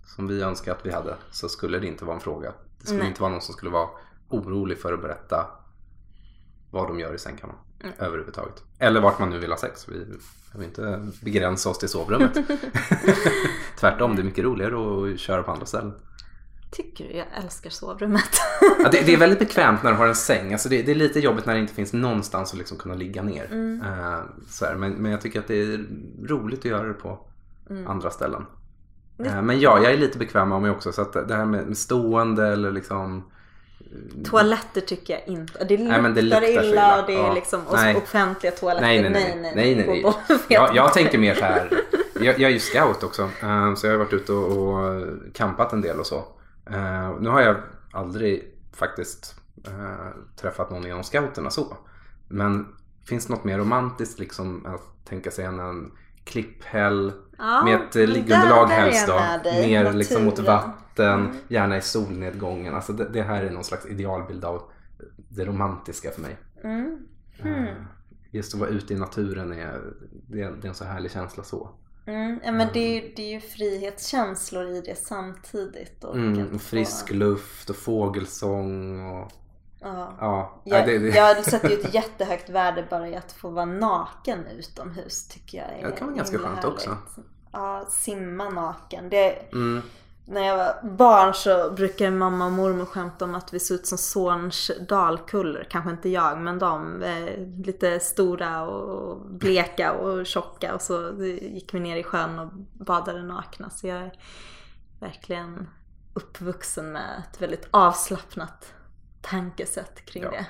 som 0.06 0.28
vi 0.28 0.42
önskar 0.42 0.72
att 0.72 0.86
vi 0.86 0.92
hade 0.92 1.16
så 1.32 1.50
skulle 1.50 1.80
det 1.80 1.88
inte 1.88 2.06
vara 2.06 2.16
en 2.16 2.22
fråga. 2.22 2.54
Det 2.80 2.86
skulle 2.86 3.00
Nej. 3.00 3.08
inte 3.08 3.22
vara 3.22 3.32
någon 3.32 3.42
som 3.42 3.54
skulle 3.54 3.72
vara 3.72 3.90
orolig 4.30 4.78
för 4.78 4.94
att 4.94 5.02
berätta 5.02 5.48
vad 6.72 6.88
de 6.88 7.00
gör 7.00 7.14
i 7.14 7.18
sängkammaren 7.20 7.60
Mm. 7.84 7.96
överhuvudtaget. 8.00 8.64
Eller 8.80 9.02
vart 9.02 9.20
man 9.20 9.30
nu 9.30 9.40
vill 9.40 9.50
ha 9.52 9.58
sex. 9.58 9.90
Vi 9.90 10.06
vill 10.58 10.68
inte 10.68 11.08
begränsa 11.22 11.70
oss 11.70 11.80
till 11.80 11.90
sovrummet. 11.90 12.32
Tvärtom, 13.80 14.16
det 14.16 14.22
är 14.22 14.24
mycket 14.24 14.44
roligare 14.44 15.12
att 15.14 15.20
köra 15.20 15.44
på 15.44 15.52
andra 15.52 15.66
ställen. 15.66 15.94
Tycker 16.72 17.08
du? 17.08 17.14
Jag 17.14 17.28
älskar 17.44 17.70
sovrummet. 17.70 18.30
Ja, 18.84 18.90
det, 18.92 19.02
det 19.06 19.14
är 19.14 19.18
väldigt 19.18 19.40
bekvämt 19.40 19.84
när 19.84 19.92
du 19.92 19.98
har 19.98 20.08
en 20.08 20.16
säng. 20.16 20.54
Alltså 20.54 20.70
det, 20.70 20.82
det 20.82 20.92
är 20.92 20.96
lite 20.96 21.20
jobbigt 21.20 21.46
när 21.46 21.54
det 21.54 21.60
inte 21.60 21.74
finns 21.74 21.94
någonstans 21.94 22.52
att 22.52 22.58
liksom 22.58 22.78
kunna 22.78 22.96
ligga 22.96 23.24
ner. 23.24 23.46
Mm. 23.46 23.82
Eh, 23.82 24.20
så 24.50 24.66
här, 24.66 24.76
men, 24.76 24.92
men 24.92 25.12
jag 25.12 25.22
tycker 25.22 25.40
att 25.40 25.48
det 25.48 25.62
är 25.62 25.86
roligt 26.28 26.60
att 26.60 26.66
göra 26.66 26.88
det 26.88 26.94
på 26.94 27.20
Mm. 27.70 27.88
andra 27.88 28.10
ställen. 28.10 28.46
Eh, 29.24 29.42
men 29.42 29.60
ja, 29.60 29.80
jag 29.84 29.94
är 29.94 29.98
lite 29.98 30.18
bekväm 30.18 30.52
av 30.52 30.62
mig 30.62 30.72
också. 30.72 30.92
Så 30.92 31.02
att 31.02 31.14
det 31.14 31.36
här 31.36 31.46
med 31.46 31.68
med 31.68 31.78
stående 31.78 32.48
eller 32.48 32.72
liksom... 32.72 33.24
Toaletter 34.26 34.82
tycker 34.82 35.14
jag 35.14 35.28
inte. 35.28 35.64
Det 35.64 35.78
luktar, 35.78 35.92
Nej, 35.92 36.02
men 36.02 36.14
det 36.14 36.22
luktar 36.22 36.50
illa, 36.50 36.64
illa. 36.64 37.02
och 37.02 37.08
det 37.08 37.16
är 37.16 37.34
liksom 37.34 37.62
Nej. 37.72 37.96
offentliga 37.96 38.52
toaletter. 38.52 38.82
Nej, 38.88 39.02
nej, 39.02 39.12
nej. 39.12 39.40
nej, 39.42 39.76
nej, 39.76 39.88
nej, 39.88 40.04
bort. 40.04 40.16
Jag, 40.48 40.76
jag 40.76 40.94
tänker 40.94 41.18
mer 41.18 41.36
så 41.36 41.46
här. 41.46 41.82
Jag, 42.22 42.40
jag 42.40 42.42
är 42.50 42.54
ju 42.54 42.60
scout 42.60 43.04
också. 43.04 43.22
eh, 43.42 43.74
Så 43.76 43.88
jag 43.88 43.94
har 43.94 43.98
varit 43.98 44.14
ute 44.14 44.34
och, 44.34 44.74
och 44.74 45.06
campat 45.34 45.74
en 45.74 45.82
del 45.82 46.00
och 46.00 46.06
så. 46.08 46.18
Eh, 46.70 47.18
Nu 47.20 47.30
har 47.30 47.42
jag 47.42 47.56
aldrig 47.92 48.54
faktiskt 48.74 49.36
eh, 49.68 50.08
träffat 50.42 50.70
någon 50.72 50.86
inom 50.88 51.04
scouterna 51.04 51.50
så. 51.50 51.78
Men 52.28 52.68
finns 53.06 53.26
det 53.26 53.34
något 53.34 53.44
mer 53.44 53.58
romantiskt 53.58 54.20
liksom 54.20 54.66
att 54.66 55.06
tänka 55.10 55.32
sig 55.32 55.46
än 55.46 55.60
en 55.60 55.92
klipphäll 56.24 57.12
Ja, 57.40 57.64
med 57.64 57.76
ett 57.76 57.96
eh, 57.96 58.08
liggunderlag 58.08 58.68
helst 58.68 59.08
då. 59.08 59.20
Ner 59.52 59.94
liksom 59.94 60.26
mot 60.26 60.40
vatten, 60.40 61.36
gärna 61.48 61.78
i 61.78 61.82
solnedgången. 61.82 62.76
Alltså 62.76 62.94
det, 62.94 63.10
det 63.10 63.22
här 63.22 63.44
är 63.44 63.50
någon 63.50 63.64
slags 63.64 63.86
idealbild 63.86 64.46
av 64.46 64.62
det 65.30 65.46
romantiska 65.46 66.12
för 66.12 66.22
mig. 66.22 66.38
Mm. 66.64 66.98
Eh, 67.44 67.74
Just 68.32 68.54
att 68.54 68.60
vara 68.60 68.70
ute 68.70 68.94
i 68.94 68.98
naturen 68.98 69.52
är, 69.54 69.82
det 70.28 70.42
är, 70.42 70.52
det 70.52 70.68
är 70.68 70.70
en 70.70 70.76
så 70.76 70.84
härlig 70.86 71.12
känsla 71.12 71.44
så. 71.44 71.70
Mm. 72.06 72.40
Ja, 72.46 72.52
men 72.52 72.68
det, 72.74 72.80
är- 72.80 73.16
det 73.16 73.22
är 73.22 73.34
ju 73.34 73.40
frihetskänslor 73.40 74.68
i 74.68 74.82
det 74.82 74.96
samtidigt. 74.98 76.04
Och 76.04 76.16
Mm, 76.16 76.52
få- 76.52 76.60
frisk 76.60 77.12
luft 77.12 77.70
och 77.70 77.76
fågelsång 77.76 79.00
och 79.12 79.32
Ja. 79.82 80.14
ja. 80.20 80.62
Jag, 80.64 80.86
det, 80.86 81.00
det, 81.00 81.08
jag 81.08 81.46
sätter 81.46 81.70
ju 81.70 81.80
ett 81.80 81.94
jättehögt 81.94 82.50
värde 82.50 82.88
bara 82.90 83.08
i 83.08 83.16
att 83.16 83.32
få 83.32 83.50
vara 83.50 83.66
naken 83.66 84.46
utomhus 84.48 85.28
tycker 85.28 85.58
jag 85.58 85.80
är 85.80 85.92
det 85.92 85.98
kan 85.98 86.08
vara 86.08 86.18
ganska 86.18 86.38
skönt 86.38 86.66
också. 86.66 86.98
Ja, 87.52 87.86
simma 87.90 88.50
naken. 88.50 89.10
Det, 89.10 89.52
mm, 89.52 89.82
när 90.26 90.42
jag 90.42 90.58
var 90.58 90.90
barn 90.90 91.34
så 91.34 91.72
brukade 91.72 92.12
mamma 92.12 92.46
och 92.46 92.52
mormor 92.52 92.86
skämta 92.86 93.26
om 93.26 93.36
att 93.36 93.54
vi 93.54 93.60
såg 93.60 93.76
ut 93.76 93.88
som 93.88 93.98
Zorns 93.98 94.72
dalkullor. 94.90 95.68
Kanske 95.70 95.92
inte 95.92 96.10
jag, 96.10 96.38
men 96.38 96.60
de. 96.60 97.04
Eh, 97.04 97.66
lite 97.66 98.00
stora 98.00 98.68
och 98.68 99.26
bleka 99.26 99.92
och 99.92 100.26
tjocka. 100.26 100.74
Och 100.74 100.82
så 100.82 101.24
gick 101.24 101.74
vi 101.74 101.80
ner 101.80 101.98
i 101.98 102.04
sjön 102.04 102.40
och 102.40 102.52
badade 102.86 103.24
nakna. 103.24 103.70
Så 103.70 103.88
jag 103.88 103.98
är 103.98 104.12
verkligen 105.00 105.68
uppvuxen 106.14 106.92
med 106.92 107.24
ett 107.30 107.42
väldigt 107.42 107.68
avslappnat 107.72 108.74
tankesätt 109.22 110.06
kring 110.06 110.24
Ja. 110.24 110.32
det. 110.32 110.46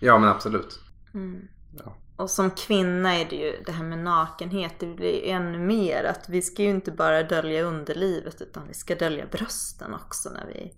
Ja 0.00 0.18
men 0.18 0.28
absolut. 0.28 0.80
Mm. 1.14 1.48
Ja. 1.84 1.96
Och 2.16 2.30
som 2.30 2.50
kvinna 2.50 3.14
är 3.16 3.24
det 3.30 3.36
ju 3.36 3.62
det 3.66 3.72
här 3.72 3.84
med 3.84 3.98
nakenhet, 3.98 4.74
det 4.78 4.86
blir 4.86 5.24
ännu 5.24 5.58
mer 5.58 6.04
att 6.04 6.28
vi 6.28 6.42
ska 6.42 6.62
ju 6.62 6.70
inte 6.70 6.90
bara 6.90 7.22
dölja 7.22 7.62
underlivet 7.62 8.40
utan 8.42 8.68
vi 8.68 8.74
ska 8.74 8.94
dölja 8.94 9.26
brösten 9.26 9.94
också 9.94 10.30
när 10.30 10.46
vi 10.46 10.74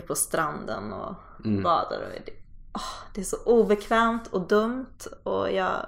är 0.00 0.02
på 0.06 0.14
stranden 0.14 0.92
och 0.92 1.14
Mm. 1.44 1.62
badar. 1.62 2.00
Och 2.00 2.20
det, 2.26 2.32
åh, 2.74 2.94
det 3.14 3.20
är 3.20 3.24
så 3.24 3.36
obekvämt 3.44 4.26
och 4.26 4.48
dumt 4.48 4.96
och 5.22 5.52
jag, 5.52 5.86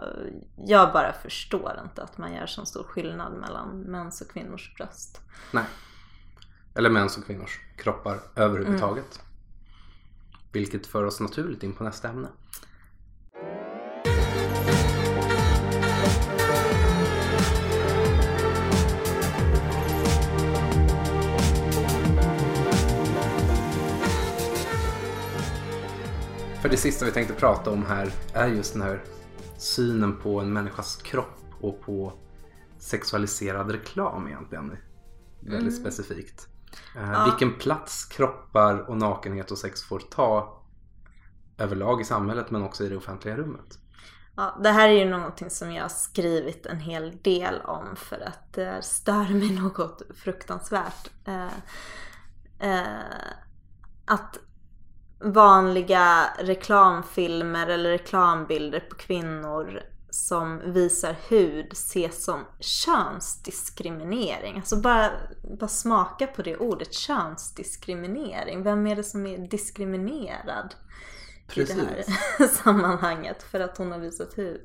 jag 0.56 0.92
bara 0.92 1.12
förstår 1.12 1.80
inte 1.84 2.02
att 2.02 2.18
man 2.18 2.34
gör 2.34 2.46
så 2.46 2.64
stor 2.66 2.82
skillnad 2.84 3.32
mellan 3.32 3.80
mäns 3.80 4.20
och 4.20 4.28
kvinnors 4.30 4.74
bröst. 4.76 5.20
Nej. 5.52 5.64
Eller 6.74 6.90
mäns 6.90 7.18
och 7.18 7.24
kvinnors 7.24 7.60
kroppar 7.76 8.18
överhuvudtaget. 8.36 9.20
Vilket 10.52 10.86
för 10.86 11.04
oss 11.04 11.20
naturligt 11.20 11.62
in 11.62 11.72
på 11.72 11.84
nästa 11.84 12.08
ämne. 12.08 12.28
För 26.62 26.68
det 26.68 26.76
sista 26.76 27.04
vi 27.04 27.12
tänkte 27.12 27.34
prata 27.34 27.70
om 27.70 27.86
här 27.86 28.12
är 28.32 28.48
just 28.48 28.72
den 28.72 28.82
här 28.82 29.04
synen 29.58 30.16
på 30.16 30.40
en 30.40 30.52
människas 30.52 30.96
kropp 30.96 31.38
och 31.60 31.80
på 31.80 32.12
sexualiserad 32.78 33.70
reklam 33.70 34.28
egentligen. 34.28 34.76
Väldigt 35.40 35.76
specifikt. 35.76 36.48
Eh, 36.96 37.24
Vilken 37.24 37.58
plats 37.58 38.04
kroppar 38.04 38.90
och 38.90 38.96
nakenhet 38.96 39.50
och 39.50 39.58
sex 39.58 39.82
får 39.82 39.98
ta 40.00 40.62
överlag 41.58 42.00
i 42.00 42.04
samhället 42.04 42.50
men 42.50 42.62
också 42.62 42.84
i 42.84 42.88
det 42.88 42.96
offentliga 42.96 43.36
rummet. 43.36 43.78
Ja, 44.36 44.58
det 44.62 44.70
här 44.70 44.88
är 44.88 44.92
ju 44.92 45.10
någonting 45.10 45.50
som 45.50 45.72
jag 45.72 45.84
har 45.84 45.88
skrivit 45.88 46.66
en 46.66 46.80
hel 46.80 47.18
del 47.22 47.60
om 47.60 47.96
för 47.96 48.20
att 48.20 48.52
det 48.52 48.82
stör 48.82 49.34
mig 49.34 49.50
något 49.60 50.02
fruktansvärt. 50.14 51.10
Eh, 51.24 51.52
eh, 52.58 52.82
att 54.06 54.38
vanliga 55.20 56.24
reklamfilmer 56.38 57.66
eller 57.66 57.90
reklambilder 57.90 58.80
på 58.80 58.96
kvinnor 58.96 59.82
som 60.28 60.72
visar 60.72 61.16
hud 61.28 61.72
ses 61.72 62.24
som 62.24 62.44
könsdiskriminering. 62.60 64.56
Alltså 64.56 64.76
bara, 64.76 65.10
bara 65.58 65.68
smaka 65.68 66.26
på 66.26 66.42
det 66.42 66.56
ordet, 66.56 66.94
könsdiskriminering. 66.94 68.62
Vem 68.62 68.86
är 68.86 68.96
det 68.96 69.04
som 69.04 69.26
är 69.26 69.38
diskriminerad? 69.38 70.74
i 71.54 71.64
det 71.64 71.72
här 71.72 72.46
sammanhanget 72.62 73.42
för 73.42 73.60
att 73.60 73.78
hon 73.78 73.92
har 73.92 73.98
visat 73.98 74.38
hud. 74.38 74.60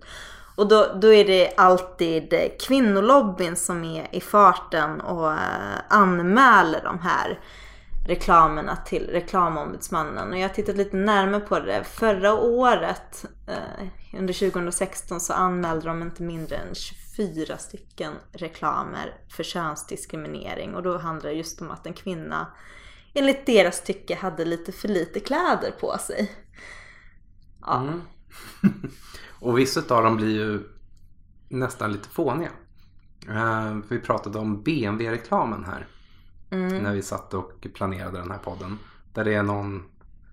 Och 0.56 0.68
då, 0.68 0.94
då 1.02 1.14
är 1.14 1.26
det 1.26 1.54
alltid 1.58 2.34
kvinnolobbyn 2.68 3.56
som 3.56 3.84
är 3.84 4.16
i 4.16 4.22
farten 4.22 5.02
och 5.02 5.32
eh, 5.32 5.80
anmäler 5.90 6.84
de 6.84 7.00
här 7.00 7.40
reklamerna 8.06 8.76
till 8.76 9.08
reklamombudsmannen. 9.08 10.32
Och 10.32 10.38
jag 10.38 10.48
har 10.48 10.54
tittat 10.54 10.78
lite 10.78 10.98
närmare 10.98 11.42
på 11.42 11.60
det. 11.60 11.84
Förra 11.84 12.34
året, 12.34 13.26
eh, 13.48 13.88
under 14.20 14.34
2016, 14.34 15.20
så 15.20 15.34
anmälde 15.34 15.88
de 15.88 16.02
inte 16.02 16.24
mindre 16.24 16.56
än 16.56 16.76
24 16.76 17.58
stycken 17.58 18.14
reklamer 18.32 19.14
för 19.30 19.44
könsdiskriminering. 19.44 20.76
Och 20.76 20.84
då 20.84 20.98
handlar 20.98 21.30
det 21.30 21.36
just 21.36 21.62
om 21.62 21.72
att 21.72 21.86
en 21.86 21.94
kvinna 21.94 22.48
enligt 23.14 23.46
deras 23.46 23.84
tycke 23.84 24.16
hade 24.16 24.46
lite 24.46 24.72
för 24.72 24.88
lite 24.88 25.20
kläder 25.20 25.72
på 25.80 25.98
sig. 25.98 26.32
Ja. 27.62 27.82
Mm. 27.82 28.02
och 29.40 29.58
vissa 29.58 29.96
av 29.96 30.04
dem 30.04 30.16
blir 30.16 30.36
ju 30.36 30.64
nästan 31.50 31.92
lite 31.92 32.10
fåniga. 32.10 32.52
Uh, 33.30 33.78
vi 33.90 34.00
pratade 34.00 34.40
om 34.40 34.64
BMW-reklamen 34.64 35.64
här. 35.64 35.88
Mm. 36.54 36.78
När 36.84 36.92
vi 36.94 37.02
satt 37.02 37.34
och 37.34 37.68
planerade 37.74 38.18
den 38.20 38.32
här 38.32 38.38
podden. 38.38 38.80
Där 39.14 39.24
det 39.26 39.34
är 39.34 39.44
någon 39.44 39.84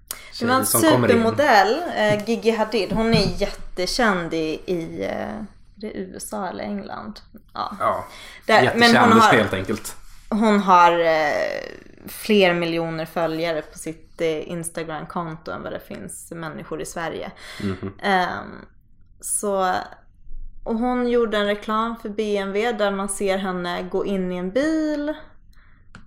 Det 0.09 0.37
tjej 0.37 0.49
var 0.49 0.55
en 0.55 0.67
som 0.67 0.81
kommer 0.83 0.95
in. 0.97 1.03
supermodell, 1.09 1.83
eh, 1.97 2.25
Gigi 2.29 2.51
Hadid. 2.51 2.93
Hon 2.93 3.15
är 3.15 3.41
jättekänd 3.41 4.35
i, 4.35 4.61
i 4.67 5.05
eh, 5.05 5.11
är 5.11 5.47
det 5.75 5.93
USA 5.97 6.47
eller 6.49 6.65
England. 6.65 7.21
Ja. 7.55 7.77
Ja, 7.81 8.07
Där, 8.47 8.63
jättekändis 8.63 8.93
men 8.95 9.11
hon 9.13 9.21
har, 9.21 9.33
helt 9.33 9.53
enkelt. 9.55 9.97
hon 10.29 10.61
har 10.61 10.99
eh, 10.99 11.63
fler 12.07 12.55
miljoner 12.55 13.05
följare 13.07 13.63
på 13.63 13.79
sitt 13.79 14.21
eh, 14.21 14.49
Instagram-konto 14.51 15.51
än 15.51 15.63
vad 15.63 15.73
det 15.73 15.81
finns 15.81 16.31
människor 16.31 16.81
i 16.81 16.87
Sverige. 16.87 17.31
Mhm. 17.63 17.93
Ehm, 18.03 18.65
så, 19.21 19.75
och 20.65 20.75
hon 20.75 21.09
gjorde 21.09 21.39
en 21.39 21.47
reklam 21.47 21.97
för 22.03 22.09
BMW 22.09 22.73
där 22.73 22.91
man 22.91 23.09
ser 23.09 23.39
henne 23.39 23.83
gå 23.83 24.07
in 24.07 24.33
i 24.33 24.37
en 24.37 24.51
bil 24.51 25.15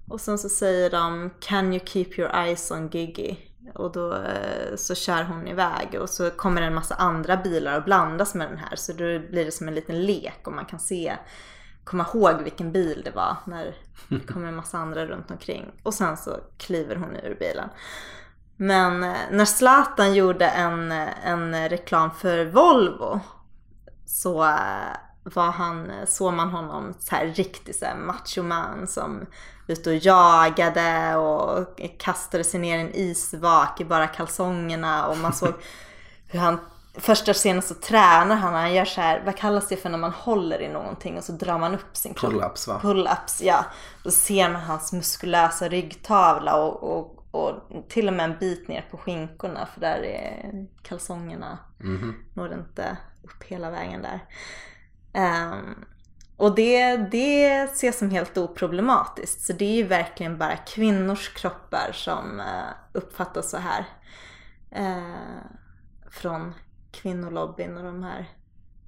och 0.07 0.21
sen 0.21 0.37
så 0.37 0.49
säger 0.49 0.89
de 0.89 1.29
Can 1.39 1.73
you 1.73 1.85
keep 1.85 2.07
your 2.17 2.35
eyes 2.35 2.71
on 2.71 2.89
Gigi? 2.89 3.49
Och 3.75 3.91
då 3.91 4.13
eh, 4.13 4.75
så 4.75 4.95
kör 4.95 5.23
hon 5.23 5.47
iväg 5.47 5.97
och 6.01 6.09
så 6.09 6.29
kommer 6.29 6.61
det 6.61 6.67
en 6.67 6.73
massa 6.73 6.95
andra 6.95 7.37
bilar 7.37 7.77
och 7.77 7.83
blandas 7.83 8.35
med 8.35 8.49
den 8.49 8.57
här 8.57 8.75
så 8.75 8.91
då 8.91 9.19
blir 9.29 9.45
det 9.45 9.51
som 9.51 9.67
en 9.67 9.75
liten 9.75 10.05
lek 10.05 10.47
och 10.47 10.53
man 10.53 10.65
kan 10.65 10.79
se 10.79 11.17
komma 11.83 12.05
ihåg 12.13 12.41
vilken 12.41 12.71
bil 12.71 13.01
det 13.05 13.11
var 13.11 13.37
när 13.45 13.75
det 14.09 14.19
kommer 14.19 14.47
en 14.47 14.55
massa 14.55 14.77
andra 14.77 15.05
runt 15.05 15.31
omkring. 15.31 15.71
Och 15.83 15.93
sen 15.93 16.17
så 16.17 16.39
kliver 16.57 16.95
hon 16.95 17.15
ur 17.15 17.35
bilen. 17.39 17.69
Men 18.55 19.03
eh, 19.03 19.17
när 19.31 19.45
Zlatan 19.45 20.15
gjorde 20.15 20.47
en, 20.47 20.91
eh, 20.91 21.27
en 21.27 21.69
reklam 21.69 22.11
för 22.11 22.45
Volvo 22.45 23.19
så 24.05 24.43
var 25.23 25.51
han, 25.51 25.91
såg 26.07 26.33
man 26.33 26.49
honom 26.49 26.93
så 26.99 27.15
här 27.15 27.25
riktigt 27.25 27.75
så 27.79 27.85
här 27.85 27.95
machoman 27.95 28.87
som 28.87 29.25
ute 29.67 29.89
och 29.89 29.95
jagade 29.95 31.15
och 31.15 31.81
kastade 31.99 32.43
sig 32.43 32.59
ner 32.59 32.77
i 32.77 32.81
en 32.81 32.95
isvak 32.95 33.81
i 33.81 33.85
bara 33.85 34.07
kalsongerna 34.07 35.07
och 35.07 35.17
man 35.17 35.33
såg 35.33 35.53
hur 36.27 36.39
han 36.39 36.59
Första 36.95 37.33
scenen 37.33 37.61
så 37.61 37.73
tränar 37.73 38.35
han, 38.35 38.53
han 38.53 38.73
gör 38.73 38.85
så 38.85 39.01
här, 39.01 39.21
vad 39.25 39.37
kallas 39.37 39.67
det 39.67 39.75
för 39.75 39.89
när 39.89 39.97
man 39.97 40.11
håller 40.11 40.61
i 40.61 40.69
någonting 40.69 41.17
och 41.17 41.23
så 41.23 41.31
drar 41.31 41.59
man 41.59 41.73
upp 41.73 41.97
sin 41.97 42.13
kropp. 42.13 42.33
Pull-ups 42.33 42.67
va? 42.67 42.79
Pull-ups, 42.81 43.43
ja. 43.43 43.65
Då 44.03 44.11
ser 44.11 44.49
man 44.49 44.61
hans 44.61 44.93
muskulösa 44.93 45.67
ryggtavla 45.69 46.55
och, 46.55 46.83
och, 46.97 47.25
och 47.31 47.53
till 47.89 48.07
och 48.07 48.13
med 48.13 48.23
en 48.23 48.39
bit 48.39 48.67
ner 48.67 48.85
på 48.91 48.97
skinkorna 48.97 49.67
för 49.73 49.81
där 49.81 50.03
är 50.03 50.65
kalsongerna 50.83 51.57
Mhm. 51.79 52.15
når 52.33 52.53
inte 52.53 52.97
upp 53.23 53.43
hela 53.43 53.69
vägen 53.69 54.01
där. 54.01 54.19
Ehm, 55.13 55.85
och 56.37 56.55
det, 56.55 56.97
det 56.97 57.63
ses 57.63 57.97
som 57.97 58.09
helt 58.09 58.37
oproblematiskt. 58.37 59.41
Så 59.41 59.53
det 59.53 59.65
är 59.65 59.75
ju 59.75 59.83
verkligen 59.83 60.37
bara 60.37 60.57
kvinnors 60.57 61.29
kroppar 61.33 61.91
som 61.93 62.39
eh, 62.39 62.73
uppfattas 62.93 63.49
så 63.49 63.57
här. 63.57 63.85
Eh, 64.71 65.43
från 66.11 66.53
kvinnolobbyn 66.91 67.77
och 67.77 67.83
de 67.83 68.03
här, 68.03 68.29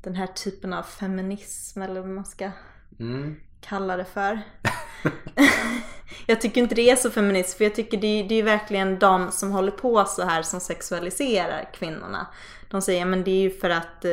den 0.01 0.15
här 0.15 0.27
typen 0.27 0.73
av 0.73 0.83
feminism 0.83 1.81
eller 1.81 2.01
vad 2.01 2.09
man 2.09 2.25
ska 2.25 2.51
Mm. 2.99 3.35
kalla 3.61 3.97
det 3.97 4.05
för. 4.05 4.41
jag 6.25 6.41
tycker 6.41 6.61
inte 6.61 6.75
det 6.75 6.89
är 6.89 6.95
så 6.95 7.11
feministiskt 7.11 7.57
för 7.57 7.63
jag 7.63 7.75
tycker 7.75 7.97
det 7.97 8.07
är, 8.07 8.29
det 8.29 8.35
är 8.35 8.43
verkligen 8.43 8.99
de 8.99 9.31
som 9.31 9.51
håller 9.51 9.71
på 9.71 10.05
så 10.05 10.23
här 10.23 10.41
som 10.41 10.59
sexualiserar 10.59 11.69
kvinnorna. 11.73 12.27
De 12.69 12.81
säger 12.81 13.05
men 13.05 13.23
det 13.23 13.31
är 13.31 13.41
ju 13.41 13.51
för 13.51 13.69
att 13.69 14.05
eh, 14.05 14.11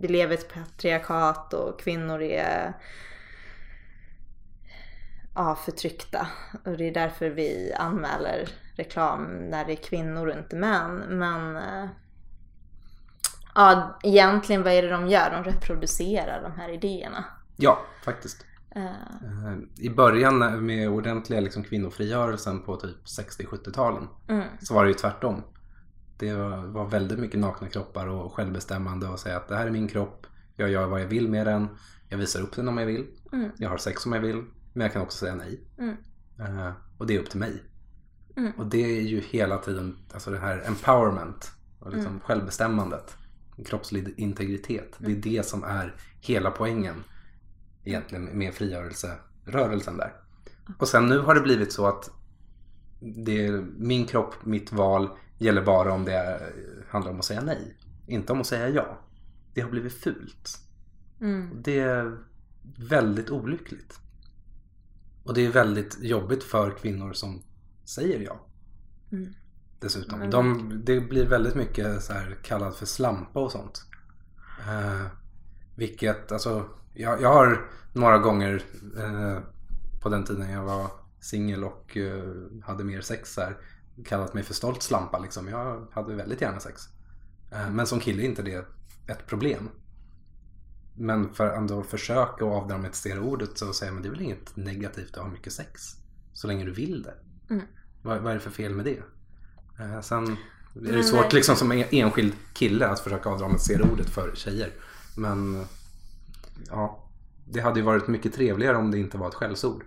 vi 0.00 0.08
lever 0.08 0.34
i 0.34 0.38
ett 0.38 0.54
patriarkat 0.54 1.54
och 1.54 1.80
kvinnor 1.80 2.22
är 2.22 2.74
ja, 5.34 5.58
förtryckta. 5.64 6.26
Och 6.64 6.76
det 6.76 6.88
är 6.88 6.94
därför 6.94 7.30
vi 7.30 7.72
anmäler 7.78 8.48
reklam 8.76 9.24
när 9.50 9.64
det 9.64 9.72
är 9.72 9.76
kvinnor 9.76 10.26
och 10.26 10.36
inte 10.36 10.56
män. 10.56 10.96
Men 10.96 11.56
eh, 11.56 11.88
ja, 13.54 13.98
egentligen 14.02 14.62
vad 14.62 14.72
är 14.72 14.82
det 14.82 14.88
de 14.88 15.08
gör? 15.08 15.30
De 15.30 15.44
reproducerar 15.44 16.42
de 16.42 16.52
här 16.60 16.68
idéerna. 16.68 17.24
Ja, 17.56 17.82
faktiskt. 18.04 18.47
Eh, 18.70 18.84
Eh, 19.22 19.58
I 19.76 19.90
början 19.90 20.66
med 20.66 20.88
ordentliga 20.88 21.40
liksom, 21.40 21.62
kvinnofrigörelsen 21.64 22.62
på 22.62 22.76
typ 22.76 22.96
60-70-talen 23.04 24.08
mm. 24.28 24.44
så 24.60 24.74
var 24.74 24.84
det 24.84 24.88
ju 24.90 24.94
tvärtom. 24.94 25.42
Det 26.18 26.34
var, 26.34 26.86
väldigt 26.86 27.18
mycket 27.18 27.40
nakna 27.40 27.68
kroppar 27.68 28.06
och 28.06 28.32
självbestämmande 28.32 29.08
och 29.08 29.20
säga 29.20 29.36
att 29.36 29.48
det 29.48 29.56
här 29.56 29.66
är 29.66 29.70
min 29.70 29.88
kropp, 29.88 30.26
jag 30.56 30.70
gör 30.70 30.86
vad 30.86 31.00
jag 31.00 31.06
vill 31.06 31.28
med 31.28 31.46
den, 31.46 31.68
jag 32.08 32.18
visar 32.18 32.40
upp 32.42 32.56
den 32.56 32.68
om 32.68 32.78
jag 32.78 32.86
vill, 32.86 33.06
Mm. 33.32 33.50
jag 33.58 33.70
har 33.70 33.78
sex 33.78 34.06
om 34.06 34.12
jag 34.12 34.20
vill, 34.20 34.44
men 34.72 34.84
jag 34.84 34.92
kan 34.92 35.02
också 35.02 35.18
säga 35.18 35.34
nej. 35.34 35.60
Mm. 35.78 35.96
Eh, 36.38 36.72
och 36.98 37.06
det 37.06 37.14
är 37.16 37.20
upp 37.20 37.30
till 37.30 37.40
mig. 37.40 37.62
Mm. 38.36 38.52
Och 38.58 38.66
det 38.66 38.98
är 38.98 39.02
ju 39.02 39.20
hela 39.20 39.58
tiden 39.58 39.96
alltså 40.12 40.30
det 40.30 40.38
här 40.38 40.62
empowerment 40.66 41.52
och 41.78 41.90
liksom 41.90 42.10
Mm. 42.12 42.20
självbestämmandet. 42.20 43.16
Kroppslig 43.66 44.14
integritet. 44.16 44.96
Det 44.98 45.12
är 45.12 45.16
det 45.16 45.46
som 45.46 45.64
är 45.64 45.94
hela 46.20 46.50
poängen 46.50 46.94
egentligen 47.88 48.24
med 48.24 48.54
frigörelserörelsen 48.54 49.96
där. 49.96 50.12
Och 50.78 50.88
sen 50.88 51.06
nu 51.06 51.18
har 51.18 51.34
det 51.34 51.40
blivit 51.40 51.72
så 51.72 51.86
att 51.86 52.10
det 53.00 53.46
är 53.46 53.64
min 53.78 54.06
kropp, 54.06 54.34
mitt 54.44 54.72
val 54.72 55.08
gäller 55.38 55.62
bara 55.62 55.92
om 55.92 56.04
det 56.04 56.40
handlar 56.88 57.12
om 57.12 57.18
att 57.18 57.24
säga 57.24 57.40
nej. 57.40 57.76
Inte 58.06 58.32
om 58.32 58.40
att 58.40 58.46
säga 58.46 58.68
ja. 58.68 58.98
Det 59.54 59.60
har 59.60 59.70
blivit 59.70 59.92
fult. 59.92 60.58
Mm. 61.20 61.62
Det 61.62 61.78
är 61.78 62.18
väldigt 62.76 63.30
olyckligt. 63.30 64.00
Och 65.24 65.34
det 65.34 65.46
är 65.46 65.50
väldigt 65.50 65.98
jobbigt 66.00 66.44
för 66.44 66.70
kvinnor 66.70 67.12
som 67.12 67.42
säger 67.84 68.20
ja. 68.20 68.46
Mm. 69.12 69.34
Dessutom. 69.80 70.30
De, 70.30 70.72
det 70.84 71.00
blir 71.00 71.26
väldigt 71.26 71.54
mycket 71.54 72.02
så 72.02 72.12
här 72.12 72.38
kallat 72.42 72.76
för 72.76 72.86
slampa 72.86 73.40
och 73.40 73.52
sånt. 73.52 73.84
Eh, 74.68 75.06
vilket, 75.76 76.32
alltså, 76.32 76.68
jag, 76.98 77.22
jag 77.22 77.32
har 77.32 77.68
några 77.92 78.18
gånger 78.18 78.62
eh, 78.98 79.38
på 80.00 80.08
den 80.08 80.24
tiden 80.24 80.50
jag 80.50 80.64
var 80.64 80.86
singel 81.20 81.64
och 81.64 81.96
eh, 81.96 82.22
hade 82.64 82.84
mer 82.84 83.00
sex 83.00 83.36
här, 83.36 83.56
kallat 84.04 84.34
mig 84.34 84.42
för 84.42 84.54
stolt 84.54 84.82
slampa 84.82 85.18
liksom. 85.18 85.48
Jag 85.48 85.86
hade 85.92 86.14
väldigt 86.14 86.40
gärna 86.40 86.60
sex. 86.60 86.82
Eh, 87.52 87.70
men 87.70 87.86
som 87.86 88.00
kille 88.00 88.22
är 88.22 88.26
inte 88.26 88.42
det 88.42 88.66
ett 89.06 89.26
problem. 89.26 89.68
Men 90.94 91.34
för 91.34 91.46
att 91.46 91.56
ändå 91.56 91.82
försöka 91.82 92.32
att 92.32 92.42
avdramatisera 92.62 93.20
ordet 93.20 93.58
så 93.58 93.72
säger 93.72 93.92
man 93.92 94.02
det 94.02 94.08
är 94.08 94.10
väl 94.10 94.20
inget 94.22 94.56
negativt 94.56 95.16
att 95.16 95.22
ha 95.22 95.30
mycket 95.30 95.52
sex. 95.52 95.82
Så 96.32 96.46
länge 96.46 96.64
du 96.64 96.72
vill 96.72 97.02
det. 97.02 97.14
Mm. 97.54 97.62
Vad, 98.02 98.20
vad 98.20 98.30
är 98.30 98.34
det 98.34 98.40
för 98.40 98.50
fel 98.50 98.74
med 98.74 98.84
det? 98.84 99.02
Eh, 99.80 100.00
sen 100.00 100.36
är 100.88 100.96
det 100.96 101.04
svårt 101.04 101.32
liksom 101.32 101.56
som 101.56 101.72
en- 101.72 101.84
enskild 101.90 102.32
kille 102.54 102.86
att 102.86 103.00
försöka 103.00 103.28
avdramatisera 103.28 103.90
ordet 103.92 104.10
för 104.10 104.32
tjejer. 104.34 104.72
Men 105.16 105.64
ja, 106.70 107.04
det 107.44 107.60
hade 107.60 107.80
ju 107.80 107.86
varit 107.86 108.08
mycket 108.08 108.34
trevligare 108.34 108.76
om 108.76 108.90
det 108.90 108.98
inte 108.98 109.18
var 109.18 109.28
ett 109.28 109.34
skällsord. 109.34 109.84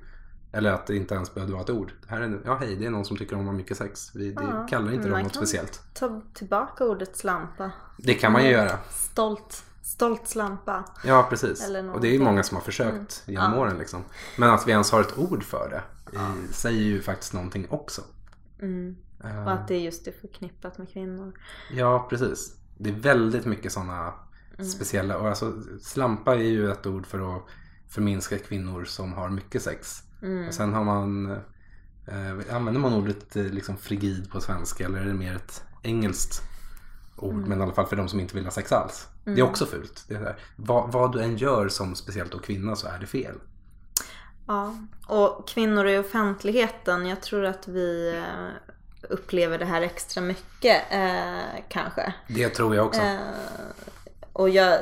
Eller 0.53 0.71
att 0.71 0.87
det 0.87 0.95
inte 0.95 1.15
ens 1.15 1.33
behövde 1.33 1.53
vara 1.53 1.63
ett 1.63 1.69
ord. 1.69 1.91
Här 2.07 2.21
är, 2.21 2.41
ja 2.45 2.57
hej, 2.57 2.75
det 2.75 2.85
är 2.85 2.89
någon 2.89 3.05
som 3.05 3.17
tycker 3.17 3.35
om 3.35 3.41
att 3.41 3.45
ha 3.47 3.53
mycket 3.53 3.77
sex. 3.77 4.11
Vi 4.15 4.31
det 4.31 4.43
Ja, 4.43 4.67
kallar 4.69 4.91
inte 4.91 5.09
dem 5.09 5.21
något 5.21 5.35
speciellt. 5.35 5.81
Ta 5.93 6.21
tillbaka 6.33 6.85
ordet 6.85 7.17
slampa. 7.17 7.71
Det 7.97 8.13
kan 8.13 8.31
man 8.31 8.43
ju 8.43 8.49
göra. 8.49 8.77
Stolt. 8.89 9.63
Stolt 9.83 10.27
slampa. 10.27 10.83
Ja, 11.05 11.27
precis. 11.29 11.69
Och 11.93 12.01
det 12.01 12.07
är 12.07 12.11
ju 12.11 12.19
många 12.19 12.43
som 12.43 12.55
har 12.57 12.63
försökt 12.63 13.23
genom 13.25 13.53
Ja. 13.53 13.59
åren. 13.59 13.77
Liksom. 13.77 14.03
Men 14.37 14.49
att 14.49 14.67
vi 14.67 14.71
ens 14.71 14.91
har 14.91 15.01
ett 15.01 15.17
ord 15.17 15.43
för 15.43 15.69
det 15.69 15.81
i, 16.17 16.53
säger 16.53 16.81
ju 16.81 17.01
faktiskt 17.01 17.33
någonting 17.33 17.67
också. 17.69 18.01
Mm. 18.61 18.95
Eh, 19.23 19.43
Och 19.45 19.51
att 19.51 19.67
det 19.67 19.75
är 19.75 19.79
just 19.79 20.05
det 20.05 20.21
förknippat 20.21 20.77
med 20.77 20.89
kvinnor. 20.89 21.33
Ja, 21.73 22.07
precis. 22.09 22.55
Det 22.77 22.89
är 22.89 22.93
väldigt 22.93 23.45
mycket 23.45 23.71
sådana 23.71 24.13
speciella. 24.65 25.17
Och 25.17 25.27
alltså, 25.27 25.53
slampa 25.81 26.35
är 26.35 26.39
ju 26.39 26.71
ett 26.71 26.85
ord 26.85 27.05
för 27.07 27.35
att 27.35 27.43
förminska 27.89 28.37
kvinnor 28.37 28.85
som 28.85 29.13
har 29.13 29.29
mycket 29.29 29.61
sex. 29.61 30.03
Mm. 30.21 30.47
Och 30.47 30.53
sen 30.53 30.73
har 30.73 30.83
man, 30.83 31.31
eh, 32.07 32.55
använder 32.55 32.81
man 32.81 32.93
ordet 32.93 33.35
eh, 33.35 33.43
liksom 33.43 33.77
frigid 33.77 34.31
på 34.31 34.41
svenska 34.41 34.85
eller 34.85 34.99
är 34.99 35.05
det 35.05 35.13
mer 35.13 35.35
ett 35.35 35.63
engelskt 35.83 36.41
ord? 37.15 37.47
Men 37.47 37.59
i 37.59 37.63
alla 37.63 37.73
fall 37.73 37.85
för 37.85 37.95
de 37.95 38.07
som 38.07 38.19
inte 38.19 38.35
vill 38.35 38.43
ha 38.43 38.51
sex 38.51 38.71
alls. 38.71 39.07
Det 39.23 39.31
är 39.31 39.41
också 39.41 39.65
fult. 39.65 40.05
Det 40.07 40.15
är 40.15 40.37
vad, 40.55 40.91
vad 40.91 41.11
du 41.11 41.21
än 41.21 41.37
gör 41.37 41.69
som 41.69 41.95
speciellt 41.95 42.31
då 42.31 42.39
kvinna 42.39 42.75
så 42.75 42.87
är 42.87 42.99
det 42.99 43.07
fel. 43.07 43.35
Ja, 44.47 44.75
och 45.07 45.47
kvinnor 45.47 45.87
i 45.87 45.97
offentligheten. 45.97 47.05
Jag 47.05 47.21
tror 47.21 47.45
att 47.45 47.67
vi 47.67 48.15
eh, 48.17 48.71
upplever 49.09 49.57
det 49.57 49.65
här 49.65 49.81
extra 49.81 50.21
mycket 50.21 50.81
eh, 50.91 51.63
kanske. 51.69 52.13
Det 52.27 52.49
tror 52.49 52.75
jag 52.75 52.85
också. 52.85 53.01
Eh, 53.01 53.17
och 54.33 54.49
jag, 54.49 54.79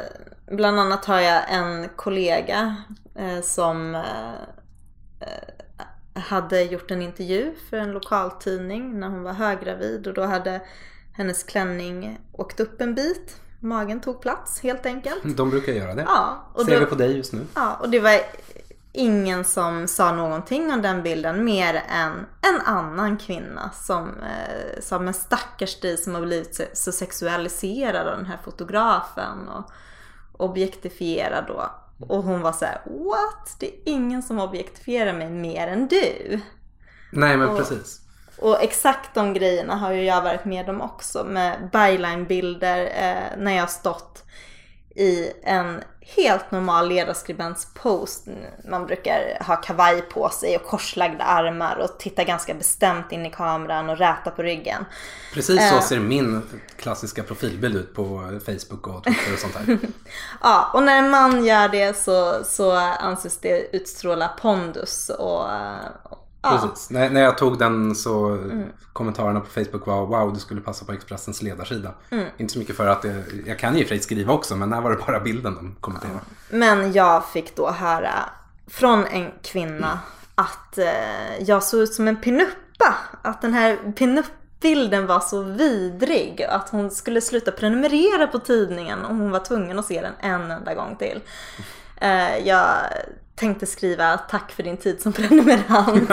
bland 0.51 0.79
annat 0.79 1.05
har 1.05 1.19
jag 1.19 1.43
en 1.53 1.89
kollega 1.95 2.75
eh, 3.15 3.41
som 3.41 3.95
eh, 3.95 4.33
eh, 5.19 6.21
hade 6.21 6.61
gjort 6.63 6.91
en 6.91 7.01
intervju 7.01 7.53
för 7.69 7.77
en 7.77 7.91
lokaltidning 7.91 8.99
när 8.99 9.07
hon 9.07 9.23
var 9.23 9.33
höggravid 9.33 10.07
och 10.07 10.13
då 10.13 10.23
hade 10.23 10.61
hennes 11.13 11.43
klänning 11.43 12.19
åkt 12.31 12.59
upp 12.59 12.81
en 12.81 12.95
bit. 12.95 13.35
Magen 13.59 14.01
tog 14.01 14.21
plats 14.21 14.59
helt 14.59 14.85
enkelt. 14.85 15.37
De 15.37 15.49
brukar 15.49 15.73
göra 15.73 15.95
det. 15.95 16.01
Ja, 16.01 16.51
och 16.53 16.65
Ser 16.65 16.73
då, 16.73 16.79
vi 16.79 16.85
på 16.85 16.95
dig 16.95 17.17
just 17.17 17.33
nu. 17.33 17.45
Ja, 17.55 17.75
och 17.81 17.89
det 17.89 17.99
var 17.99 18.19
ingen 18.91 19.45
som 19.45 19.87
sa 19.87 20.11
någonting 20.11 20.71
om 20.73 20.81
den 20.81 21.03
bilden 21.03 21.43
mer 21.43 21.83
än 21.89 22.11
en 22.41 22.61
annan 22.65 23.17
kvinna 23.17 23.69
som 23.73 24.07
eh, 24.09 24.81
sa 24.81 24.99
men 24.99 25.13
stackars 25.13 25.79
dig 25.79 25.97
som 25.97 26.15
har 26.15 26.21
blivit 26.21 26.69
så, 26.73 26.91
sexualiserad 26.91 28.07
av 28.07 28.17
den 28.17 28.25
här 28.25 28.39
fotografen 28.43 29.47
och 29.49 29.71
objektifierad 30.43 31.45
då. 31.47 31.71
Och 32.07 32.23
hon 32.23 32.41
var 32.41 32.51
så 32.51 32.65
här: 32.65 32.81
what? 32.85 33.55
Det 33.59 33.67
är 33.67 33.79
ingen 33.85 34.23
som 34.23 34.39
objektifierar 34.39 35.13
mig 35.13 35.29
mer 35.29 35.67
än 35.67 35.87
du. 35.87 36.39
Nej 37.11 37.37
men 37.37 37.49
Och- 37.49 37.57
precis. 37.57 38.01
Och 38.37 38.63
exakt 38.63 39.15
de 39.15 39.33
grejerna 39.33 39.75
har 39.75 39.91
ju 39.91 40.03
jag 40.03 40.21
varit 40.21 40.45
med 40.45 40.69
om 40.69 40.81
också 40.81 41.23
med 41.23 41.69
byline-bilder 41.71 42.81
eh, 42.81 43.37
när 43.37 43.51
jag 43.51 43.69
stått 43.69 44.23
i 44.99 45.33
en 45.43 45.83
helt 46.15 46.51
normal 46.51 46.89
ledarskribents 46.89 47.67
post. 47.73 48.27
Man 48.69 48.85
brukar 48.85 49.43
ha 49.43 49.55
kavaj 49.55 50.01
på 50.01 50.29
sig 50.29 50.55
och 50.55 50.63
korslagda 50.63 51.23
armar 51.23 51.75
och 51.75 51.99
titta 51.99 52.23
ganska 52.23 52.53
bestämt 52.53 53.11
in 53.11 53.25
i 53.25 53.31
kameran 53.31 53.89
och 53.89 53.97
räta 53.97 54.31
på 54.31 54.43
ryggen. 54.43 54.85
Precis 55.33 55.69
så 55.69 55.75
Eh. 55.75 55.81
ser 55.81 55.99
min 55.99 56.41
klassiska 56.77 57.23
profilbild 57.23 57.75
ut 57.75 57.95
på 57.95 58.39
Facebook 58.45 58.87
och 58.87 59.03
Twitter 59.03 59.33
och 59.33 59.39
sånt 59.39 59.53
där. 59.53 59.77
Ja, 60.41 60.71
och 60.73 60.83
när 60.83 61.09
man 61.09 61.45
gör 61.45 61.69
det 61.69 61.97
så, 61.97 62.43
så 62.43 62.71
anses 62.99 63.37
det 63.37 63.75
utstråla 63.75 64.27
pondus 64.41 65.09
och. 65.09 65.47
Precis. 66.41 66.89
När, 66.89 67.09
när 67.09 67.21
jag 67.21 67.37
tog 67.37 67.59
den 67.59 67.95
så 67.95 68.27
Mm. 68.27 68.65
kommentarerna 68.93 69.39
på 69.39 69.47
Facebook 69.47 69.87
var 69.87 70.05
wow 70.05 70.33
du 70.33 70.39
skulle 70.39 70.61
passa 70.61 70.85
på 70.85 70.91
Expressens 70.91 71.41
ledarsida. 71.41 71.93
Mm. 72.09 72.27
Inte 72.37 72.53
så 72.53 72.59
mycket 72.59 72.77
för 72.77 72.87
att 72.87 73.01
det, 73.01 73.23
jag 73.45 73.59
kan 73.59 73.77
ju 73.77 73.85
för 73.85 73.97
skriva 73.97 74.33
också 74.33 74.55
men 74.55 74.73
här 74.73 74.81
var 74.81 74.91
det 74.91 74.97
bara 75.07 75.19
bilden 75.19 75.55
de 75.55 75.75
kommenterade. 75.81 76.19
Men 76.49 76.93
jag 76.93 77.25
fick 77.25 77.55
då 77.55 77.71
höra 77.71 78.13
från 78.67 79.05
en 79.05 79.31
kvinna 79.43 79.99
att 80.35 80.77
eh, 80.77 81.43
jag 81.43 81.63
såg 81.63 81.79
ut 81.79 81.93
som 81.93 82.07
en 82.07 82.21
pinuppa. 82.21 82.95
Att 83.21 83.41
den 83.41 83.53
här 83.53 83.77
pinup-bilden 83.95 85.07
var 85.07 85.19
så 85.19 85.43
vidrig. 85.43 86.43
Att 86.49 86.69
hon 86.69 86.91
skulle 86.91 87.21
sluta 87.21 87.51
prenumerera 87.51 88.27
på 88.27 88.39
tidningen 88.39 89.05
om 89.05 89.19
hon 89.19 89.31
var 89.31 89.39
tvungen 89.39 89.79
att 89.79 89.85
se 89.85 90.01
den 90.01 90.13
en 90.19 90.51
enda 90.51 90.73
gång 90.73 90.95
till. 90.95 91.21
Eh, 92.01 92.37
jag 92.47 92.75
tänkte 93.39 93.65
skriva 93.65 94.17
tack 94.17 94.51
för 94.51 94.63
din 94.63 94.77
tid 94.77 95.01
som 95.01 95.13
prenumerant. 95.13 96.09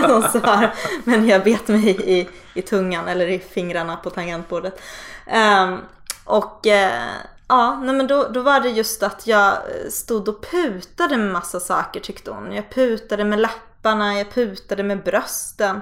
som 0.08 0.40
svar. 0.40 0.74
Men 1.04 1.28
jag 1.28 1.44
bet 1.44 1.68
mig 1.68 1.88
i, 2.18 2.28
i 2.54 2.62
tungan 2.62 3.08
eller 3.08 3.28
i 3.28 3.38
fingrarna 3.38 3.96
på 3.96 4.10
tangentbordet. 4.10 4.80
Um, 5.26 5.80
och 6.24 6.66
uh, 6.66 6.72
ja, 7.48 7.80
nej 7.82 7.94
men 7.94 8.06
då, 8.06 8.28
då 8.28 8.42
var 8.42 8.60
det 8.60 8.68
just 8.68 9.02
att 9.02 9.26
jag 9.26 9.52
stod 9.90 10.28
och 10.28 10.46
putade 10.50 11.16
med 11.16 11.32
massa 11.32 11.60
saker 11.60 12.00
tyckte 12.00 12.30
hon. 12.30 12.52
Jag 12.52 12.70
putade 12.70 13.24
med 13.24 13.38
läpparna, 13.38 14.18
jag 14.18 14.30
putade 14.30 14.82
med 14.82 15.04
brösten. 15.04 15.80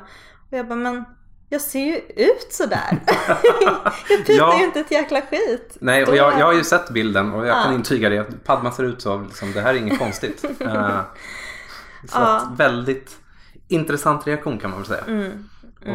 Och 0.50 0.58
jag 0.58 0.68
bara, 0.68 0.76
men 0.76 1.04
jag 1.48 1.60
ser 1.60 1.80
ju 1.84 1.96
ut 2.16 2.46
sådär. 2.52 3.00
jag 3.28 3.92
putar 4.08 4.34
Ja. 4.34 4.58
ju 4.58 4.64
inte 4.64 4.80
ett 4.80 4.90
jäkla 4.90 5.20
skit. 5.20 5.76
Nej 5.80 6.04
och 6.04 6.16
jag, 6.16 6.38
jag 6.38 6.46
har 6.46 6.52
ju 6.52 6.64
sett 6.64 6.90
bilden 6.90 7.32
och 7.32 7.46
jag 7.46 7.54
kan 7.62 7.72
Ja. 7.72 7.78
intyga 7.78 8.08
det. 8.08 8.44
Padma 8.44 8.72
ser 8.72 8.84
ut 8.84 9.02
så, 9.02 9.18
liksom, 9.20 9.52
det 9.52 9.60
här 9.60 9.74
är 9.74 9.78
inget 9.78 9.98
konstigt. 9.98 10.44
Eh, 10.60 11.00
så 12.08 12.18
Ja. 12.18 12.52
väldigt 12.56 13.16
intressant 13.68 14.26
reaktion 14.26 14.58
kan 14.58 14.70
man 14.70 14.78
väl 14.78 14.88
säga. 14.88 15.04
Mm. 15.06 15.48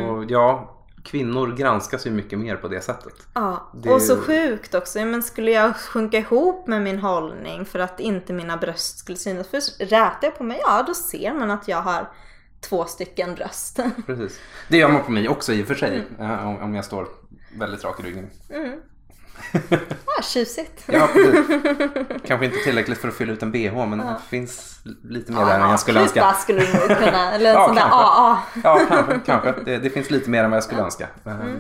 Och 0.10 0.26
ja, 0.32 0.70
kvinnor 1.04 1.56
granskas 1.56 2.08
ju 2.08 2.12
mycket 2.12 2.40
mer 2.40 2.56
på 2.56 2.68
det 2.68 2.82
sättet. 2.82 3.14
Ja, 3.34 3.72
Det- 3.74 3.90
och 3.94 4.02
så 4.02 4.18
sjukt 4.18 4.76
också. 4.76 5.00
Men 5.06 5.24
skulle 5.24 5.52
jag 5.52 5.76
sjunka 5.76 6.18
ihop 6.18 6.68
med 6.68 6.82
min 6.82 7.00
hållning 7.00 7.66
för 7.66 7.80
att 7.80 8.00
inte 8.00 8.34
mina 8.34 8.58
bröst 8.58 8.98
skulle 8.98 9.18
synas? 9.18 9.48
För 9.48 9.86
rätar 9.86 10.18
jag 10.22 10.38
på 10.38 10.44
mig, 10.44 10.60
ja 10.64 10.84
då 10.88 10.94
ser 10.94 11.34
man 11.34 11.52
att 11.52 11.68
jag 11.68 11.82
har 11.82 12.10
två 12.64 12.86
stycken 12.86 13.36
bröst. 13.36 13.80
Precis. 14.06 14.40
Det 14.68 14.78
gör 14.78 14.90
man 14.90 15.04
på 15.04 15.12
mig 15.12 15.30
också 15.30 15.54
i 15.54 15.64
och 15.64 15.68
för 15.68 15.76
sig. 15.76 16.04
eh, 16.20 16.64
om, 16.64 16.76
jag 16.76 16.86
står 16.86 17.08
väldigt 17.58 17.84
rak 17.84 18.00
i 18.00 18.04
ryggen. 18.04 18.30
Mm. 18.50 18.80
Ja, 20.06 20.22
tjusigt. 20.24 20.84
Ja. 20.86 21.08
Kanske 22.28 22.46
inte 22.46 22.58
tillräckligt 22.58 22.98
för 22.98 23.08
att 23.08 23.14
fylla 23.14 23.34
ut 23.34 23.44
en 23.44 23.52
bh 23.52 23.86
men 23.86 23.98
det 23.98 24.16
finns 24.30 24.80
lite 25.04 25.32
mer 25.32 25.46
där 25.46 25.60
än 25.60 25.70
jag 25.70 25.80
skulle 25.80 26.00
önska. 26.02 26.20
Kupa 26.22 26.34
skulle 26.34 26.60
du 26.60 26.96
kunna, 26.96 27.32
eller 27.32 27.50
en 27.50 27.56
Ja, 27.56 27.66
sån 27.68 27.76
där. 27.76 27.90
AA. 27.92 28.40
Ja, 28.64 28.80
kanske. 28.90 29.20
kanske. 29.26 29.52
Det, 29.66 29.78
det 29.78 29.90
finns 29.90 30.10
lite 30.10 30.30
mer 30.30 30.44
än 30.44 30.50
vad 30.52 30.58
jag 30.58 30.64
skulle 30.64 30.82
önska. 30.82 31.08
Mm. 31.26 31.60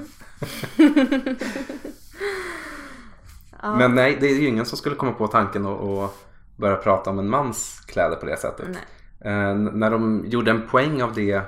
Men 3.61 3.95
nej, 3.95 4.17
det 4.19 4.27
är 4.27 4.33
ju 4.35 4.47
ingen 4.47 4.65
som 4.65 4.77
skulle 4.77 4.95
komma 4.95 5.11
på 5.11 5.27
tanken 5.27 5.65
att 5.65 5.81
att 5.81 6.15
börja 6.57 6.75
prata 6.75 7.09
om 7.09 7.19
en 7.19 7.29
mans 7.29 7.81
kläder 7.87 8.15
på 8.15 8.25
det 8.25 8.37
sättet. 8.37 8.65
Nej. 8.69 8.81
Eh, 9.24 9.55
när 9.55 9.91
de 9.91 10.26
gjorde 10.28 10.51
en 10.51 10.67
poäng 10.67 11.01
av 11.01 11.13
det, 11.13 11.41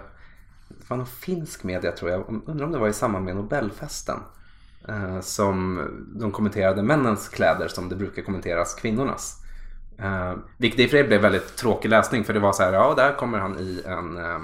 det 0.68 0.90
var 0.90 0.98
någon 0.98 1.06
finsk 1.06 1.64
media 1.64 1.92
tror 1.92 2.12
jag, 2.12 2.42
undrar 2.46 2.66
om 2.66 2.72
det 2.72 2.80
var 2.80 2.88
i 2.88 2.94
samband 2.94 3.26
med 3.26 3.36
Nobelfesten. 3.36 4.20
Eh, 4.88 5.20
som 5.20 5.88
de 6.16 6.32
kommenterade 6.32 6.84
männens 6.84 7.30
kläder 7.30 7.68
som 7.68 7.90
det 7.90 7.96
brukar 7.96 8.22
kommenteras 8.22 8.76
kvinnornas. 8.76 9.42
Eh, 10.00 10.34
vilket 10.58 10.80
i 10.80 10.86
och 10.86 10.90
för 10.90 10.98
sig 10.98 11.08
blev 11.08 11.22
väldigt 11.22 11.56
tråkig 11.56 11.90
läsning 11.90 12.24
för 12.24 12.34
det 12.34 12.40
var 12.40 12.54
så 12.54 12.64
här, 12.64 12.74
ja 12.74 12.94
där 12.98 13.16
kommer 13.16 13.38
han 13.38 13.60
i 13.60 13.84
en 13.86 14.18
eh, 14.18 14.40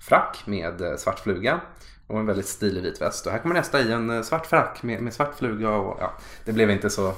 frack 0.00 0.42
med 0.44 0.80
eh, 0.80 0.96
svart 0.96 1.18
fluga 1.18 1.60
och 2.06 2.18
en 2.18 2.26
väldigt 2.26 2.46
stilig 2.46 2.82
vit 2.82 3.02
väst. 3.02 3.26
Och 3.26 3.32
här 3.32 3.38
kommer 3.38 3.54
nästa 3.54 3.80
i 3.80 3.92
en 3.92 4.10
eh, 4.10 4.22
svart 4.22 4.46
frack 4.46 4.82
med, 4.82 5.02
med 5.02 5.14
svart 5.14 5.34
fluga 5.34 5.70
och 5.70 5.96
ja, 6.00 6.12
det 6.44 6.52
blev 6.52 6.70
inte 6.70 6.90
så 6.90 7.14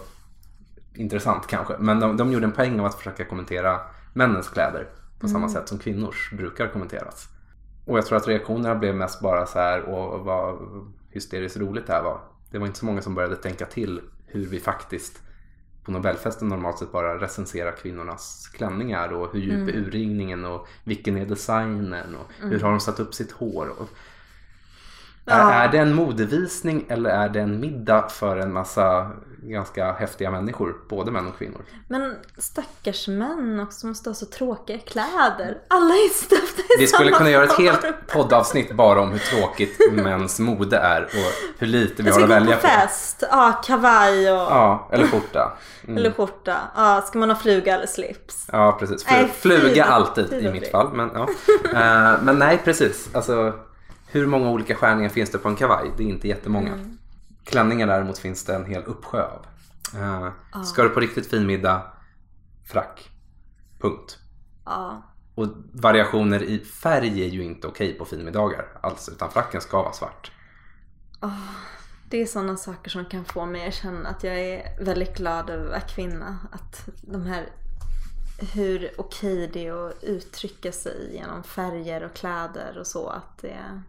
intressant 0.95 1.47
kanske. 1.47 1.75
Men 1.79 2.01
de, 2.01 2.17
de 2.17 2.33
gjorde 2.33 2.47
en 2.47 2.53
poäng 2.53 2.81
av 2.81 2.87
att 2.87 2.95
försöka 2.95 3.25
kommentera 3.25 3.81
männens 4.13 4.49
kläder 4.49 4.87
på 5.19 5.29
samma 5.29 5.49
sätt 5.49 5.69
som 5.69 5.79
kvinnors 5.79 6.33
brukar 6.33 6.69
kommenteras. 6.69 7.29
Och 7.85 7.99
jag 7.99 8.07
tror 8.07 8.19
att 8.19 8.29
reaktionerna 8.29 8.75
blev 8.75 8.95
mest 8.95 9.21
bara 9.21 9.47
så 9.47 9.59
här, 9.59 9.83
och 9.83 10.25
vad 10.25 10.59
hysteriskt 11.11 11.57
roligt 11.57 11.87
det 11.87 11.93
här 11.93 12.03
var. 12.03 12.21
Det 12.51 12.59
var 12.59 12.67
inte 12.67 12.79
så 12.79 12.87
många 12.87 13.03
som 13.03 13.15
började 13.15 13.37
tänka 13.37 13.67
till 13.67 14.01
hur 14.27 14.47
vi 14.47 14.61
faktiskt 14.61 15.23
på 15.85 15.93
Nobelfesten 15.93 16.49
normalt 16.49 16.79
sett 16.79 16.93
bara 16.93 17.21
recenserar 17.21 17.73
kvinnornas 17.73 18.51
klänningar 18.55 19.13
och 19.13 19.33
hur 19.33 19.41
djup 19.41 19.69
är 19.69 19.79
urringningen 19.79 20.45
och 20.45 20.67
vilken 20.85 21.17
är 21.17 21.27
designen 21.27 22.17
och 22.17 22.33
hur 22.49 22.61
har 22.61 22.71
de 22.71 22.81
satt 22.81 23.01
upp 23.01 23.15
sitt 23.15 23.33
hår. 23.33 23.69
Och 23.79 23.89
är, 25.27 25.65
är 25.65 25.69
det 25.73 25.79
en 25.79 25.95
modevisning 25.95 26.87
eller 26.89 27.11
är 27.11 27.29
det 27.29 27.41
en 27.41 27.61
middag 27.61 28.09
för 28.09 28.37
en 28.37 28.53
massa 28.53 29.11
ganska 29.43 29.93
häftiga 29.93 30.31
människor, 30.31 30.77
både 30.89 31.11
män 31.11 31.27
och 31.27 31.39
kvinnor? 31.39 31.61
Men 31.89 32.15
stackars 32.39 33.09
män 33.09 33.61
också 33.61 33.87
måste 33.87 34.11
ha 34.11 34.15
så 34.15 34.27
tråkiga 34.27 34.79
kläder. 34.79 35.59
Alla 35.69 35.95
är 35.95 36.09
stöpta 36.15 36.63
i 36.63 36.67
Vi 36.79 36.87
skulle 36.87 37.09
samma 37.09 37.19
kunna 37.19 37.31
göra 37.31 37.45
ett 37.45 37.59
helt 37.59 37.85
poddavsnitt 38.13 38.73
bara 38.75 39.01
om 39.01 39.11
hur 39.13 39.19
tråkigt 39.19 39.79
mäns 39.93 40.39
mode 40.41 40.77
är 40.77 41.03
och 41.03 41.11
hur 41.59 41.67
lite 41.67 42.03
vi 42.03 42.11
har 42.11 42.15
ska 42.15 42.23
att 42.25 42.29
gå 42.29 42.35
välja 42.35 42.57
på 42.57 42.63
på. 42.63 42.69
fest, 42.69 43.25
ja 43.31 43.61
kavaj 43.65 44.31
och 44.31 44.37
Ja, 44.39 44.89
eller 44.93 45.07
skjorta. 45.07 45.53
Mm. 45.85 45.97
eller 45.99 46.11
skjorta. 46.11 46.57
Ja, 46.77 47.03
ska 47.07 47.19
man 47.19 47.31
ha 47.31 47.37
fluga 47.37 47.75
eller 47.75 47.87
slips? 47.87 48.47
Ja, 48.53 48.77
precis. 48.81 49.07
Fl- 49.07 49.13
Nej, 49.13 49.29
fluga 49.41 49.85
alltid 49.85 50.33
i 50.33 50.51
mitt 50.51 50.71
fall. 50.71 50.93
Men, 50.93 51.11
ja. 51.15 51.29
Eh, 51.73 52.23
men 52.23 52.39
nej, 52.39 52.61
precis. 52.65 53.09
Alltså, 53.15 53.53
hur 54.17 54.27
många 54.27 54.51
olika 54.51 54.75
skärningar 54.75 55.09
finns 55.09 55.31
det 55.31 55.39
på 55.39 55.49
en 55.49 55.57
kavaj? 55.57 55.91
Det 55.97 56.03
är 56.03 56.09
inte 56.09 56.29
jättemånga. 56.29 56.73
Mm. 56.73 56.99
Klänningar 57.45 57.87
däremot 57.87 58.19
finns 58.19 58.45
det 58.45 58.55
en 58.55 58.67
hel 58.67 58.85
uppsjö 58.85 59.23
av. 59.23 59.47
Eh, 59.95 60.63
Ska 60.63 60.83
du 60.83 60.89
på 60.89 61.01
riktigt 61.01 61.31
fin 61.31 61.47
middag, 61.47 61.83
frack. 62.65 63.11
Punkt. 63.81 64.19
Ja. 64.65 65.03
Och 65.35 65.49
variationer 65.73 66.43
i 66.43 66.59
färg 66.59 67.23
är 67.25 67.29
ju 67.29 67.45
inte 67.45 67.67
okej 67.67 67.93
på 67.93 68.05
finmiddagar 68.05 68.67
alls, 68.81 69.09
utan 69.09 69.31
fracken 69.31 69.61
ska 69.61 69.83
vara 69.83 69.93
svart. 69.93 70.31
Det 72.11 72.23
är 72.23 72.27
sådana 72.27 72.57
saker 72.57 72.91
som 72.91 73.05
kan 73.05 73.25
få 73.25 73.47
mig 73.47 73.69
att 73.69 73.75
känna 73.75 74.09
att 74.09 74.25
jag 74.25 74.39
är 74.39 74.85
väldigt 74.85 75.17
glad 75.17 75.51
över 75.51 75.65
att 75.65 75.71
vara 75.71 75.81
kvinna. 75.81 76.39
Att 76.53 76.89
de 77.03 77.27
här 77.27 77.49
hur 78.39 78.91
okej 78.99 79.51
det 79.53 79.67
är 79.67 79.89
att 79.89 80.05
uttrycka 80.05 80.73
sig 80.73 81.15
genom 81.15 81.43
färger 81.43 82.05
och 82.05 82.15
kläder 82.15 82.79
och 82.79 82.87
så. 82.87 83.09
Att 83.09 83.39
det, 83.39 83.83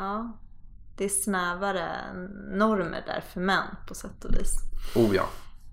ja, 0.00 0.32
det 0.96 1.04
är 1.04 1.08
snävare 1.08 1.88
normer 2.50 3.02
där 3.06 3.24
för 3.32 3.40
män 3.40 3.64
på 3.88 3.94
sätt 3.94 4.24
och 4.24 4.34
vis. 4.34 4.54
Oh 4.96 5.16
ja. 5.16 5.24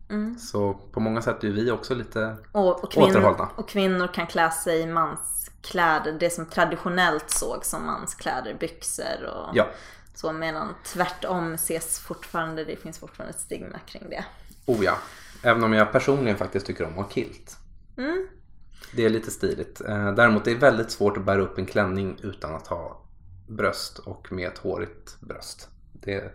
Mm. 0.10 0.38
Så 0.40 0.74
på 0.74 1.00
många 1.00 1.22
sätt 1.22 1.44
är 1.44 1.50
vi 1.50 1.72
också 1.72 1.96
lite... 1.96 2.36
Och, 2.52 2.84
och, 2.84 2.92
kvinnor, 2.92 3.10
Återhållna. 3.10 3.50
och 3.56 3.70
kvinnor 3.70 4.08
kan 4.14 4.28
klä 4.28 4.52
sig 4.52 4.80
i 4.82 4.88
manskläder, 4.88 6.18
det 6.20 6.30
som 6.30 6.46
traditionellt 6.46 7.30
sågs 7.30 7.70
som 7.70 7.86
manskläder, 7.86 8.54
byxor 8.60 9.24
och 9.36 9.50
Ja, 9.58 9.68
så. 10.14 10.32
Medan 10.34 10.68
tvärtom 10.86 11.54
ses 11.54 12.00
fortfarande, 12.00 12.66
det 12.66 12.76
finns 12.76 13.00
fortfarande 13.00 13.34
ett 13.36 13.42
stigma 13.42 13.80
kring 13.86 14.10
det. 14.10 14.26
oh 14.66 14.84
ja. 14.86 14.98
Även 15.44 15.64
om 15.64 15.74
jag 15.74 15.92
personligen 15.92 16.38
faktiskt 16.38 16.66
tycker 16.66 16.84
om 16.86 16.90
att 16.92 17.06
ha 17.06 17.10
kilt. 17.10 17.58
Mm. 17.98 18.28
Det 18.96 19.06
är 19.06 19.10
lite 19.10 19.32
stiligt. 19.32 19.82
Eh, 19.82 20.12
Däremot 20.14 20.46
det 20.46 20.52
är 20.52 20.56
väldigt 20.56 20.92
svårt 20.92 21.18
att 21.18 21.24
bära 21.24 21.42
upp 21.42 21.58
en 21.58 21.66
klänning 21.66 22.20
utan 22.24 22.56
att 22.56 22.68
ha 22.68 23.02
bröst 23.48 24.00
och 24.00 24.32
med 24.32 24.48
ett 24.48 24.58
hårigt 24.58 25.18
bröst. 25.20 25.70
Det, 25.94 26.34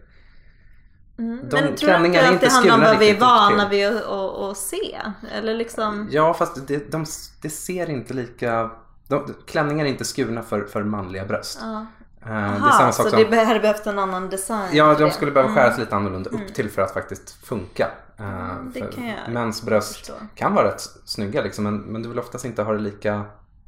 Mm. 1.18 1.36
De 1.36 1.40
Men 1.42 1.48
tror 1.50 1.70
du 1.70 1.76
klänningar 1.76 2.32
inte 2.32 2.34
att 2.34 2.40
det 2.40 2.70
handlar 2.70 2.74
om 2.74 2.80
vad 2.84 2.98
vi 2.98 3.10
är 3.10 3.20
vana 3.20 3.68
vid 3.68 3.86
att, 3.96 4.56
se? 4.56 4.98
Eller 5.32 5.54
liksom... 5.54 6.08
ja, 6.10 6.34
fast 6.34 6.66
det, 6.68 6.90
de, 6.92 7.06
det 7.42 7.50
ser 7.50 7.90
inte 7.90 8.14
lika... 8.14 8.70
De, 9.08 9.34
klänningar 9.46 9.84
är 9.84 9.88
inte 9.88 10.04
skurna 10.04 10.42
för, 10.42 10.64
för 10.64 10.82
manliga 10.82 11.24
bröst. 11.24 11.58
Ja. 11.62 11.86
Det 12.24 12.28
är 12.30 12.44
Aha, 12.46 12.70
samma 12.78 12.92
så 12.92 13.02
det 13.02 13.10
som... 13.10 13.30
be- 13.30 13.44
hade 13.44 13.60
behövt 13.60 13.86
en 13.86 13.98
annan 13.98 14.30
design 14.30 14.68
Ja, 14.72 14.94
de 14.94 15.04
det. 15.04 15.10
skulle 15.10 15.32
behöva 15.32 15.52
Mm. 15.52 15.62
skäras 15.64 15.78
lite 15.78 15.96
annorlunda 15.96 16.30
upp 16.30 16.54
till 16.54 16.70
för 16.70 16.82
att 16.82 16.92
faktiskt 16.92 17.30
funka. 17.46 17.88
Eh, 18.18 18.64
det 18.74 18.80
kan 18.80 19.06
jag 19.06 19.32
mäns 19.32 19.62
bröst 19.62 19.96
förstå. 19.96 20.14
kan 20.34 20.54
vara 20.54 20.68
rätt 20.68 20.80
snygga 21.04 21.42
liksom, 21.42 21.64
men, 21.64 21.76
men 21.78 22.02
du 22.02 22.08
vill 22.08 22.18
oftast 22.18 22.44
inte 22.44 22.62
ha 22.62 22.72
det 22.72 22.78
lika 22.78 23.22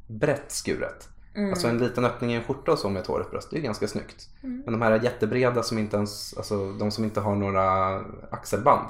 brett 0.07 0.51
skuret. 0.51 1.09
Mm. 1.35 1.49
Alltså 1.49 1.67
en 1.67 1.77
liten 1.77 2.05
öppning 2.05 2.31
i 2.33 2.35
en 2.35 2.43
skjorta 2.43 2.71
och 2.71 2.79
så 2.79 2.89
med 2.89 3.01
ett 3.01 3.07
hårigt 3.07 3.31
bröst, 3.31 3.47
det 3.51 3.57
är 3.57 3.61
ganska 3.61 3.87
snyggt. 3.87 4.29
Mm. 4.43 4.61
Men 4.65 4.73
de 4.73 4.81
här 4.81 4.99
jättebreda 5.03 5.63
som 5.63 5.77
inte 5.77 5.97
ens, 5.97 6.37
alltså 6.37 6.71
de 6.71 6.91
som 6.91 7.03
inte 7.03 7.19
har 7.19 7.35
några 7.35 7.95
axelband. 8.31 8.87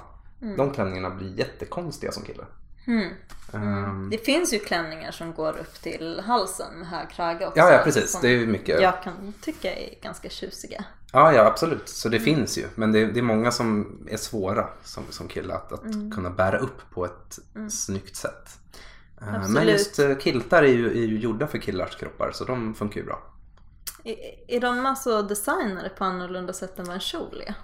De 0.58 0.72
klänningarna 0.74 1.10
blir 1.10 1.40
jättekonstiga 1.40 2.12
som 2.12 2.24
kille. 2.24 2.44
Mm. 2.88 3.10
Ehm, 3.54 4.10
Det 4.10 4.18
finns 4.18 4.54
ju 4.54 4.60
klänningar 4.60 5.12
som 5.12 5.34
går 5.34 5.58
upp 5.58 5.82
till 5.82 6.22
halsen 6.26 6.74
med 6.80 6.88
hög 6.88 7.10
krage 7.10 7.42
också. 7.42 7.60
ja, 7.60 7.72
ja 7.72 7.82
precis. 7.84 8.20
Det 8.22 8.28
är 8.30 8.48
mycket. 8.48 8.76
Ja. 8.76 8.82
Jag 8.82 9.04
kan 9.04 9.34
tycka 9.42 9.76
är 9.76 10.02
ganska 10.02 10.30
tjusiga. 10.30 10.86
ja, 11.14 11.46
absolut. 11.46 11.90
Så 11.90 12.10
det 12.10 12.20
finns 12.20 12.58
ju. 12.58 12.66
Men 12.76 12.92
det, 12.92 13.06
det 13.06 13.20
är 13.20 13.24
många 13.24 13.52
som 13.52 13.98
är 14.08 14.18
svåra 14.18 14.68
som, 14.84 15.04
som 15.10 15.28
kille 15.28 15.54
att, 15.54 15.72
att 15.72 15.84
Mm. 15.84 16.12
kunna 16.12 16.30
bära 16.30 16.58
upp 16.58 16.82
på 16.94 17.06
ett 17.06 17.40
snyggt 17.72 18.16
sätt. 18.16 18.50
Men 19.26 19.36
Absolut. 19.36 19.70
just 19.70 20.00
eh, 20.00 20.18
kiltar 20.18 20.64
är 20.64 20.68
ju, 20.68 20.90
är 20.90 21.08
ju 21.08 21.20
gjorda 21.20 21.48
för 21.48 21.58
killars 21.58 21.96
kroppar 21.96 22.32
så 22.34 22.46
de 22.46 22.74
funkar 22.74 23.00
ju 23.02 23.06
bra. 23.06 23.24
Är, 24.04 24.16
är 24.48 24.60
de 24.60 24.86
alltså 24.86 25.22
designade 25.22 25.90
på 25.90 26.04
annorlunda 26.04 26.54
sätt 26.54 26.80
än 26.80 26.86
vad 26.86 26.94
en 26.94 27.00
kjol 27.00 27.44
är? 27.48 27.56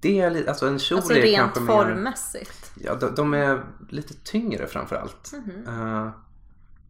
Det 0.00 0.20
är 0.20 0.48
alltså 0.48 0.66
en 0.66 0.78
kjol 0.78 0.98
Alltså 0.98 1.12
är 1.12 1.22
rent 1.22 1.36
kanske 1.36 1.60
mer... 1.60 1.66
formmässigt. 1.72 2.72
Ja, 2.74 2.94
de, 2.94 3.14
de 3.14 3.34
är 3.34 3.64
lite 3.88 4.14
tyngre 4.14 4.66
framförallt. 4.66 5.32
Mhm. 5.32 5.66
Eh, 5.66 6.10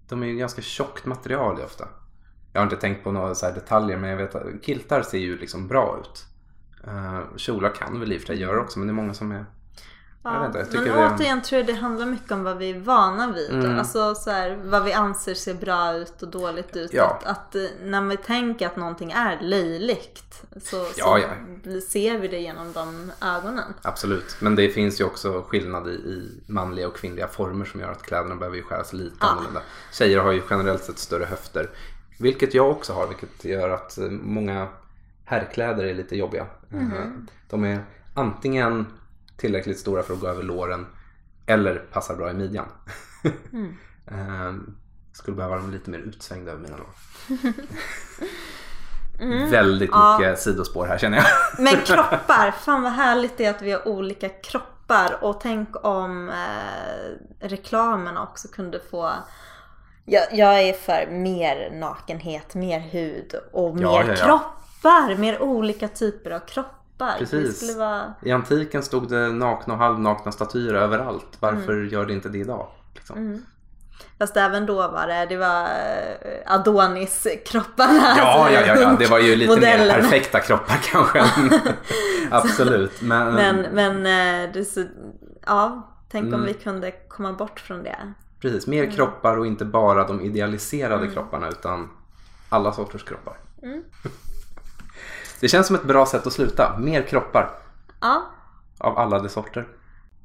de 0.09 0.23
är 0.23 0.27
ju 0.27 0.37
ganska 0.37 0.63
tjockt 0.63 1.07
material 1.07 1.61
ofta. 1.61 1.89
Jag 2.53 2.61
har 2.61 2.65
inte 2.65 2.77
tänkt 2.77 3.05
på 3.05 3.13
några 3.13 3.35
så 3.35 3.47
här 3.47 3.55
detaljer 3.55 3.97
men 3.97 4.11
jag 4.11 4.17
vet 4.17 4.35
att 4.35 4.63
kiltar 4.63 5.03
ser 5.03 5.19
ju 5.19 5.39
liksom 5.39 5.69
bra 5.69 6.01
ut. 6.01 6.27
Uh, 6.87 7.37
kjolar 7.37 7.75
kan 7.75 8.01
väl 8.01 8.13
i 8.13 8.17
och 8.17 8.21
för 8.21 8.27
sig 8.27 8.41
göra 8.41 8.61
också 8.61 8.79
men 8.79 8.89
det 8.89 8.93
är 8.93 8.95
många 8.95 9.15
som 9.15 9.33
är... 9.33 9.47
Vet 10.23 10.57
inte, 10.67 10.81
men 10.81 10.89
är- 10.99 11.15
återigen 11.15 11.43
tror 11.43 11.59
jag 11.59 11.67
det 11.67 11.73
handlar 11.73 12.07
mycket 12.07 12.33
om 12.33 12.43
vad 12.45 12.57
vi 12.57 12.71
är 12.71 12.81
vana 12.81 13.33
vid. 13.33 13.51
Mm. 13.51 13.79
Alltså 13.79 14.15
så 14.15 14.31
här, 14.31 14.59
vad 14.65 14.85
vi 14.85 14.93
anser 14.93 15.35
ser 15.35 15.55
bra 15.55 15.93
ut 15.95 16.23
och 16.23 16.29
dåligt 16.29 16.77
ut. 16.77 16.93
Ja. 16.93 17.21
Att, 17.25 17.27
att 17.27 17.55
eh, 17.55 17.63
när 17.83 18.03
vi 18.03 18.17
tänker 18.17 18.67
att 18.67 18.77
någonting 18.77 19.11
är 19.13 19.39
löjligt 19.41 20.43
så, 20.63 20.77
Ja, 20.97 21.19
så 21.19 21.25
ja. 21.65 21.81
ser 21.81 22.19
vi 22.19 22.29
det 22.29 22.39
genom 22.39 22.73
de 22.73 23.13
ögonen. 23.23 23.75
Absolut, 23.83 24.37
men 24.41 24.57
det 24.57 24.69
finns 24.69 25.01
ju 25.01 25.05
också 25.05 25.43
skillnad 25.49 25.89
i, 25.89 25.91
i 25.91 26.41
manliga 26.47 26.89
och 26.89 26.97
kvinnliga 26.97 27.29
former 27.29 27.65
som 27.65 27.81
gör 27.81 27.91
att 27.93 28.03
kläderna 28.03 28.35
behöver 28.37 28.57
ju 28.57 28.63
skäras 28.63 28.93
lite 28.93 29.17
Ja. 29.21 29.27
annorlunda. 29.27 29.61
Tjejer 29.93 30.19
har 30.19 30.33
ju 30.33 30.43
generellt 30.51 30.85
sett 30.85 30.99
större 30.99 31.25
höfter, 31.25 31.71
vilket 32.19 32.55
jag 32.55 32.71
också 32.71 32.93
har, 32.93 33.07
vilket 33.07 33.45
gör 33.45 33.71
att 33.71 33.99
eh, 33.99 34.05
många 34.11 34.69
herrkläder 35.25 35.85
är 35.85 35.95
lite 35.95 36.17
jobbiga. 36.17 36.47
Eh, 36.73 36.79
De 37.51 37.65
är 37.65 37.85
antingen 38.15 38.87
tillräckligt 39.41 39.79
stora 39.79 40.03
för 40.03 40.15
att 40.15 40.21
gå 40.21 40.27
över 40.29 40.43
låren 40.43 40.87
eller 41.47 41.75
passar 41.77 42.17
bra 42.17 42.31
i 42.31 42.35
midjan. 42.35 42.67
Eh, 44.13 44.55
Skulle 45.13 45.37
behöva 45.37 45.57
dem 45.57 45.71
lite 45.71 45.91
mer 45.91 45.99
utsvängda 45.99 46.53
över 46.53 46.63
mina 46.63 46.77
lår. 46.77 46.89
Väldigt 49.51 49.91
Ja. 49.93 50.19
mycket 50.19 50.39
sidospår 50.41 50.87
här 50.87 50.99
känner 50.99 51.17
jag. 51.19 51.27
Men 51.59 51.77
kroppar, 51.77 52.51
fan 52.51 52.83
vad 52.83 52.93
härligt 52.93 53.37
det 53.39 53.45
är 53.45 53.51
att 53.51 53.63
vi 53.63 53.73
har 53.73 53.89
olika 53.89 54.29
kroppar. 54.29 55.25
Och 55.25 55.41
tänk 55.41 55.69
om 55.85 56.29
eh, 56.31 57.47
reklamerna 57.49 58.23
också 58.23 58.49
kunde 58.49 58.81
få 58.91 59.13
jag, 60.05 60.23
jag 60.33 60.63
är 60.63 60.73
för 60.73 61.11
mer 61.11 61.71
nakenhet, 61.81 62.55
mer 62.55 62.81
hud 62.81 63.35
och 63.53 63.75
mer 63.77 63.83
Ja, 63.83 64.03
ja, 64.07 64.15
ja. 64.19 64.25
kroppar. 64.27 65.15
Mer 65.17 65.43
olika 65.43 65.89
typer 65.89 66.31
av 66.31 66.41
kroppar. 66.41 66.80
Det 67.07 67.19
Precis. 67.19 67.57
skulle 67.57 67.79
vara... 67.79 68.15
I 68.23 68.33
antiken 68.33 68.83
stod 68.83 69.09
det 69.09 69.29
nakna 69.29 69.75
och 69.75 69.81
halvnakna 69.81 70.33
statyer 70.33 70.75
överallt. 70.75 71.27
Varför 71.41 71.73
Mm. 71.73 71.89
gör 71.89 72.07
det 72.07 72.13
inte 72.13 72.29
det 72.29 72.39
idag? 72.39 72.67
Liksom? 72.95 73.43
Fast 74.19 74.37
även 74.37 74.67
då 74.67 74.75
var 74.75 75.07
det, 75.07 75.27
det 75.29 75.37
var 75.37 75.63
eh, 75.63 76.53
Adonis-kropparna. 76.55 78.15
Ja, 78.17 78.23
alltså, 78.25 78.55
ja, 78.55 78.67
ja, 78.67 78.81
ja, 78.81 78.97
det 78.99 79.07
var 79.07 79.19
ju 79.19 79.37
lite 79.37 79.51
mer 79.51 79.57
modellerna. 79.57 79.95
perfekta 79.95 80.41
kroppar 80.41 80.77
kanske. 80.93 81.25
Absolut. 82.31 83.03
Men, 83.03 83.35
Men, 83.35 83.57
men 83.73 83.97
eh, 84.47 84.53
det 84.53 84.65
så, 84.65 84.85
ja, 85.47 85.89
tänk 86.11 86.25
om 86.25 86.35
Mm. 86.35 86.47
vi 86.47 86.55
kunde 86.55 86.91
komma 87.09 87.33
bort 87.33 87.61
från 87.61 87.83
det. 87.83 87.97
Precis, 88.41 88.67
mer 88.67 88.83
Mm. 88.83 88.95
kroppar 88.97 89.37
och 89.37 89.47
inte 89.47 89.65
bara 89.65 90.07
de 90.07 90.21
idealiserade 90.21 91.09
kropparna 91.09 91.49
utan 91.49 91.89
alla 92.49 92.73
sorters 92.73 93.05
kroppar. 93.05 93.37
Mm. 95.41 95.47
Det 95.47 95.49
känns 95.49 95.67
som 95.67 95.77
ett 95.77 95.85
bra 95.85 96.07
sätt 96.07 96.27
att 96.27 96.33
sluta. 96.33 96.79
Mer 96.79 97.03
kroppar 97.03 97.51
Ja, 98.01 98.23
av 98.79 98.99
alla 98.99 99.19
de 99.19 99.29
sorter. 99.29 99.69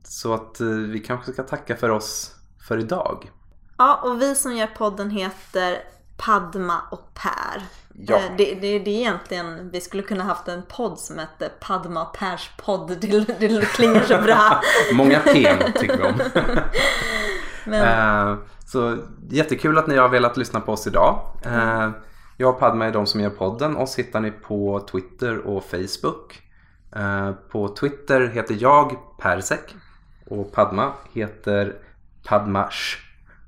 Så 0.04 0.34
att 0.34 0.60
eh, 0.62 0.68
vi 0.68 1.00
kanske 1.00 1.34
ska 1.34 1.44
tacka 1.44 1.76
för 1.76 1.90
oss 1.90 2.36
för 2.68 2.78
idag. 2.78 3.32
Ja, 3.78 4.00
och 4.04 4.22
vi 4.22 4.36
som 4.36 4.56
gör 4.56 4.68
podden 4.68 5.10
heter 5.10 5.78
Padma 6.18 6.82
och 6.92 7.14
Per. 7.14 7.62
Ja. 7.94 8.16
Eh, 8.16 8.22
Det, 8.38 8.54
det, 8.54 8.80
det 8.80 8.90
är 8.90 9.00
egentligen, 9.00 9.70
vi 9.70 9.82
skulle 9.82 10.04
kunna 10.04 10.24
haft 10.24 10.48
en 10.48 10.62
podd 10.70 11.00
som 11.00 11.18
hette 11.20 11.50
Padma 11.60 12.02
och 12.08 12.14
Pers 12.18 12.52
podd. 12.58 12.88
Det, 13.02 13.40
det 13.40 13.66
klingar 13.66 14.02
så 14.04 14.18
bra. 14.22 14.62
Många 14.94 15.20
P 15.20 15.56
tycker 15.80 15.98
vi 15.98 16.04
om. 16.04 16.22
Men, 17.66 18.30
Eh, 18.30 18.38
Så 18.66 18.98
jättekul 19.30 19.78
att 19.78 19.88
ni 19.88 19.98
har 19.98 20.10
velat 20.10 20.38
lyssna 20.38 20.60
på 20.60 20.72
oss 20.72 20.88
idag. 20.88 21.20
Eh, 21.46 21.90
Jag 22.38 22.50
och 22.54 22.60
Padma 22.60 22.86
är 22.86 22.92
de 22.92 23.06
som 23.08 23.20
gör 23.22 23.30
podden. 23.30 23.78
Oss 23.78 23.96
hittar 24.00 24.20
ni 24.20 24.32
på 24.32 24.88
Twitter 24.92 25.38
och 25.48 25.64
Facebook. 25.64 26.42
Eh, 26.96 27.32
På 27.32 27.68
Twitter 27.68 28.28
heter 28.28 28.58
jag 28.60 28.98
Persek 29.20 29.76
och 30.26 30.52
Padma 30.52 30.94
heter 31.14 31.76
Padmash. 32.24 32.98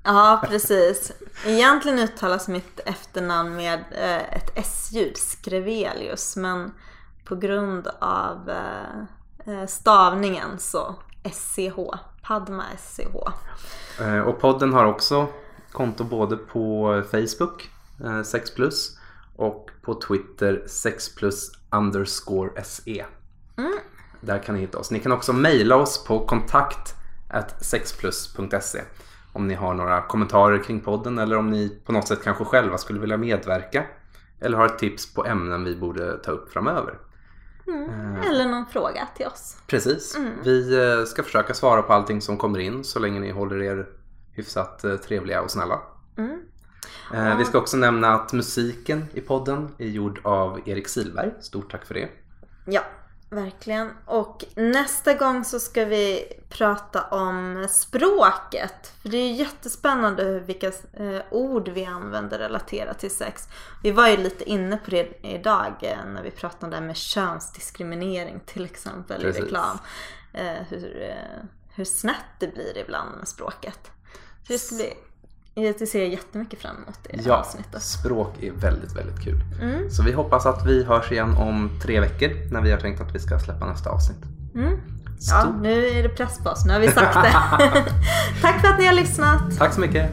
ja, 0.04 0.42
precis. 0.48 1.12
Egentligen 1.46 1.98
uttalas 1.98 2.48
mitt 2.48 2.80
efternamn 2.84 3.56
med 3.56 3.84
eh, 3.90 4.36
ett 4.36 4.52
S-ljud, 4.54 5.16
Skrevelius. 5.16 6.36
Men 6.36 6.74
på 7.24 7.36
grund 7.36 7.88
av 7.98 8.50
eh, 9.46 9.66
stavningen 9.66 10.58
så 10.58 10.94
SCH. 11.32 11.78
Padma 12.22 12.64
SCH. 12.78 13.16
Och 14.26 14.40
podden 14.40 14.72
har 14.72 14.84
också 14.84 15.26
konto 15.72 16.04
både 16.04 16.36
på 16.36 17.02
Facebook, 17.10 17.70
6 18.24 18.54
plus 18.54 18.98
och 19.36 19.70
på 19.82 20.00
Twitter 20.00 20.64
6 20.66 21.14
plus 21.14 21.50
underscore 21.70 22.64
SE. 22.64 23.06
Där 24.20 24.38
kan 24.38 24.54
ni 24.54 24.60
hitta 24.60 24.78
oss. 24.78 24.90
Ni 24.90 25.00
kan 25.00 25.12
också 25.12 25.32
mejla 25.32 25.76
oss 25.76 26.04
på 26.04 26.26
kontakt 26.26 26.94
6plus.se 27.60 28.80
om 29.32 29.48
ni 29.48 29.54
har 29.54 29.74
några 29.74 30.02
kommentarer 30.02 30.62
kring 30.62 30.80
podden 30.80 31.18
eller 31.18 31.36
om 31.36 31.50
ni 31.50 31.80
på 31.84 31.92
något 31.92 32.08
sätt 32.08 32.22
kanske 32.22 32.44
själva 32.44 32.78
skulle 32.78 33.00
vilja 33.00 33.16
medverka 33.16 33.84
eller 34.40 34.58
har 34.58 34.66
ett 34.66 34.78
tips 34.78 35.14
på 35.14 35.26
ämnen 35.26 35.64
vi 35.64 35.76
borde 35.76 36.18
ta 36.18 36.30
upp 36.30 36.52
framöver. 36.52 36.98
Eller 38.26 38.48
någon 38.48 38.66
fråga 38.66 39.08
till 39.16 39.26
oss. 39.26 39.56
Precis. 39.66 40.18
Vi 40.44 40.76
eh, 40.76 41.04
ska 41.04 41.22
försöka 41.22 41.54
svara 41.54 41.82
på 41.82 41.92
allting 41.92 42.20
som 42.20 42.36
kommer 42.36 42.58
in 42.58 42.84
så 42.84 42.98
länge 42.98 43.20
ni 43.20 43.30
håller 43.30 43.62
er 43.62 43.88
hyfsat 44.32 44.84
eh, 44.84 44.96
trevliga 44.96 45.42
och 45.42 45.50
snälla. 45.50 45.80
Eh, 47.14 47.36
Vi 47.36 47.44
ska 47.44 47.58
också 47.58 47.76
nämna 47.76 48.14
att 48.14 48.32
musiken 48.32 49.06
i 49.14 49.20
podden 49.20 49.74
är 49.78 49.86
gjord 49.86 50.20
av 50.24 50.60
Erik 50.68 50.88
Silberg. 50.88 51.30
Stort 51.40 51.70
tack 51.70 51.86
för 51.86 51.94
det. 51.94 52.08
Ja, 52.66 52.82
verkligen. 53.30 53.90
Och 54.04 54.44
nästa 54.54 55.14
gång 55.14 55.44
så 55.44 55.60
ska 55.60 55.84
vi 55.84 56.32
prata 56.48 57.02
om 57.02 57.66
språket. 57.70 58.92
För 59.02 59.08
det 59.08 59.16
är 59.18 59.32
jättespännande 59.32 60.40
vilka 60.40 60.66
eh, 60.66 61.20
ord 61.30 61.68
vi 61.68 61.84
använder 61.84 62.38
relaterat 62.38 62.98
till 62.98 63.10
sex. 63.10 63.48
Vi 63.82 63.90
var 63.90 64.08
ju 64.08 64.16
lite 64.16 64.50
inne 64.50 64.76
på 64.76 64.90
det 64.90 65.26
idag 65.26 65.74
eh, 65.80 66.04
när 66.06 66.22
vi 66.22 66.30
pratade 66.30 66.64
om 66.64 66.70
det 66.70 66.86
med 66.86 66.96
könsdiskriminering 66.96 68.40
till 68.46 68.64
exempel 68.64 69.20
Precis. 69.20 69.42
i 69.42 69.44
reklam. 69.44 69.78
Hur, 70.68 71.14
hur 71.74 71.84
snett 71.84 72.16
det 72.38 72.54
blir 72.54 72.78
ibland 72.78 73.18
med 73.18 73.28
språket. 73.28 73.90
Så 74.46 74.52
det 74.52 74.58
ska 74.58 74.74
bli, 74.74 74.92
jag 75.64 75.88
ser 75.88 76.04
jättemycket 76.06 76.60
fram 76.60 76.76
emot 76.76 76.98
det 77.02 77.20
Ja, 77.26 77.36
avsnittet. 77.36 77.82
språk 77.82 78.42
är 78.42 78.52
väldigt, 78.52 78.96
väldigt 78.96 79.20
kul. 79.24 79.40
Mm. 79.62 79.90
Så 79.90 80.02
vi 80.02 80.12
hoppas 80.12 80.46
att 80.46 80.66
vi 80.66 80.84
hörs 80.84 81.12
igen 81.12 81.34
om 81.36 81.70
tre 81.82 82.00
veckor 82.00 82.52
när 82.52 82.60
vi 82.62 82.70
har 82.70 82.78
tänkt 82.78 83.00
att 83.00 83.14
vi 83.14 83.18
ska 83.18 83.38
släppa 83.38 83.66
nästa 83.66 83.90
avsnitt. 83.90 84.18
Mm. 84.54 84.80
Ja, 85.20 85.54
nu 85.62 85.86
är 85.86 86.02
det 86.02 86.08
press 86.08 86.38
på 86.44 86.50
oss. 86.50 86.64
Nu 86.64 86.72
har 86.72 86.80
vi 86.80 86.88
sagt 86.88 87.14
det. 87.14 87.32
Tack 88.42 88.60
för 88.60 88.68
att 88.68 88.78
ni 88.78 88.86
har 88.86 88.94
lyssnat. 88.94 89.58
Tack 89.58 89.74
så 89.74 89.80
mycket! 89.80 90.10